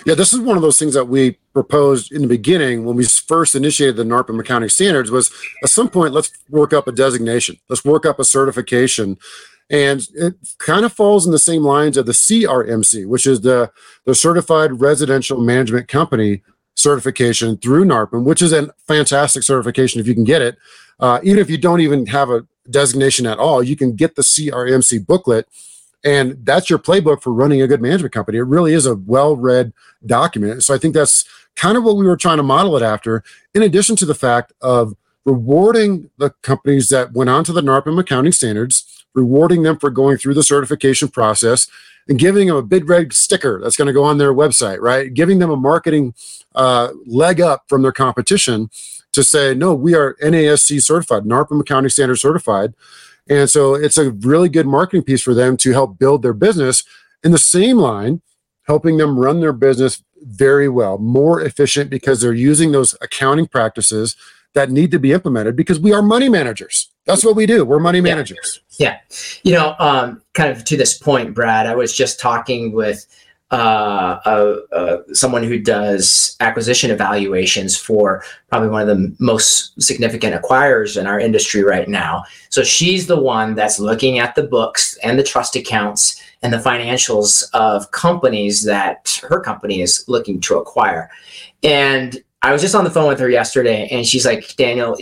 Yeah, 0.06 0.15
this 0.15 0.34
is 0.34 0.39
one 0.39 0.56
of 0.56 0.62
those 0.62 0.80
things 0.80 0.93
that 0.93 1.06
we 1.06 1.38
proposed 1.54 2.12
in 2.12 2.21
the 2.21 2.28
beginning 2.28 2.86
when 2.86 2.95
we 2.95 3.06
first 3.06 3.56
initiated 3.56 3.95
the 3.95 4.04
NARPM 4.04 4.39
accounting 4.39 4.69
standards 4.69 5.12
was 5.12 5.32
at 5.63 5.69
some 5.69 5.89
point 5.89 6.13
let's 6.13 6.32
work 6.50 6.74
up 6.74 6.88
a 6.88 6.91
designation. 6.91 7.58
Let's 7.69 7.86
work 7.86 8.06
up 8.06 8.19
a 8.19 8.24
certification. 8.24 9.17
And 9.69 10.08
it 10.13 10.36
kind 10.60 10.86
of 10.86 10.93
falls 10.93 11.26
in 11.26 11.32
the 11.32 11.39
same 11.39 11.63
lines 11.63 11.98
of 11.98 12.06
the 12.06 12.12
CRMC, 12.12 13.08
which 13.08 13.26
is 13.26 13.41
the, 13.41 13.71
the 14.06 14.13
Certified 14.13 14.80
Residential 14.80 15.39
Management 15.39 15.88
Company 15.88 16.43
certification 16.76 17.58
through 17.58 17.86
NARPM, 17.86 18.26
which 18.26 18.41
is 18.41 18.54
a 18.54 18.74
fantastic 18.88 19.43
certification 19.43 20.00
if 20.00 20.08
you 20.08 20.13
can 20.13 20.24
get 20.24 20.41
it. 20.41 20.58
Uh, 21.00 21.19
even 21.24 21.39
if 21.39 21.50
you 21.50 21.58
don't 21.58 21.82
even 21.82 22.06
have 22.06 22.30
a 22.30 22.45
designation 22.69 23.26
at 23.26 23.39
all, 23.39 23.63
you 23.63 23.76
can 23.76 23.95
get 23.95 24.15
the 24.15 24.21
CRMC 24.21 25.06
booklet 25.06 25.48
and 26.05 26.37
that's 26.45 26.69
your 26.69 26.79
playbook 26.79 27.21
for 27.23 27.33
running 27.33 27.61
a 27.61 27.67
good 27.67 27.81
management 27.81 28.13
company. 28.13 28.37
It 28.37 28.43
really 28.43 28.73
is 28.73 28.85
a 28.85 28.95
well-read 28.95 29.73
document. 30.05 30.63
So 30.63 30.73
I 30.73 30.77
think 30.77 30.93
that's 30.93 31.25
kind 31.55 31.77
of 31.77 31.83
what 31.83 31.97
we 31.97 32.05
were 32.05 32.15
trying 32.15 32.37
to 32.37 32.43
model 32.43 32.77
it 32.77 32.83
after, 32.83 33.23
in 33.53 33.63
addition 33.63 33.95
to 33.97 34.05
the 34.05 34.15
fact 34.15 34.53
of 34.61 34.95
rewarding 35.25 36.11
the 36.17 36.29
companies 36.43 36.89
that 36.89 37.13
went 37.13 37.29
on 37.29 37.43
to 37.45 37.51
the 37.51 37.61
NARPM 37.61 37.99
accounting 37.99 38.31
standards, 38.31 39.05
rewarding 39.15 39.63
them 39.63 39.79
for 39.79 39.89
going 39.89 40.17
through 40.17 40.35
the 40.35 40.43
certification 40.43 41.07
process, 41.07 41.67
and 42.07 42.19
giving 42.19 42.47
them 42.47 42.57
a 42.57 42.61
big 42.61 42.87
red 42.87 43.11
sticker 43.11 43.59
that's 43.59 43.75
going 43.75 43.87
to 43.87 43.93
go 43.93 44.03
on 44.03 44.19
their 44.19 44.33
website, 44.33 44.79
right? 44.79 45.11
Giving 45.11 45.39
them 45.39 45.49
a 45.49 45.55
marketing 45.55 46.13
uh, 46.53 46.89
leg 47.07 47.41
up 47.41 47.63
from 47.67 47.81
their 47.81 47.91
competition 47.91 48.69
to 49.13 49.23
say, 49.23 49.55
no, 49.55 49.73
we 49.73 49.95
are 49.95 50.13
NASC 50.21 50.83
certified, 50.83 51.23
NARPM 51.23 51.61
accounting 51.61 51.89
standard 51.89 52.17
certified. 52.17 52.75
And 53.29 53.49
so 53.49 53.73
it's 53.73 53.97
a 53.97 54.11
really 54.11 54.49
good 54.49 54.67
marketing 54.67 55.03
piece 55.03 55.21
for 55.21 55.33
them 55.33 55.57
to 55.57 55.71
help 55.71 55.97
build 55.97 56.21
their 56.21 56.33
business 56.33 56.83
in 57.23 57.31
the 57.31 57.38
same 57.38 57.77
line, 57.77 58.21
helping 58.63 58.97
them 58.97 59.19
run 59.19 59.39
their 59.41 59.53
business 59.53 60.03
very 60.21 60.69
well, 60.69 60.97
more 60.97 61.41
efficient 61.41 61.89
because 61.89 62.21
they're 62.21 62.33
using 62.33 62.71
those 62.71 62.95
accounting 63.01 63.47
practices 63.47 64.15
that 64.53 64.71
need 64.71 64.89
to 64.91 64.99
be 64.99 65.11
implemented 65.11 65.55
because 65.55 65.79
we 65.79 65.91
are 65.91 66.01
money 66.01 66.29
managers. 66.29 66.89
That's 67.05 67.25
what 67.25 67.35
we 67.35 67.45
do. 67.45 67.65
We're 67.65 67.79
money 67.79 67.99
Yeah. 67.99 68.03
managers. 68.15 68.61
Yeah. 68.79 68.97
You 69.43 69.53
know, 69.53 69.75
um, 69.79 70.21
kind 70.33 70.49
of 70.51 70.63
to 70.65 70.77
this 70.77 70.97
point, 70.97 71.33
Brad, 71.35 71.67
I 71.67 71.75
was 71.75 71.93
just 71.93 72.19
talking 72.19 72.71
with 72.71 73.05
uh, 73.51 74.19
uh, 74.25 74.55
uh, 74.71 74.97
someone 75.13 75.43
who 75.43 75.60
does 75.60 76.36
acquisition 76.39 76.89
evaluations 76.89 77.77
for 77.77 78.23
probably 78.49 78.69
one 78.69 78.81
of 78.81 78.88
the 78.88 79.15
most 79.19 79.79
significant 79.79 80.34
acquirers 80.36 80.99
in 80.99 81.05
our 81.05 81.19
industry 81.19 81.63
right 81.63 81.88
now. 81.88 82.23
So 82.49 82.63
she's 82.63 83.05
the 83.05 83.19
one 83.19 83.53
that's 83.53 83.79
looking 83.79 84.17
at 84.17 84.34
the 84.34 84.43
books 84.43 84.97
and 85.03 85.19
the 85.19 85.23
trust 85.23 85.55
accounts 85.55 86.19
and 86.41 86.51
the 86.51 86.58
financials 86.58 87.47
of 87.53 87.91
companies 87.91 88.63
that 88.63 89.21
her 89.29 89.39
company 89.39 89.81
is 89.81 90.03
looking 90.08 90.41
to 90.41 90.58
acquire. 90.58 91.12
And 91.62 92.23
I 92.41 92.51
was 92.51 92.62
just 92.62 92.75
on 92.75 92.84
the 92.84 92.91
phone 92.91 93.08
with 93.08 93.19
her 93.19 93.29
yesterday, 93.29 93.88
and 93.91 94.05
she's 94.05 94.25
like, 94.25 94.55
Daniel, 94.55 94.97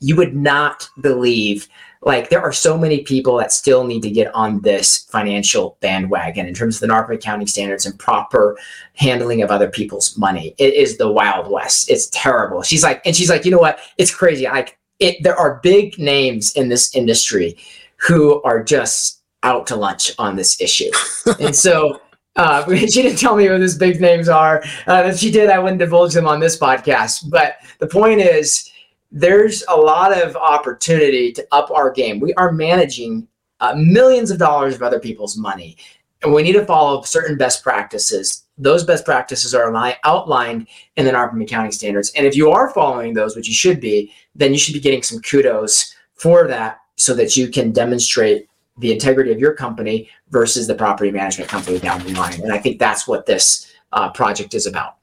you 0.00 0.16
would 0.16 0.36
not 0.36 0.88
believe 1.00 1.68
like 2.02 2.30
there 2.30 2.40
are 2.40 2.52
so 2.52 2.78
many 2.78 3.02
people 3.02 3.36
that 3.38 3.52
still 3.52 3.84
need 3.84 4.02
to 4.02 4.10
get 4.10 4.34
on 4.34 4.60
this 4.60 5.06
financial 5.10 5.76
bandwagon 5.80 6.46
in 6.46 6.54
terms 6.54 6.76
of 6.76 6.88
the 6.88 6.94
NARPM 6.94 7.14
accounting 7.14 7.46
standards 7.46 7.86
and 7.86 7.98
proper 7.98 8.56
handling 8.94 9.42
of 9.42 9.50
other 9.50 9.68
people's 9.68 10.16
money. 10.16 10.54
It 10.58 10.74
is 10.74 10.96
the 10.96 11.10
wild 11.10 11.50
west. 11.50 11.90
It's 11.90 12.08
terrible. 12.12 12.62
She's 12.62 12.82
like, 12.82 13.02
and 13.04 13.16
she's 13.16 13.30
like, 13.30 13.44
you 13.44 13.50
know 13.50 13.58
what? 13.58 13.80
It's 13.98 14.14
crazy. 14.14 14.44
Like 14.44 14.78
it, 15.00 15.22
there 15.22 15.36
are 15.36 15.60
big 15.62 15.98
names 15.98 16.52
in 16.52 16.68
this 16.68 16.94
industry 16.94 17.56
who 17.96 18.42
are 18.42 18.62
just 18.62 19.22
out 19.42 19.66
to 19.68 19.76
lunch 19.76 20.12
on 20.18 20.36
this 20.36 20.60
issue. 20.60 20.90
and 21.40 21.54
so 21.54 22.00
uh, 22.36 22.64
she 22.76 23.02
didn't 23.02 23.18
tell 23.18 23.36
me 23.36 23.46
who 23.46 23.58
those 23.58 23.76
big 23.76 24.00
names 24.00 24.28
are. 24.28 24.62
Uh, 24.86 25.02
if 25.06 25.18
she 25.18 25.30
did, 25.30 25.50
I 25.50 25.58
wouldn't 25.58 25.80
divulge 25.80 26.14
them 26.14 26.26
on 26.26 26.40
this 26.40 26.58
podcast. 26.58 27.28
But 27.28 27.56
the 27.78 27.86
point 27.86 28.20
is, 28.20 28.70
there's 29.10 29.64
a 29.68 29.76
lot 29.76 30.16
of 30.16 30.36
opportunity 30.36 31.32
to 31.32 31.46
up 31.52 31.70
our 31.70 31.90
game. 31.90 32.20
We 32.20 32.34
are 32.34 32.52
managing 32.52 33.26
uh, 33.60 33.74
millions 33.76 34.30
of 34.30 34.38
dollars 34.38 34.74
of 34.74 34.82
other 34.82 35.00
people's 35.00 35.36
money, 35.36 35.76
and 36.22 36.32
we 36.32 36.42
need 36.42 36.52
to 36.52 36.66
follow 36.66 37.02
certain 37.02 37.36
best 37.36 37.62
practices. 37.62 38.44
Those 38.58 38.84
best 38.84 39.04
practices 39.04 39.54
are 39.54 39.72
outlined 40.04 40.66
in 40.96 41.04
the 41.04 41.12
NARPM 41.12 41.42
accounting 41.42 41.72
standards. 41.72 42.12
And 42.16 42.26
if 42.26 42.36
you 42.36 42.50
are 42.50 42.70
following 42.70 43.14
those, 43.14 43.36
which 43.36 43.48
you 43.48 43.54
should 43.54 43.80
be, 43.80 44.12
then 44.34 44.52
you 44.52 44.58
should 44.58 44.74
be 44.74 44.80
getting 44.80 45.02
some 45.02 45.20
kudos 45.22 45.94
for 46.14 46.46
that 46.48 46.80
so 46.96 47.14
that 47.14 47.36
you 47.36 47.48
can 47.48 47.70
demonstrate 47.70 48.48
the 48.78 48.92
integrity 48.92 49.32
of 49.32 49.38
your 49.38 49.54
company 49.54 50.08
versus 50.30 50.66
the 50.66 50.74
property 50.74 51.10
management 51.10 51.48
company 51.48 51.78
down 51.78 52.02
the 52.04 52.12
line. 52.14 52.40
And 52.42 52.52
I 52.52 52.58
think 52.58 52.78
that's 52.78 53.06
what 53.06 53.26
this 53.26 53.72
uh, 53.92 54.10
project 54.10 54.54
is 54.54 54.66
about. 54.66 54.96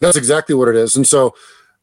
That's 0.00 0.16
exactly 0.16 0.54
what 0.54 0.68
it 0.68 0.76
is. 0.76 0.96
And 0.96 1.06
so 1.06 1.34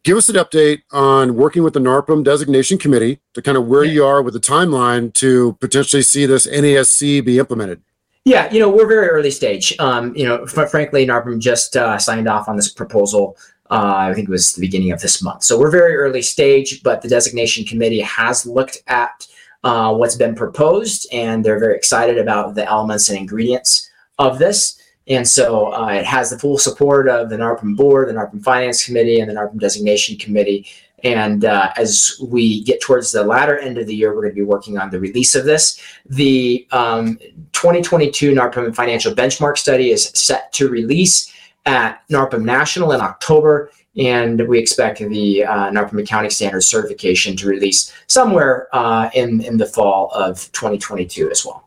give 0.04 0.18
us 0.18 0.30
an 0.30 0.36
update 0.36 0.82
on 0.92 1.36
working 1.36 1.64
with 1.64 1.74
the 1.74 1.80
NARPM 1.80 2.24
designation 2.24 2.78
committee 2.78 3.20
to 3.34 3.42
kind 3.42 3.58
of 3.58 3.68
where 3.68 3.84
yeah. 3.84 3.94
you 3.94 4.06
are 4.06 4.22
with 4.22 4.34
the 4.34 4.40
timeline 4.40 5.14
to 5.16 5.54
potentially 5.60 6.02
see 6.02 6.26
this 6.26 6.46
NASC 6.46 7.24
be 7.26 7.40
implemented. 7.40 7.82
Yeah, 8.26 8.52
you 8.54 8.60
know, 8.60 8.70
we're 8.70 8.88
very 8.88 9.08
early 9.08 9.32
stage. 9.32 9.78
Um, 9.80 10.16
you 10.16 10.26
know, 10.26 10.46
frankly, 10.46 11.06
NARPM 11.06 11.40
just 11.40 11.76
uh, 11.76 11.98
signed 11.98 12.30
off 12.30 12.48
on 12.48 12.56
this 12.56 12.70
proposal. 12.70 13.38
Uh, 13.70 13.96
I 14.10 14.14
think 14.14 14.30
it 14.30 14.32
was 14.32 14.54
the 14.54 14.62
beginning 14.62 14.92
of 14.92 15.02
this 15.02 15.22
month. 15.22 15.44
So 15.44 15.60
we're 15.60 15.72
very 15.72 15.96
early 15.96 16.22
stage, 16.22 16.84
but 16.84 17.02
the 17.02 17.10
designation 17.10 17.66
committee 17.66 18.02
has 18.02 18.46
looked 18.46 18.78
at 18.88 19.28
uh, 19.64 19.94
what's 19.94 20.16
been 20.16 20.36
proposed, 20.36 21.08
and 21.12 21.44
they're 21.44 21.60
very 21.60 21.76
excited 21.76 22.18
about 22.18 22.56
the 22.56 22.66
elements 22.66 23.10
and 23.10 23.18
ingredients 23.18 23.90
of 24.20 24.40
this. 24.40 24.80
And 25.08 25.28
so 25.28 25.74
uh, 25.74 25.88
it 25.90 26.06
has 26.06 26.30
the 26.30 26.40
full 26.40 26.58
support 26.58 27.10
of 27.10 27.30
the 27.30 27.36
NARPM 27.36 27.76
board, 27.76 28.08
the 28.08 28.14
NARPM 28.14 28.44
finance 28.44 28.86
committee, 28.86 29.20
and 29.20 29.30
the 29.30 29.36
NARPM 29.36 29.60
designation 29.60 30.18
committee. 30.18 30.68
And 31.04 31.44
uh, 31.44 31.74
as 31.76 32.16
we 32.22 32.64
get 32.64 32.82
towards 32.82 33.12
the 33.12 33.24
latter 33.24 33.58
end 33.58 33.78
of 33.78 33.88
the 33.88 33.96
year, 33.96 34.16
we're 34.16 34.22
going 34.22 34.34
to 34.34 34.36
be 34.36 34.44
working 34.44 34.78
on 34.78 34.90
the 34.90 35.00
release 35.00 35.36
of 35.36 35.44
this. 35.44 35.82
The 36.06 36.66
um, 36.72 37.18
2022 37.52 38.34
NARPM 38.34 38.74
financial 38.74 39.14
benchmark 39.14 39.58
study 39.58 39.92
is 39.92 40.06
set 40.10 40.54
to 40.54 40.70
release 40.70 41.34
at 41.66 42.08
NARPM 42.10 42.44
National 42.44 42.94
in 42.94 43.02
October. 43.02 43.72
And 43.98 44.48
we 44.48 44.58
expect 44.58 45.00
the 45.00 45.44
uh, 45.44 45.70
NARPM 45.70 46.02
accounting 46.02 46.32
standards 46.32 46.68
certification 46.68 47.36
to 47.38 47.48
release 47.48 47.94
somewhere 48.08 48.68
uh, 48.74 49.10
in, 49.14 49.42
in 49.42 49.58
the 49.58 49.66
fall 49.66 50.10
of 50.14 50.52
2022 50.54 51.30
as 51.30 51.46
well. 51.46 51.63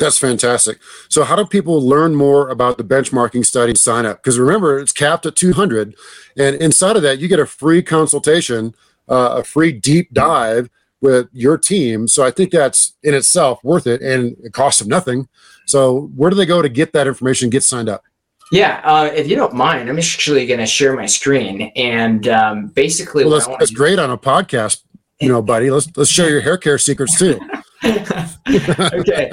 That's 0.00 0.16
fantastic. 0.16 0.78
So, 1.10 1.24
how 1.24 1.36
do 1.36 1.44
people 1.44 1.86
learn 1.86 2.14
more 2.14 2.48
about 2.48 2.78
the 2.78 2.84
benchmarking 2.84 3.44
study 3.44 3.72
and 3.72 3.78
sign 3.78 4.06
up? 4.06 4.22
Because 4.22 4.38
remember, 4.38 4.78
it's 4.78 4.92
capped 4.92 5.26
at 5.26 5.36
200, 5.36 5.94
and 6.38 6.56
inside 6.56 6.96
of 6.96 7.02
that, 7.02 7.18
you 7.18 7.28
get 7.28 7.38
a 7.38 7.44
free 7.44 7.82
consultation, 7.82 8.74
uh, 9.10 9.36
a 9.36 9.44
free 9.44 9.72
deep 9.72 10.12
dive 10.14 10.70
with 11.02 11.28
your 11.32 11.58
team. 11.58 12.08
So, 12.08 12.24
I 12.24 12.30
think 12.30 12.50
that's 12.50 12.94
in 13.02 13.12
itself 13.12 13.62
worth 13.62 13.86
it, 13.86 14.00
and 14.00 14.36
it 14.42 14.54
costs 14.54 14.78
them 14.80 14.88
nothing. 14.88 15.28
So, 15.66 16.10
where 16.16 16.30
do 16.30 16.36
they 16.36 16.46
go 16.46 16.62
to 16.62 16.70
get 16.70 16.94
that 16.94 17.06
information, 17.06 17.50
get 17.50 17.62
signed 17.62 17.90
up? 17.90 18.02
Yeah, 18.50 18.80
uh, 18.82 19.10
if 19.14 19.28
you 19.28 19.36
don't 19.36 19.54
mind, 19.54 19.90
I'm 19.90 19.98
actually 19.98 20.46
going 20.46 20.60
to 20.60 20.66
share 20.66 20.96
my 20.96 21.06
screen, 21.06 21.70
and 21.76 22.26
um, 22.26 22.68
basically, 22.68 23.24
well, 23.24 23.34
that's, 23.34 23.46
that's 23.58 23.70
great 23.70 23.98
on 23.98 24.10
a 24.10 24.16
podcast, 24.16 24.82
you 25.20 25.28
know, 25.28 25.42
buddy. 25.42 25.70
Let's 25.70 25.94
let's 25.94 26.10
share 26.10 26.30
your 26.30 26.40
hair 26.40 26.56
care 26.56 26.78
secrets 26.78 27.18
too. 27.18 27.38
okay, 27.84 29.30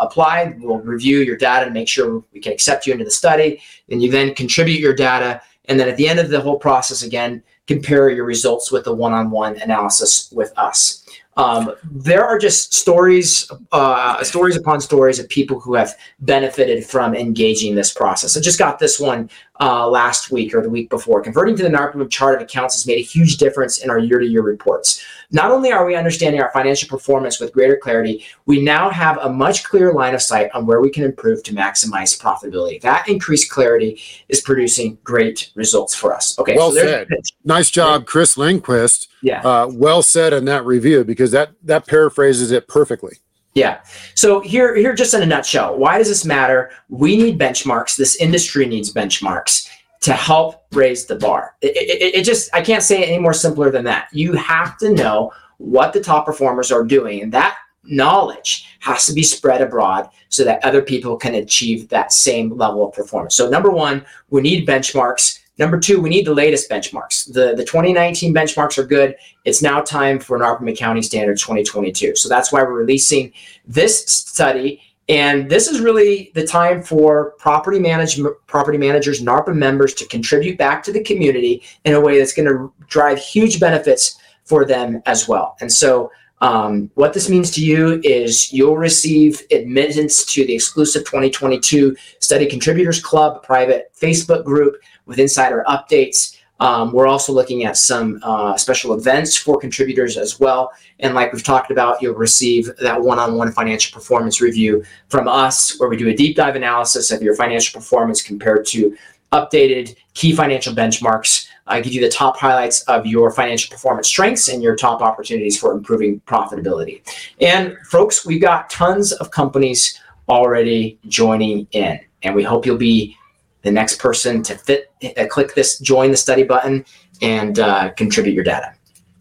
applied, 0.00 0.60
we'll 0.60 0.78
review 0.78 1.20
your 1.20 1.36
data 1.36 1.64
to 1.64 1.70
make 1.70 1.88
sure 1.88 2.24
we 2.32 2.40
can 2.40 2.52
accept 2.52 2.86
you 2.86 2.92
into 2.92 3.04
the 3.04 3.10
study. 3.10 3.62
And 3.88 4.02
you 4.02 4.10
then 4.10 4.34
contribute 4.34 4.80
your 4.80 4.94
data. 4.94 5.40
And 5.66 5.78
then 5.78 5.88
at 5.88 5.96
the 5.96 6.08
end 6.08 6.18
of 6.18 6.28
the 6.28 6.40
whole 6.40 6.58
process, 6.58 7.02
again, 7.02 7.40
compare 7.68 8.10
your 8.10 8.24
results 8.24 8.72
with 8.72 8.84
the 8.84 8.92
one 8.92 9.12
on 9.12 9.30
one 9.30 9.56
analysis 9.58 10.28
with 10.32 10.52
us. 10.58 11.06
Um, 11.36 11.72
there 11.90 12.24
are 12.24 12.38
just 12.38 12.74
stories, 12.74 13.50
uh, 13.72 14.22
stories 14.24 14.56
upon 14.56 14.80
stories 14.80 15.18
of 15.18 15.28
people 15.28 15.60
who 15.60 15.74
have 15.74 15.94
benefited 16.20 16.84
from 16.84 17.14
engaging 17.14 17.74
this 17.74 17.92
process. 17.92 18.36
I 18.36 18.40
just 18.40 18.58
got 18.58 18.78
this 18.78 18.98
one 18.98 19.30
uh, 19.60 19.88
last 19.88 20.32
week 20.32 20.54
or 20.54 20.62
the 20.62 20.68
week 20.68 20.90
before. 20.90 21.22
Converting 21.22 21.56
to 21.56 21.62
the 21.62 21.68
NARPM 21.68 22.10
chart 22.10 22.34
of 22.34 22.42
accounts 22.42 22.74
has 22.74 22.86
made 22.86 22.98
a 22.98 23.02
huge 23.02 23.36
difference 23.36 23.78
in 23.78 23.90
our 23.90 23.98
year-to-year 23.98 24.42
reports. 24.42 25.04
Not 25.30 25.50
only 25.52 25.70
are 25.70 25.86
we 25.86 25.94
understanding 25.94 26.40
our 26.42 26.50
financial 26.52 26.88
performance 26.88 27.38
with 27.38 27.52
greater 27.52 27.76
clarity, 27.76 28.24
we 28.46 28.60
now 28.60 28.90
have 28.90 29.18
a 29.18 29.30
much 29.30 29.62
clearer 29.62 29.92
line 29.92 30.14
of 30.14 30.22
sight 30.22 30.50
on 30.52 30.66
where 30.66 30.80
we 30.80 30.90
can 30.90 31.04
improve 31.04 31.42
to 31.44 31.54
maximize 31.54 32.20
profitability. 32.20 32.80
That 32.80 33.08
increased 33.08 33.50
clarity 33.50 34.00
is 34.28 34.40
producing 34.40 34.98
great 35.04 35.52
results 35.54 35.94
for 35.94 36.12
us. 36.12 36.38
Okay, 36.38 36.56
well 36.56 36.72
so 36.72 36.80
said. 36.80 37.08
Nice 37.44 37.70
job, 37.70 38.06
Chris 38.06 38.36
Lindquist. 38.36 39.08
Yeah, 39.22 39.40
uh, 39.42 39.70
well 39.72 40.02
said 40.02 40.32
in 40.32 40.44
that 40.46 40.64
review 40.64 41.04
because 41.04 41.30
that 41.32 41.52
that 41.64 41.86
paraphrases 41.86 42.50
it 42.50 42.68
perfectly. 42.68 43.18
Yeah. 43.54 43.80
So 44.14 44.40
here, 44.40 44.76
here, 44.76 44.94
just 44.94 45.12
in 45.12 45.22
a 45.22 45.26
nutshell, 45.26 45.76
why 45.76 45.98
does 45.98 46.08
this 46.08 46.24
matter? 46.24 46.70
We 46.88 47.16
need 47.16 47.38
benchmarks. 47.38 47.96
This 47.96 48.16
industry 48.16 48.64
needs 48.66 48.92
benchmarks 48.92 49.68
to 50.02 50.12
help 50.12 50.64
raise 50.72 51.06
the 51.06 51.16
bar. 51.16 51.56
It, 51.60 51.76
it, 51.76 52.14
it, 52.14 52.24
just, 52.24 52.48
I 52.54 52.62
can't 52.62 52.82
say 52.82 53.02
it 53.02 53.08
any 53.08 53.18
more 53.18 53.32
simpler 53.32 53.70
than 53.70 53.84
that. 53.84 54.08
You 54.12 54.32
have 54.34 54.78
to 54.78 54.94
know 54.94 55.32
what 55.58 55.92
the 55.92 56.00
top 56.00 56.26
performers 56.26 56.72
are 56.72 56.84
doing, 56.84 57.22
and 57.22 57.32
that 57.32 57.58
knowledge 57.84 58.66
has 58.80 59.04
to 59.06 59.12
be 59.12 59.22
spread 59.22 59.60
abroad 59.60 60.08
so 60.28 60.44
that 60.44 60.64
other 60.64 60.80
people 60.80 61.16
can 61.16 61.34
achieve 61.34 61.88
that 61.88 62.12
same 62.12 62.56
level 62.56 62.86
of 62.86 62.94
performance. 62.94 63.34
So, 63.34 63.50
number 63.50 63.70
one, 63.70 64.06
we 64.30 64.42
need 64.42 64.66
benchmarks. 64.66 65.39
Number 65.60 65.78
two, 65.78 66.00
we 66.00 66.08
need 66.08 66.26
the 66.26 66.32
latest 66.32 66.70
benchmarks. 66.70 67.30
The, 67.30 67.54
the 67.54 67.64
2019 67.66 68.34
benchmarks 68.34 68.78
are 68.78 68.84
good. 68.84 69.14
It's 69.44 69.60
now 69.60 69.82
time 69.82 70.18
for 70.18 70.38
NARPM 70.38 70.72
Accounting 70.72 71.02
Standard 71.02 71.36
2022. 71.36 72.16
So 72.16 72.30
that's 72.30 72.50
why 72.50 72.62
we're 72.62 72.72
releasing 72.72 73.30
this 73.66 74.06
study. 74.06 74.80
And 75.10 75.50
this 75.50 75.68
is 75.68 75.80
really 75.80 76.32
the 76.34 76.46
time 76.46 76.82
for 76.82 77.32
property 77.32 77.78
management, 77.78 78.34
property 78.46 78.78
managers, 78.78 79.20
NARPM 79.20 79.56
members 79.56 79.92
to 79.94 80.06
contribute 80.06 80.56
back 80.56 80.82
to 80.84 80.92
the 80.92 81.04
community 81.04 81.62
in 81.84 81.92
a 81.92 82.00
way 82.00 82.18
that's 82.18 82.32
going 82.32 82.48
to 82.48 82.72
drive 82.86 83.18
huge 83.18 83.60
benefits 83.60 84.18
for 84.44 84.64
them 84.64 85.02
as 85.04 85.28
well. 85.28 85.58
And 85.60 85.70
so 85.70 86.10
um, 86.40 86.90
what 86.94 87.12
this 87.12 87.28
means 87.28 87.50
to 87.52 87.64
you 87.64 88.00
is 88.02 88.52
you'll 88.52 88.78
receive 88.78 89.42
admittance 89.50 90.24
to 90.24 90.46
the 90.46 90.54
exclusive 90.54 91.04
2022 91.04 91.94
Study 92.18 92.46
Contributors 92.46 93.00
Club 93.00 93.42
private 93.42 93.92
Facebook 93.94 94.44
group 94.44 94.76
with 95.10 95.18
insider 95.18 95.64
updates. 95.68 96.36
Um, 96.60 96.92
we're 96.92 97.08
also 97.08 97.32
looking 97.32 97.64
at 97.64 97.76
some 97.76 98.20
uh, 98.22 98.56
special 98.56 98.94
events 98.94 99.36
for 99.36 99.58
contributors 99.58 100.16
as 100.16 100.38
well. 100.38 100.72
And 101.00 101.14
like 101.14 101.32
we've 101.32 101.42
talked 101.42 101.70
about, 101.70 102.00
you'll 102.00 102.14
receive 102.14 102.70
that 102.80 103.00
one 103.00 103.18
on 103.18 103.34
one 103.34 103.50
financial 103.50 103.92
performance 103.98 104.40
review 104.40 104.84
from 105.08 105.26
us, 105.26 105.78
where 105.80 105.88
we 105.88 105.96
do 105.96 106.08
a 106.08 106.14
deep 106.14 106.36
dive 106.36 106.56
analysis 106.56 107.10
of 107.10 107.22
your 107.22 107.34
financial 107.34 107.78
performance 107.78 108.22
compared 108.22 108.66
to 108.66 108.96
updated 109.32 109.96
key 110.14 110.32
financial 110.32 110.74
benchmarks. 110.74 111.48
I 111.66 111.80
give 111.80 111.92
you 111.92 112.00
the 112.00 112.10
top 112.10 112.36
highlights 112.36 112.82
of 112.82 113.06
your 113.06 113.30
financial 113.30 113.72
performance 113.72 114.08
strengths 114.08 114.48
and 114.48 114.62
your 114.62 114.76
top 114.76 115.02
opportunities 115.02 115.58
for 115.58 115.72
improving 115.72 116.20
profitability. 116.20 117.02
And 117.40 117.76
folks, 117.86 118.26
we've 118.26 118.40
got 118.40 118.70
tons 118.70 119.12
of 119.12 119.30
companies 119.30 119.98
already 120.28 120.98
joining 121.08 121.66
in, 121.72 122.00
and 122.22 122.34
we 122.34 122.42
hope 122.42 122.66
you'll 122.66 122.76
be 122.76 123.16
the 123.62 123.70
next 123.70 123.98
person 123.98 124.42
to 124.42 124.54
fit, 124.56 124.92
uh, 125.16 125.26
click 125.26 125.54
this 125.54 125.78
join 125.78 126.10
the 126.10 126.16
study 126.16 126.42
button 126.42 126.84
and 127.22 127.58
uh, 127.58 127.90
contribute 127.90 128.34
your 128.34 128.44
data. 128.44 128.74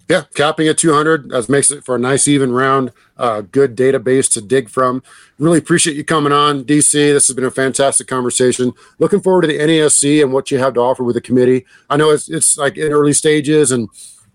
Yeah, 0.09 0.23
capping 0.33 0.67
at 0.67 0.79
200 0.79 1.29
that 1.29 1.49
makes 1.49 1.69
it 1.69 1.85
for 1.85 1.95
a 1.95 1.99
nice 1.99 2.27
even 2.27 2.51
round, 2.51 2.91
uh, 3.17 3.41
good 3.41 3.75
database 3.75 4.31
to 4.33 4.41
dig 4.41 4.67
from. 4.67 5.03
Really 5.37 5.59
appreciate 5.59 5.95
you 5.95 6.03
coming 6.03 6.33
on, 6.33 6.63
DC. 6.63 6.93
This 6.93 7.27
has 7.27 7.35
been 7.35 7.45
a 7.45 7.51
fantastic 7.51 8.07
conversation. 8.07 8.73
Looking 8.97 9.21
forward 9.21 9.41
to 9.43 9.47
the 9.49 9.59
NASC 9.59 10.23
and 10.23 10.33
what 10.33 10.49
you 10.49 10.57
have 10.57 10.73
to 10.73 10.79
offer 10.79 11.03
with 11.03 11.13
the 11.13 11.21
committee. 11.21 11.63
I 11.91 11.97
know 11.97 12.09
it's 12.09 12.27
it's 12.27 12.57
like 12.57 12.75
in 12.75 12.91
early 12.91 13.13
stages 13.13 13.71
and 13.71 13.87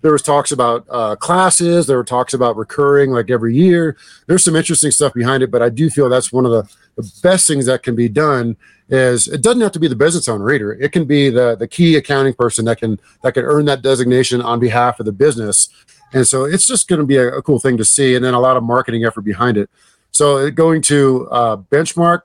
there 0.02 0.12
was 0.12 0.22
talks 0.22 0.52
about 0.52 0.86
uh, 0.90 1.16
classes 1.16 1.86
there 1.86 1.96
were 1.96 2.05
talks 2.05 2.34
about 2.34 2.59
recurring 2.59 3.11
like 3.11 3.30
every 3.30 3.57
year 3.57 3.96
there's 4.26 4.44
some 4.44 4.55
interesting 4.55 4.90
stuff 4.90 5.14
behind 5.14 5.42
it 5.42 5.50
but 5.50 5.62
i 5.62 5.70
do 5.70 5.88
feel 5.88 6.11
that's 6.11 6.30
one 6.30 6.44
of 6.44 6.52
the, 6.52 6.62
the 6.97 7.11
best 7.22 7.47
things 7.47 7.66
that 7.66 7.82
can 7.82 7.95
be 7.95 8.09
done 8.09 8.57
is 8.88 9.28
it 9.28 9.42
doesn't 9.42 9.61
have 9.61 9.72
to 9.72 9.80
be 9.80 9.88
the 9.88 9.97
business 9.97 10.28
owner 10.28 10.51
either. 10.53 10.72
It 10.72 10.92
can 10.92 11.05
be 11.05 11.28
the 11.30 11.57
the 11.57 11.66
key 11.66 11.97
accounting 11.97 12.34
person 12.34 12.64
that 12.66 12.78
can 12.78 13.01
that 13.22 13.32
can 13.34 13.45
earn 13.45 13.64
that 13.66 13.82
designation 13.82 14.40
on 14.40 14.61
behalf 14.61 15.01
of 15.01 15.07
the 15.07 15.12
business. 15.12 15.68
And 16.12 16.24
so 16.26 16.45
it's 16.45 16.66
just 16.66 16.88
going 16.88 17.01
to 17.01 17.07
be 17.07 17.16
a, 17.16 17.36
a 17.36 17.42
cool 17.42 17.59
thing 17.59 17.76
to 17.78 17.84
see 17.84 18.14
and 18.14 18.24
then 18.24 18.34
a 18.34 18.40
lot 18.40 18.57
of 18.57 18.62
marketing 18.62 19.05
effort 19.05 19.22
behind 19.22 19.57
it. 19.57 19.68
So 20.11 20.49
going 20.51 20.82
to 20.82 21.28
uh, 21.30 21.57
benchmark 21.57 22.22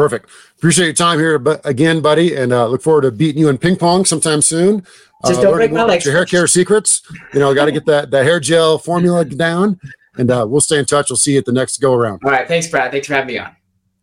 Perfect. 0.00 0.30
Appreciate 0.56 0.86
your 0.86 0.94
time 0.94 1.18
here, 1.18 1.38
but 1.38 1.60
again, 1.66 2.00
buddy, 2.00 2.34
and 2.34 2.54
uh, 2.54 2.66
look 2.68 2.80
forward 2.80 3.02
to 3.02 3.10
beating 3.10 3.38
you 3.38 3.50
in 3.50 3.58
ping 3.58 3.76
pong 3.76 4.06
sometime 4.06 4.40
soon. 4.40 4.82
Just 5.26 5.40
uh, 5.40 5.42
don't 5.42 5.54
break 5.54 5.72
my 5.72 5.84
legs 5.84 6.04
Your 6.04 6.14
hair 6.14 6.24
care 6.24 6.46
secrets. 6.46 7.02
You 7.34 7.40
know, 7.40 7.54
got 7.54 7.66
to 7.66 7.72
get 7.72 7.86
that 7.86 8.10
that 8.10 8.24
hair 8.24 8.40
gel 8.40 8.78
formula 8.78 9.24
down, 9.26 9.78
and 10.16 10.30
uh, 10.30 10.46
we'll 10.48 10.60
stay 10.60 10.78
in 10.78 10.84
touch. 10.84 11.10
We'll 11.10 11.16
see 11.16 11.32
you 11.32 11.38
at 11.38 11.44
the 11.44 11.52
next 11.52 11.78
go 11.78 11.94
around. 11.94 12.22
All 12.24 12.30
right. 12.30 12.48
Thanks, 12.48 12.68
Brad. 12.68 12.90
Thanks 12.90 13.06
for 13.06 13.14
having 13.14 13.28
me 13.28 13.38
on. 13.38 13.54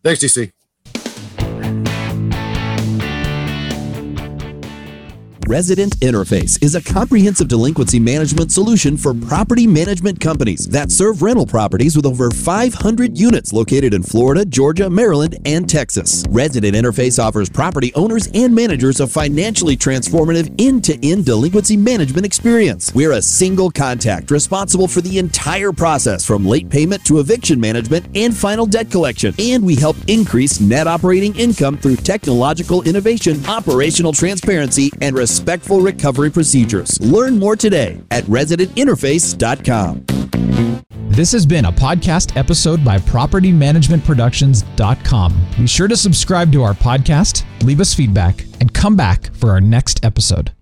Thanks, 0.03 0.23
DC. 0.23 0.51
Resident 5.47 5.97
Interface 6.01 6.61
is 6.61 6.75
a 6.75 6.83
comprehensive 6.83 7.47
delinquency 7.47 8.01
management 8.01 8.51
solution 8.51 8.97
for 8.97 9.13
property 9.13 9.65
management 9.65 10.19
companies 10.19 10.67
that 10.67 10.91
serve 10.91 11.21
rental 11.21 11.45
properties 11.45 11.95
with 11.95 12.05
over 12.05 12.29
500 12.29 13.17
units 13.17 13.53
located 13.53 13.93
in 13.93 14.03
Florida, 14.03 14.43
Georgia, 14.43 14.89
Maryland, 14.89 15.37
and 15.45 15.69
Texas. 15.69 16.25
Resident 16.29 16.75
Interface 16.75 17.17
offers 17.17 17.47
property 17.47 17.93
owners 17.95 18.27
and 18.33 18.53
managers 18.53 18.99
a 18.99 19.07
financially 19.07 19.77
transformative 19.77 20.53
end 20.59 20.83
to 20.83 20.99
end 21.01 21.23
delinquency 21.23 21.77
management 21.77 22.25
experience. 22.25 22.93
We're 22.93 23.13
a 23.13 23.21
single 23.21 23.71
contact 23.71 24.31
responsible 24.31 24.89
for 24.89 24.99
the 24.99 25.17
entire 25.17 25.71
process 25.71 26.25
from 26.25 26.45
late 26.45 26.69
payment 26.69 27.05
to 27.05 27.19
eviction 27.19 27.57
management 27.57 28.05
and 28.15 28.35
final 28.35 28.65
debt 28.65 28.91
collection. 28.91 29.33
And 29.39 29.65
we 29.65 29.75
help 29.75 29.95
increase 30.07 30.59
net 30.59 30.87
operating 30.87 31.33
income 31.37 31.77
through 31.77 31.95
technological 31.97 32.81
innovation, 32.81 33.45
operational 33.45 34.11
transparency, 34.11 34.91
and 34.99 35.15
respectful 35.37 35.81
recovery 35.81 36.31
procedures. 36.31 36.99
Learn 36.99 37.37
more 37.37 37.55
today 37.55 38.01
at 38.09 38.23
residentinterface.com. 38.23 40.03
This 41.09 41.31
has 41.31 41.45
been 41.45 41.65
a 41.65 41.71
podcast 41.71 42.35
episode 42.35 42.83
by 42.83 42.97
PropertyManagementProductions.com. 42.97 45.47
Be 45.57 45.67
sure 45.67 45.87
to 45.87 45.95
subscribe 45.95 46.51
to 46.51 46.63
our 46.63 46.73
podcast, 46.73 47.45
leave 47.63 47.79
us 47.79 47.93
feedback, 47.93 48.45
and 48.59 48.73
come 48.73 48.95
back 48.95 49.31
for 49.35 49.51
our 49.51 49.61
next 49.61 50.03
episode. 50.03 50.56